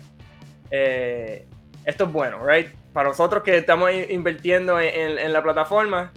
[0.70, 1.46] Eh,
[1.84, 2.68] esto es bueno, right?
[2.92, 6.12] Para nosotros que estamos in- invirtiendo en, en- en la plataforma,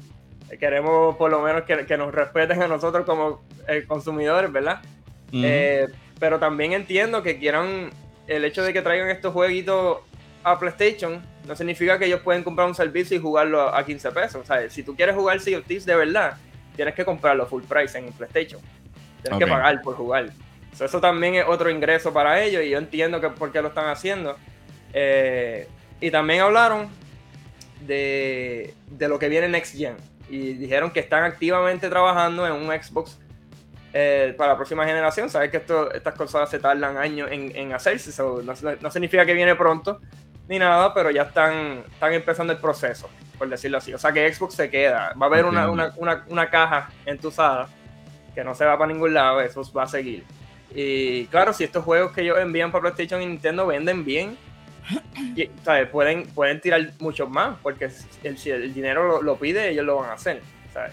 [0.57, 4.81] queremos por lo menos que, que nos respeten a nosotros como eh, consumidores, ¿verdad?
[5.31, 5.87] Eh,
[6.19, 7.91] pero también entiendo que quieran
[8.27, 9.99] el hecho de que traigan estos jueguitos
[10.43, 14.11] a PlayStation no significa que ellos pueden comprar un servicio y jugarlo a, a 15
[14.11, 14.35] pesos.
[14.35, 16.37] O sea, si tú quieres jugar Sea of Thieves de verdad,
[16.75, 18.61] tienes que comprarlo full price en PlayStation.
[19.21, 20.29] Tienes que pagar por jugar.
[20.75, 23.69] So, eso también es otro ingreso para ellos y yo entiendo que por qué lo
[23.69, 24.37] están haciendo.
[24.93, 25.67] Eh,
[25.99, 26.87] y también hablaron
[27.81, 29.95] de, de lo que viene Next Gen.
[30.29, 33.19] Y dijeron que están activamente trabajando en un Xbox
[33.93, 35.29] eh, para la próxima generación.
[35.29, 38.11] Sabes que esto, estas consolas se tardan años en, en hacerse.
[38.11, 39.99] so, no, no significa que viene pronto
[40.47, 43.07] ni nada, pero ya están, están empezando el proceso,
[43.37, 43.93] por decirlo así.
[43.93, 45.13] O sea que Xbox se queda.
[45.21, 47.69] Va a haber una, una, una, una caja entusada
[48.33, 49.41] que no se va para ningún lado.
[49.41, 50.23] Eso va a seguir.
[50.73, 54.37] Y claro, si estos juegos que ellos envían para PlayStation y Nintendo venden bien,
[55.35, 55.87] y, ¿sabes?
[55.89, 57.89] Pueden, pueden tirar muchos más, porque
[58.23, 60.41] el, si el dinero lo, lo pide, ellos lo van a hacer.
[60.73, 60.91] ¿sabes?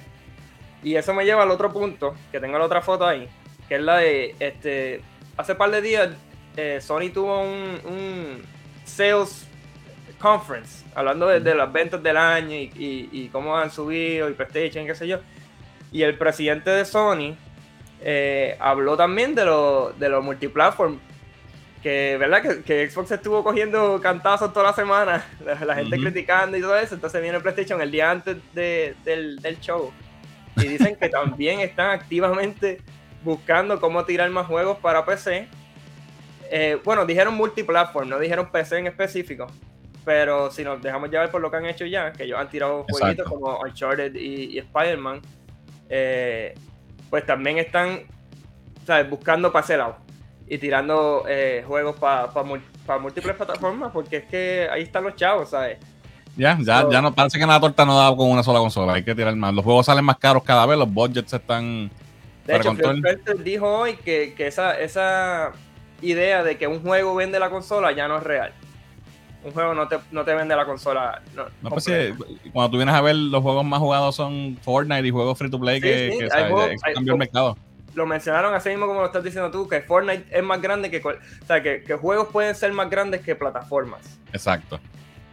[0.82, 3.28] Y eso me lleva al otro punto, que tengo la otra foto ahí,
[3.68, 5.00] que es la de, este,
[5.36, 6.10] hace par de días
[6.56, 8.42] eh, Sony tuvo un, un
[8.84, 9.46] sales
[10.18, 14.32] conference, hablando de, de las ventas del año y, y- y cómo han subido, y
[14.32, 15.18] PlayStation, qué sé yo.
[15.92, 17.34] Y el presidente de Sony
[18.00, 20.98] eh, habló también de lo, de los multiplatform.
[21.86, 22.42] Que, ¿verdad?
[22.42, 26.76] Que, que Xbox estuvo cogiendo cantazos toda la semana, la, la gente criticando y todo
[26.76, 26.96] eso.
[26.96, 29.92] Entonces viene PlayStation el día antes de- del, del show.
[30.56, 32.80] Y dicen que también están activamente
[33.22, 35.46] buscando cómo tirar más juegos para PC.
[36.50, 39.46] Eh, bueno, dijeron multiplatform, no dijeron PC en específico.
[40.04, 42.80] Pero si nos dejamos llevar por lo que han hecho ya, que ellos han tirado
[42.80, 42.98] Exacto.
[42.98, 45.20] jueguitos como Uncharted y, y Spider-Man,
[45.88, 46.52] eh,
[47.10, 48.00] pues también están
[48.84, 49.08] ¿sabes?
[49.08, 50.04] buscando para ese lado
[50.48, 52.30] y tirando eh, juegos para
[53.00, 55.78] múltiples plataformas, porque es que ahí están los chavos, ¿sabes?
[56.36, 58.92] Ya, ya, So- ya no parece que la torta no da con una sola consola.
[58.94, 59.54] Hay que tirar más.
[59.54, 61.90] Los juegos salen más caros cada vez, los budgets están.
[62.46, 63.02] De hecho, Phil
[63.42, 65.52] dijo hoy que, que esa, esa
[66.02, 68.52] idea de que un juego vende la consola ya no es real.
[69.42, 71.22] Un juego no te, no te vende la consola.
[71.34, 71.92] No, No, pues, sí,
[72.52, 75.58] cuando tú vienes a ver, los juegos más jugados son Fortnite y juegos free to
[75.58, 76.50] play Sí, que, sí, que, hay ¿sabes?
[76.52, 77.56] juegos- Eso hay cambió el mercado.
[77.96, 80.98] Lo mencionaron así mismo como lo estás diciendo tú, que Fortnite es más grande que...
[80.98, 84.20] O sea, que, que juegos pueden ser más grandes que plataformas.
[84.32, 84.78] Exacto.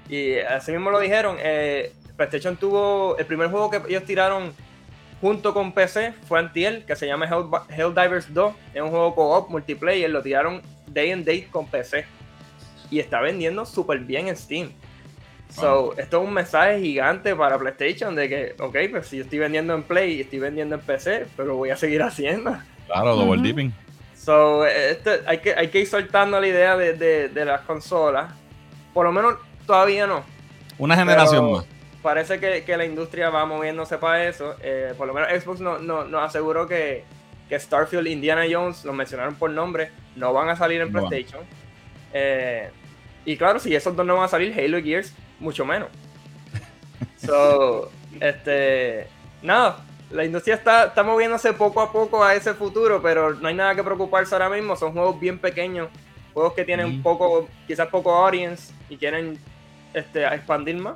[0.10, 1.36] Y así mismo lo dijeron.
[1.40, 3.18] eh, PlayStation tuvo.
[3.18, 4.54] El primer juego que ellos tiraron
[5.22, 8.54] junto con PC fue Antiel, que se llama Hell, Helldivers 2.
[8.74, 10.10] Es un juego co-op multiplayer.
[10.10, 12.06] Lo tiraron day and date con PC.
[12.90, 14.72] Y está vendiendo súper bien en Steam.
[15.56, 19.40] So, esto es un mensaje gigante para PlayStation de que, ok, pues si yo estoy
[19.40, 22.58] vendiendo en Play y estoy vendiendo en PC, pero voy a seguir haciendo.
[22.88, 23.44] Claro, double Ujú.
[23.44, 23.74] dipping.
[24.16, 28.34] So, este, hay, que, hay que ir soltando la idea de, de- de las consolas.
[28.94, 29.36] Por lo menos
[29.68, 30.24] todavía no.
[30.78, 31.66] Una generación Pero más.
[32.02, 34.56] Parece que, que la industria va moviéndose para eso.
[34.62, 37.04] Eh, por lo menos Xbox no- no- nos aseguró que,
[37.48, 41.08] que Starfield, Indiana Jones, los mencionaron por nombre, no van a salir en No.
[41.08, 41.42] PlayStation.
[42.14, 42.70] Eh,
[43.26, 45.14] y claro, si esos dos no van a salir, Halo y Gears,
[45.44, 45.90] mucho menos.
[47.18, 47.90] So,
[48.20, 49.08] este,
[49.42, 53.56] nada, la industria está, está moviéndose poco a poco a ese futuro, pero no hay
[53.56, 54.76] nada que preocuparse ahora mismo.
[54.76, 55.90] Son juegos bien pequeños,
[56.34, 59.40] juegos que tienen un poco, quizás poco audience y quieren
[59.94, 60.96] este, expandir más.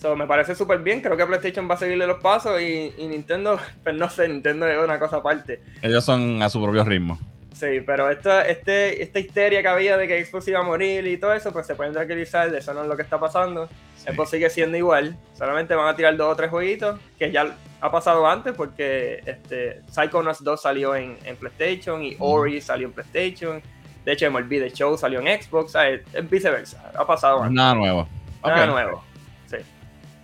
[0.00, 3.08] So, me parece súper bien, creo que PlayStation va a seguirle los pasos y, y
[3.08, 5.60] Nintendo, pues no sé, Nintendo es una cosa aparte.
[5.82, 7.18] Ellos son a su propio ritmo.
[7.58, 11.16] Sí, pero esta, este, esta histeria que había de que Xbox iba a morir y
[11.16, 13.68] todo eso, pues se pueden tranquilizar, de eso no es lo que está pasando.
[13.96, 14.12] Sí.
[14.12, 17.90] Xbox sigue siendo igual, solamente van a tirar dos o tres jueguitos, que ya ha
[17.90, 23.60] pasado antes, porque este, Psychonauts 2 salió en, en PlayStation y Ori salió en PlayStation.
[24.04, 26.02] De hecho, MLB The Show salió en Xbox, ¿sabes?
[26.12, 27.56] es viceversa, ha pasado antes.
[27.56, 28.08] Nada nuevo.
[28.44, 29.04] Nada nuevo.
[29.46, 29.56] Sí,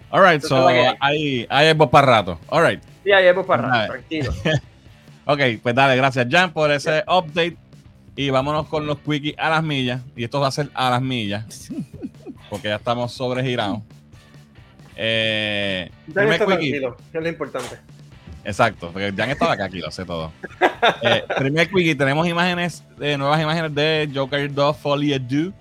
[0.09, 0.95] Alright, Eso so hay.
[1.01, 2.39] hay, hay Xbox para rato.
[2.49, 2.81] Alright.
[3.03, 4.33] sí ahí es para rato, tranquilo.
[5.27, 7.57] Ok, pues dale, gracias Jan por ese update.
[8.17, 10.01] Y vámonos con los quickies a las millas.
[10.15, 11.71] Y esto va a ser a las millas.
[12.51, 13.81] Porque ya estamos sobregirados.
[14.97, 16.81] Eh, primer quickie.
[16.81, 17.77] que es lo importante.
[18.45, 20.31] Exacto, porque Jan estaba acá, aquí lo sé todo.
[21.03, 25.53] Eh, primer quickie, tenemos imágenes, eh, nuevas imágenes de Joker 2 Folie Du.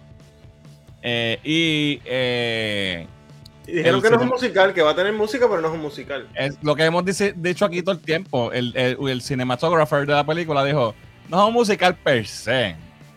[1.02, 3.23] Eh, y eh, Y
[3.66, 5.82] dijeron que no es un musical, que va a tener música, pero no es un
[5.82, 6.28] musical.
[6.36, 8.52] es lo que hemos dice- dicho aquí todo el tiempo.
[8.52, 10.94] El, el, el cinematographer de la película dijo:
[11.30, 12.76] No es un musical per se.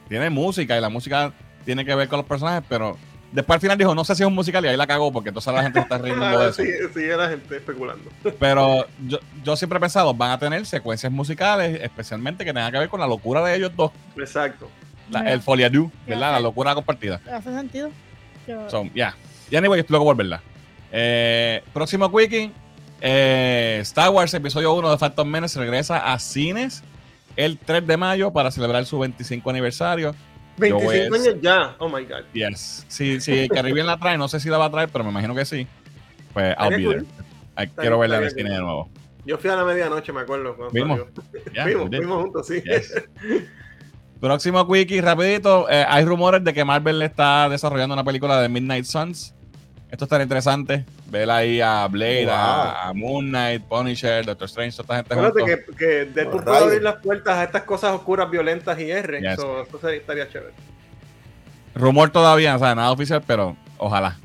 [0.08, 1.32] Tiene música y la música
[1.64, 2.96] tiene que ver con los personajes, pero
[3.32, 5.30] después al final dijo: No sé si es un musical y ahí la cagó porque
[5.30, 6.62] entonces la gente está riendo de Ah, eso.
[6.62, 8.10] sí, sigue la gente especulando.
[8.38, 12.78] Pero yo, yo siempre he pensado: van a tener secuencias musicales, especialmente que tengan que
[12.78, 13.90] ver con la locura de ellos dos.
[14.16, 14.68] Exacto.
[15.10, 15.70] La- el folia
[16.06, 16.32] ¿verdad?
[16.32, 17.20] La locura compartida.
[17.32, 17.90] Hace sentido.
[18.46, 19.14] Yo- So, ya.
[19.50, 20.42] Y anyway, explico por verla.
[20.92, 22.52] Eh, próximo quickie.
[23.00, 26.82] eh, Star Wars Episodio 1 de Phantom Menace regresa a cines
[27.36, 30.14] el 3 de mayo para celebrar su 25 aniversario.
[30.58, 31.76] Yo voy 25 a- años ya.
[31.78, 32.24] Oh my god.
[32.32, 32.86] Yes.
[32.88, 35.34] Si, si Caribbean la trae, no sé si la va a traer, pero me imagino
[35.34, 35.66] que sí.
[36.32, 37.04] Pues I'll be
[37.56, 37.68] there.
[37.76, 38.88] Quiero verla en el cine de nuevo.
[39.26, 40.56] Yo fui a la medianoche, me acuerdo.
[40.72, 41.00] Vimos.
[41.52, 42.62] Yeah, Fuimos, juntos, sí.
[42.64, 42.94] Yes.
[44.20, 45.68] Próximo quickie, rapidito.
[45.70, 49.34] eh, hay rumores de que Marvel está desarrollando una película de Midnight Suns.
[49.90, 50.84] Esto estará interesante.
[51.08, 52.34] Ver ahí a Blade, Wow.
[52.34, 56.58] a, a Moon Knight, Punisher, Doctor Strange, toda esta gente Acuérdate que, que Deadpool puede
[56.58, 59.20] abrir las puertas a estas cosas oscuras, violentas y R.
[59.20, 59.36] Yes.
[59.36, 60.52] So, eso sería- estaría chévere.
[61.74, 64.16] Rumor todavía, o sea, nada oficial, pero ojalá.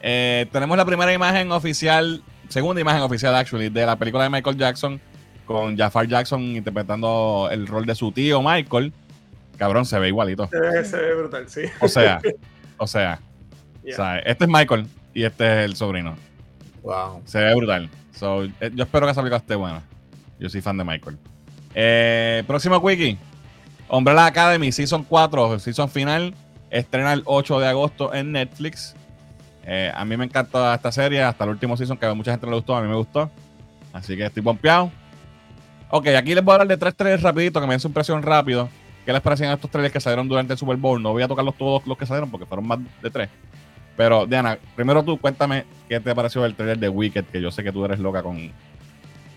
[0.00, 4.56] Eh, tenemos la primera imagen oficial, segunda imagen oficial, actually, de la película de Michael
[4.56, 5.00] Jackson,
[5.44, 8.92] con Jafar Jackson interpretando el rol de su tío Michael.
[9.58, 10.48] Cabrón, se ve igualito.
[10.48, 11.62] Se ve, se ve brutal, sí.
[11.80, 12.20] O sea,
[12.78, 13.20] o sea,
[13.82, 13.94] Yeah.
[13.94, 16.16] o sea, este es Michael y este es el sobrino.
[16.82, 17.22] Wow.
[17.24, 17.88] Se ve brutal.
[18.12, 19.82] So, eh, yo espero que esa película esté buena.
[20.38, 21.18] Yo soy fan de Michael.
[21.74, 23.18] Eh, próximo quickie.
[23.88, 26.34] Umbrella Academy, Season 4, Season final.
[26.70, 28.94] Estrena el 8 de agosto en Netflix.
[29.64, 32.46] Eh, a mí me encanta esta serie, hasta el último season, que a mucha gente
[32.46, 33.30] le gustó, a mí me gustó.
[33.92, 34.90] Así que estoy pompeado.
[35.90, 38.22] Ok, aquí les voy a hablar de tres trailers rapidito, que me den su impresión
[38.22, 38.68] rápido.
[39.04, 41.02] ¿Qué les parecían estos trailers que salieron durante el Super Bowl?
[41.02, 43.28] No voy a tocarlos todos los que salieron porque fueron más de tres.
[43.96, 47.62] Pero, Diana, primero tú cuéntame qué te pareció el trailer de Wicked, que yo sé
[47.62, 48.50] que tú eres loca con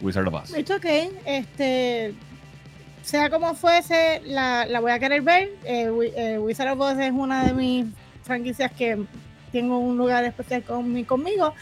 [0.02, 0.57] Wizard of Oz.
[0.57, 1.10] It's okay.
[1.26, 2.14] Este,
[3.03, 5.49] sea como fuese, la, la voy a querer ver.
[5.65, 7.86] Eh, eh, Wizard of Oz es una de mis
[8.23, 8.98] franquicias que
[9.52, 11.53] tengo un lugar especial con mi- conmigo.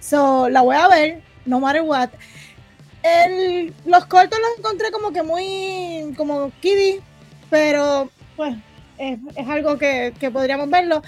[0.00, 2.10] So, la voy a ver, no matter what.
[3.02, 7.00] El- los cortos los encontré como que muy, como kiddie,
[7.50, 8.56] pero pues
[8.98, 11.02] es, es algo que, que podríamos verlo.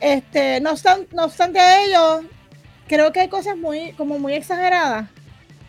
[0.00, 2.20] Este, no, obstan- no obstante a ello,
[2.86, 5.08] creo que hay cosas muy, como muy exageradas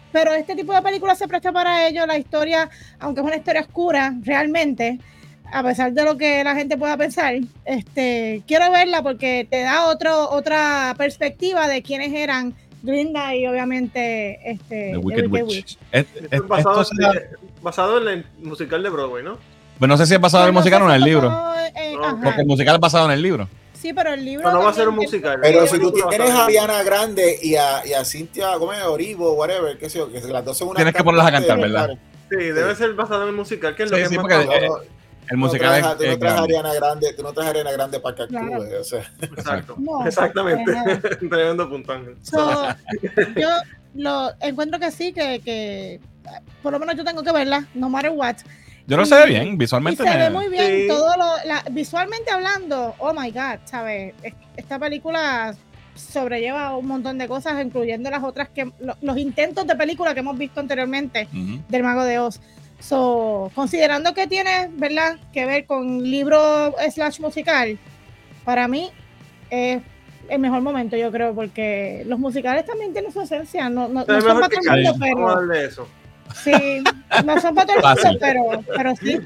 [0.10, 2.08] pero este tipo de películas se presta para ello.
[2.08, 5.00] La historia, aunque es una historia oscura, realmente,
[5.52, 7.36] a pesar de lo que la gente pueda pensar,
[7.66, 14.40] este, quiero verla porque te da otro, otra perspectiva de quiénes eran Glinda y obviamente
[14.50, 15.78] este, The Wicked Witch.
[15.92, 17.24] Es- es- es basado, será- en-
[17.62, 19.38] basado en el musical de Broadway, ¿no?
[19.78, 21.28] pues no sé si es basado en el musical o en el libro.
[21.76, 22.20] en- ajá.
[22.24, 23.48] Porque el musical es basado en el libro.
[23.80, 24.44] Sí, pero el libro.
[24.46, 25.40] Pero no va a ser un musical.
[25.42, 29.34] Pero si una tú tienes a Ariana Grande y a, y a Cintia Gómez Oribo,
[29.34, 31.90] whatever, qué sé yo, que las dos son unas Tienes que ponerlas a cantar, ¿verdad?
[32.30, 34.68] Sí, debe ser basado en el musical, que es lo que sí, más porque- eh,
[34.68, 34.82] No, no,
[35.30, 36.40] El no musical traes a- es, tú no es traes.
[36.40, 38.46] Ariana Grande, tú no traes Ariana Grande para que Claro.
[38.64, 39.12] actúe, o sea.
[39.22, 39.76] Exacto.
[39.78, 40.72] No, Exactamente.
[41.30, 42.16] Tremendo punto, Ángel.
[42.24, 42.68] So,
[43.36, 43.50] yo
[43.96, 46.00] lo encuentro que sí, que, que
[46.64, 48.36] por lo menos yo tengo que verla, no matter what.
[48.88, 50.02] Yo no sé bien, Y visualmente.
[50.04, 50.88] se me- ve muy bien, Sí.
[50.88, 54.14] todo lo, la- visualmente hablando, oh my god, ¿sabes?
[54.24, 55.54] Es- Esta película
[55.96, 60.22] sobrelleva un montón de cosas, incluyendo las otras que lo- los intentos de película que
[60.22, 61.28] hemos visto anteriormente
[61.70, 62.40] del Mago de Oz.
[62.80, 67.78] So, considerando que tiene, ¿verdad?, que ver con libro slash musical,
[68.46, 68.92] para mí
[69.50, 69.82] es
[70.30, 73.70] el mejor momento, yo creo, porque los musicales también tienen su esencia.
[73.70, 74.84] No, no, no son para todo mundo, Cars.
[74.84, 75.88] Vamos a pero darle eso.
[76.44, 76.84] Sí,
[77.26, 78.06] no son para todo el Fácil.
[78.06, 79.20] mundo, pero, pero sí.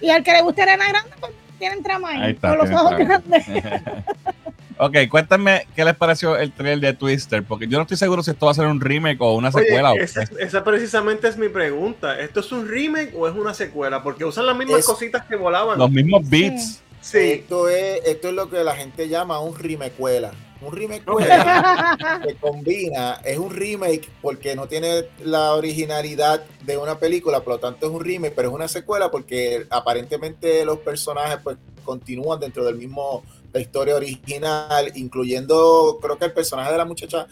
[0.00, 2.70] Y al que le guste Arena Grande, pues tienen trama ahí, Ahí está, con los
[2.70, 3.04] ojos trama.
[3.28, 3.46] grandes.
[4.78, 8.32] ok, cuéntame qué les pareció el trailer de Twister, porque yo no estoy seguro si
[8.32, 9.90] esto va a ser un remake o una secuela.
[9.90, 12.18] o Oye, esa, esa precisamente es mi pregunta.
[12.18, 14.02] ¿Esto es un remake o es una secuela?
[14.02, 15.78] Porque usan las mismas Es- cositas que volaban.
[15.78, 16.64] los mismos beats.
[16.64, 16.78] Sí.
[17.02, 20.32] Esto es, esto es lo que la gente llama un remecuela.
[20.60, 27.40] Un remecuela que combina, es un remake porque no tiene la originalidad de una película,
[27.40, 31.56] por lo tanto es un remake, pero es una secuela porque aparentemente los personajes pues
[31.84, 37.26] continúan dentro del mismo la historia original, incluyendo creo que el personaje de la muchacha,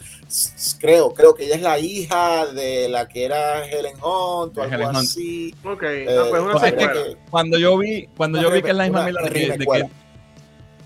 [0.79, 4.75] creo, creo que ella es la hija de la que era Helen Hunt o algo
[4.75, 4.97] Helen Hunt.
[4.97, 5.55] así.
[5.63, 7.17] Ok, Eh, pues una pues es que- secuela.
[7.29, 9.89] Cuando yo vi, cuando yo vi que es la misma mila de que, de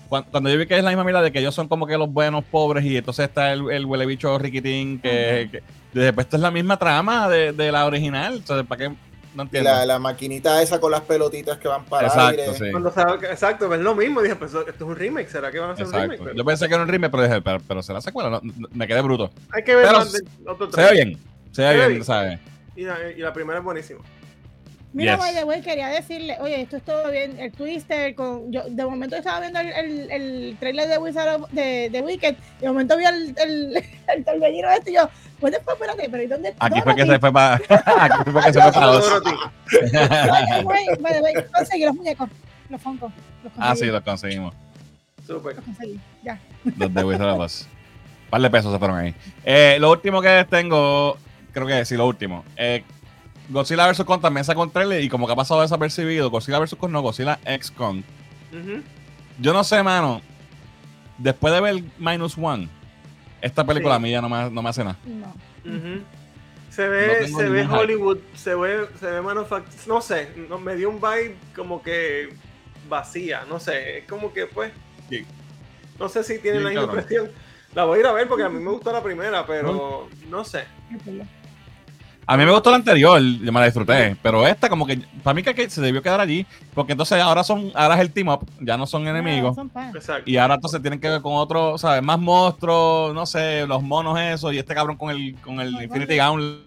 [0.08, 2.10] cuando yo vi que es la misma mila de que ellos son como que los
[2.12, 5.62] buenos pobres y entonces está el, el huele bicho riquitín que, que
[5.98, 8.36] después esto es la misma trama de, de la original.
[8.36, 8.94] Entonces, ¿para qué?
[9.36, 9.70] No Y entiendo.
[9.70, 12.54] la, la maquinita esa con las pelotitas que van para Exacto, aire.
[12.54, 12.70] sí.
[12.70, 14.22] Cuando sabe que- exacto, es lo mismo.
[14.22, 15.28] Dije, pues esto es un remake.
[15.28, 16.10] ¿Será que van a hacer un Exacto.
[16.12, 16.24] remake?
[16.24, 18.30] Pero Yo pensé que era un remake, pero dije, pero, pero será secuela.
[18.30, 19.30] No, no, me quedé bruto.
[19.52, 21.18] hay que ver pero más de otro Se ve bien.
[21.52, 22.04] Se ve bien, bien.
[22.04, 22.40] ¿sabes?
[22.74, 24.00] Y la, y la primera es buenísima.
[24.92, 25.20] Mira, Yes.
[25.20, 28.84] by the way, quería decirle, oye, esto es todo bien, el Twister, con, yo de
[28.86, 32.96] momento estaba viendo el, el, el trailer de Wizard of- de, de Wicked, de momento
[32.96, 33.76] vi el, el,
[34.16, 35.10] el torbellino este y yo,
[35.40, 37.54] pues después, espérate, pero ¿y dónde Aquí fue que se fue para.
[37.54, 39.22] Aquí fue que se fue para dos.
[41.54, 42.28] Conseguí los muñecos,
[42.68, 43.12] los Funko,
[43.58, 44.54] ah, sí, los conseguimos.
[45.26, 45.56] Súper.
[45.56, 46.38] los conseguí, ya.
[46.76, 47.66] Los de Wizard of Oz.
[48.24, 49.14] Un par de pesos se fueron ahí.
[49.44, 51.16] Eh, lo último que les tengo,
[51.52, 52.44] creo que sí, lo último.
[52.56, 52.84] Eh,
[53.48, 54.04] Godzilla vs.
[54.04, 56.74] Kong también sacó un trailer y como que ha pasado desapercibido, Godzilla vs.
[56.76, 58.02] Kong no, Godzilla X Kong.
[59.38, 60.20] Yo no sé, mano.
[61.18, 62.68] Después de ver Minus One,
[63.40, 63.96] esta película Sí.
[63.96, 64.96] a mí ya no me, no me hace nada.
[65.04, 65.34] No.
[66.70, 67.74] Se ve, se ve hype.
[67.74, 72.28] Hollywood, se ve, se ve manufact- no sé, no, me dio un vibe como que
[72.88, 74.72] vacía, no sé, es como que pues,
[75.08, 75.24] Sí.
[75.98, 77.00] no sé si tiene Bien la misma cabrón.
[77.02, 77.30] impresión.
[77.74, 80.44] La voy a ir a ver porque a mí me gustó la primera, pero no
[80.44, 80.64] sé.
[82.28, 85.32] A mí me gustó la anterior, yo me la disfruté, pero esta como que para
[85.32, 86.44] mí que, que se debió quedar allí,
[86.74, 89.56] porque entonces ahora son ahora es el team up, ya no son enemigos.
[89.56, 90.22] No, son.
[90.24, 92.02] Y ahora entonces tienen que ver con otro, ¿sabes?
[92.02, 96.18] Más monstruos, no sé, los monos esos, y este cabrón con el, con el Infinity
[96.18, 96.64] Gown.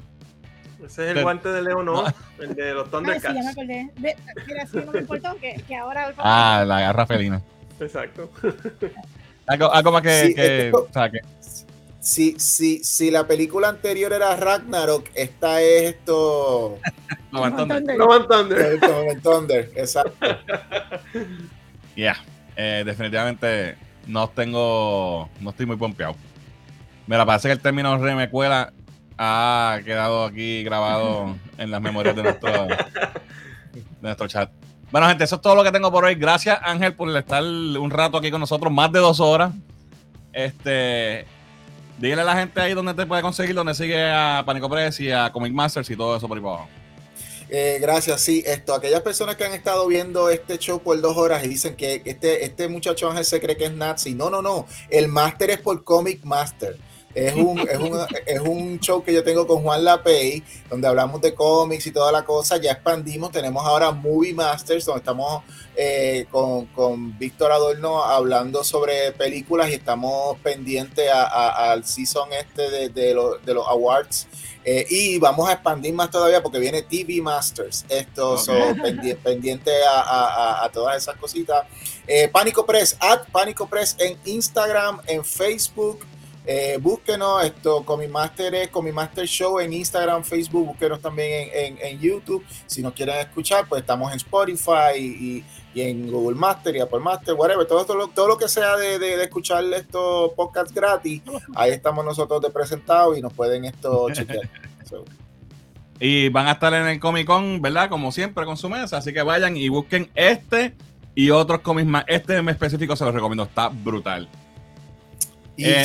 [0.86, 2.06] Ese es el guante de León, no,
[2.40, 3.36] el de los sí, Thundercats.
[3.36, 3.90] ya me acordé.
[3.98, 6.14] Mira, sí, no me importó que, que ahora...
[6.18, 7.42] Ah, la garra felina.
[7.82, 8.32] Exacto.
[9.46, 11.20] Algo, algo más que, Sí, que- esto- o sea, que
[12.00, 16.80] Si, si, si la película anterior era Ragnarok, esta es esto.
[17.32, 18.80] no, No Van Thunder.
[18.80, 20.26] Love and Thunder, exacto.
[21.96, 22.18] yeah,
[22.56, 23.76] eh, definitivamente
[24.08, 26.16] no tengo, no estoy muy pompeado.
[27.06, 28.72] Mira, parece que el término remecuela
[29.18, 32.78] ha quedado aquí grabado en las memorias de nuestro, de
[34.02, 34.52] nuestro chat.
[34.92, 36.16] Bueno, gente, eso es todo lo que tengo por hoy.
[36.16, 39.52] Gracias, Ángel, por estar un rato aquí con nosotros, más de dos horas.
[40.32, 41.28] Este,
[42.00, 45.12] dígale a la gente ahí dónde te puede conseguir, donde sigue a Panico Press y
[45.12, 46.68] a Comic Masters y todo eso por ahí abajo.
[47.52, 51.44] Eh, gracias, sí, esto, aquellas personas que han estado viendo este show por dos horas
[51.44, 54.14] y dicen que este, este muchacho Ángel se cree que es nazi.
[54.14, 54.68] No, no, no.
[54.90, 56.78] El máster es por Comic Master.
[57.16, 61.20] Es un, es, un, es un show que yo tengo con Juan Lapey, donde hablamos
[61.22, 62.58] de cómics y toda la cosa.
[62.58, 65.44] Ya expandimos, tenemos ahora Movie Masters, donde estamos
[65.76, 72.30] eh, con, con Víctor Adorno hablando sobre películas y estamos pendientes a- a- al season
[72.32, 74.28] este de, de, los- de los awards.
[74.64, 77.86] Eh, y vamos a expandir más todavía porque viene TV Masters.
[77.90, 78.40] Esto, Ok.
[78.40, 80.28] so, pendi- pendiente a, a-
[80.62, 81.66] a- a todas esas cositas.
[82.06, 86.06] Eh, Pánico Press, at Pánico Press en Instagram, en Facebook.
[86.46, 92.00] Eh, búsquenos esto, Comimaster es Comimaster Show en Instagram, Facebook, búsquenos también en, en- en
[92.00, 92.44] YouTube.
[92.66, 95.44] Si nos quieren escuchar, pues estamos en Spotify y,
[95.76, 97.68] y en Google Master y Apple Master, whatever.
[97.68, 101.22] Todo, esto, lo- todo lo que sea de, de- de escuchar estos podcasts gratis,
[101.56, 104.50] ahí estamos nosotros de presentados y nos pueden esto chequear.
[104.90, 105.06] So,
[106.00, 107.90] Y van a estar en el Comic Con, ¿verdad?
[107.90, 108.98] Como siempre, con su mesa.
[108.98, 110.74] Así que vayan y busquen este
[111.14, 112.06] y otros cómics más.
[112.08, 114.28] Este en específico se los recomiendo, está brutal.
[115.60, 115.84] Y, Eh,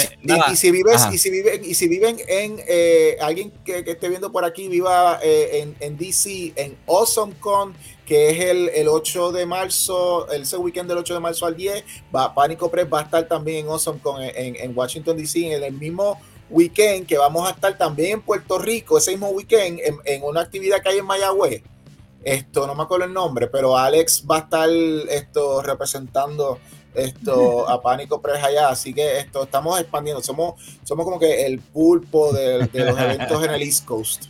[0.53, 1.13] y- si vives, Ajá.
[1.15, 4.69] y si viven, y si viven en eh, alguien que, que esté viendo por aquí,
[4.69, 7.75] viva eh, en, en DC, en AwesomeCon,
[8.07, 11.57] que es el, el 8 de marzo, el ese weekend del 8 de marzo al
[11.57, 11.83] 10,
[12.15, 15.63] va, Pánico Press va a estar también en AwesomeCon en, en, en Washington DC, en
[15.65, 16.21] el mismo
[16.51, 20.43] weekend que vamos a estar también en Puerto Rico, ese mismo weekend, en, en una
[20.43, 21.63] actividad que hay en Mayagüez.
[22.23, 24.71] Esto, no me acuerdo el nombre, pero Alex va a estar
[25.11, 26.59] esto representando
[26.95, 31.59] esto a Pánico Press allá, así que esto estamos expandiendo, somos, somos como que el
[31.59, 34.27] pulpo de, de los eventos en el East Coast.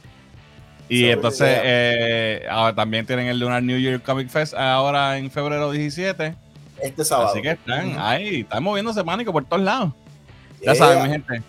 [0.88, 1.62] Y So, entonces yeah.
[1.64, 6.34] eh, ahora también tienen el Lunar New Year Comic Fest ahora en febrero 17.
[6.80, 7.30] Este sábado.
[7.30, 9.92] Así que están ahí, están moviéndose pánico por todos lados.
[10.62, 11.42] Ya saben, mi gente.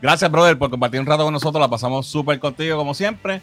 [0.00, 1.60] Gracias, brother, por compartir un rato con nosotros.
[1.60, 3.40] La pasamos súper contigo, como siempre.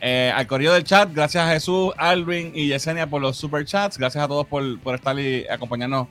[0.00, 3.98] Eh, al correo del chat, gracias a Jesús, Alvin y Yesenia por los super chats.
[3.98, 6.06] Gracias a todos por, por estar y acompañarnos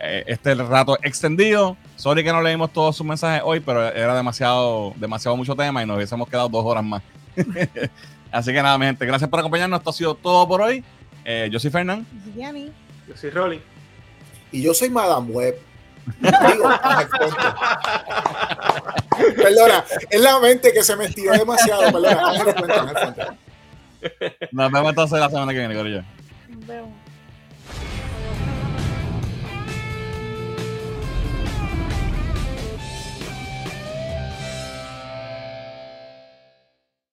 [0.00, 1.76] este rato extendido.
[1.96, 5.86] Sorry que no leímos todos sus mensajes hoy, pero era demasiado, demasiado mucho tema y
[5.86, 7.02] nos hubiésemos quedado dos horas más.
[8.30, 9.78] Así que nada, mi gente, gracias por acompañarnos.
[9.78, 10.84] Esto ha sido todo por hoy.
[11.24, 12.06] Eh, yo soy Fernán.
[13.06, 13.60] Yo soy Rolly.
[14.52, 15.58] Y yo soy Madame Web.
[16.20, 16.70] Digo.
[19.36, 21.82] Perdona, es la mente que se me estiró demasiado.
[21.92, 23.36] Perdona.
[24.52, 26.02] Nos vemos entonces la semana que viene, Corillo.
[26.48, 26.97] Nos vemos.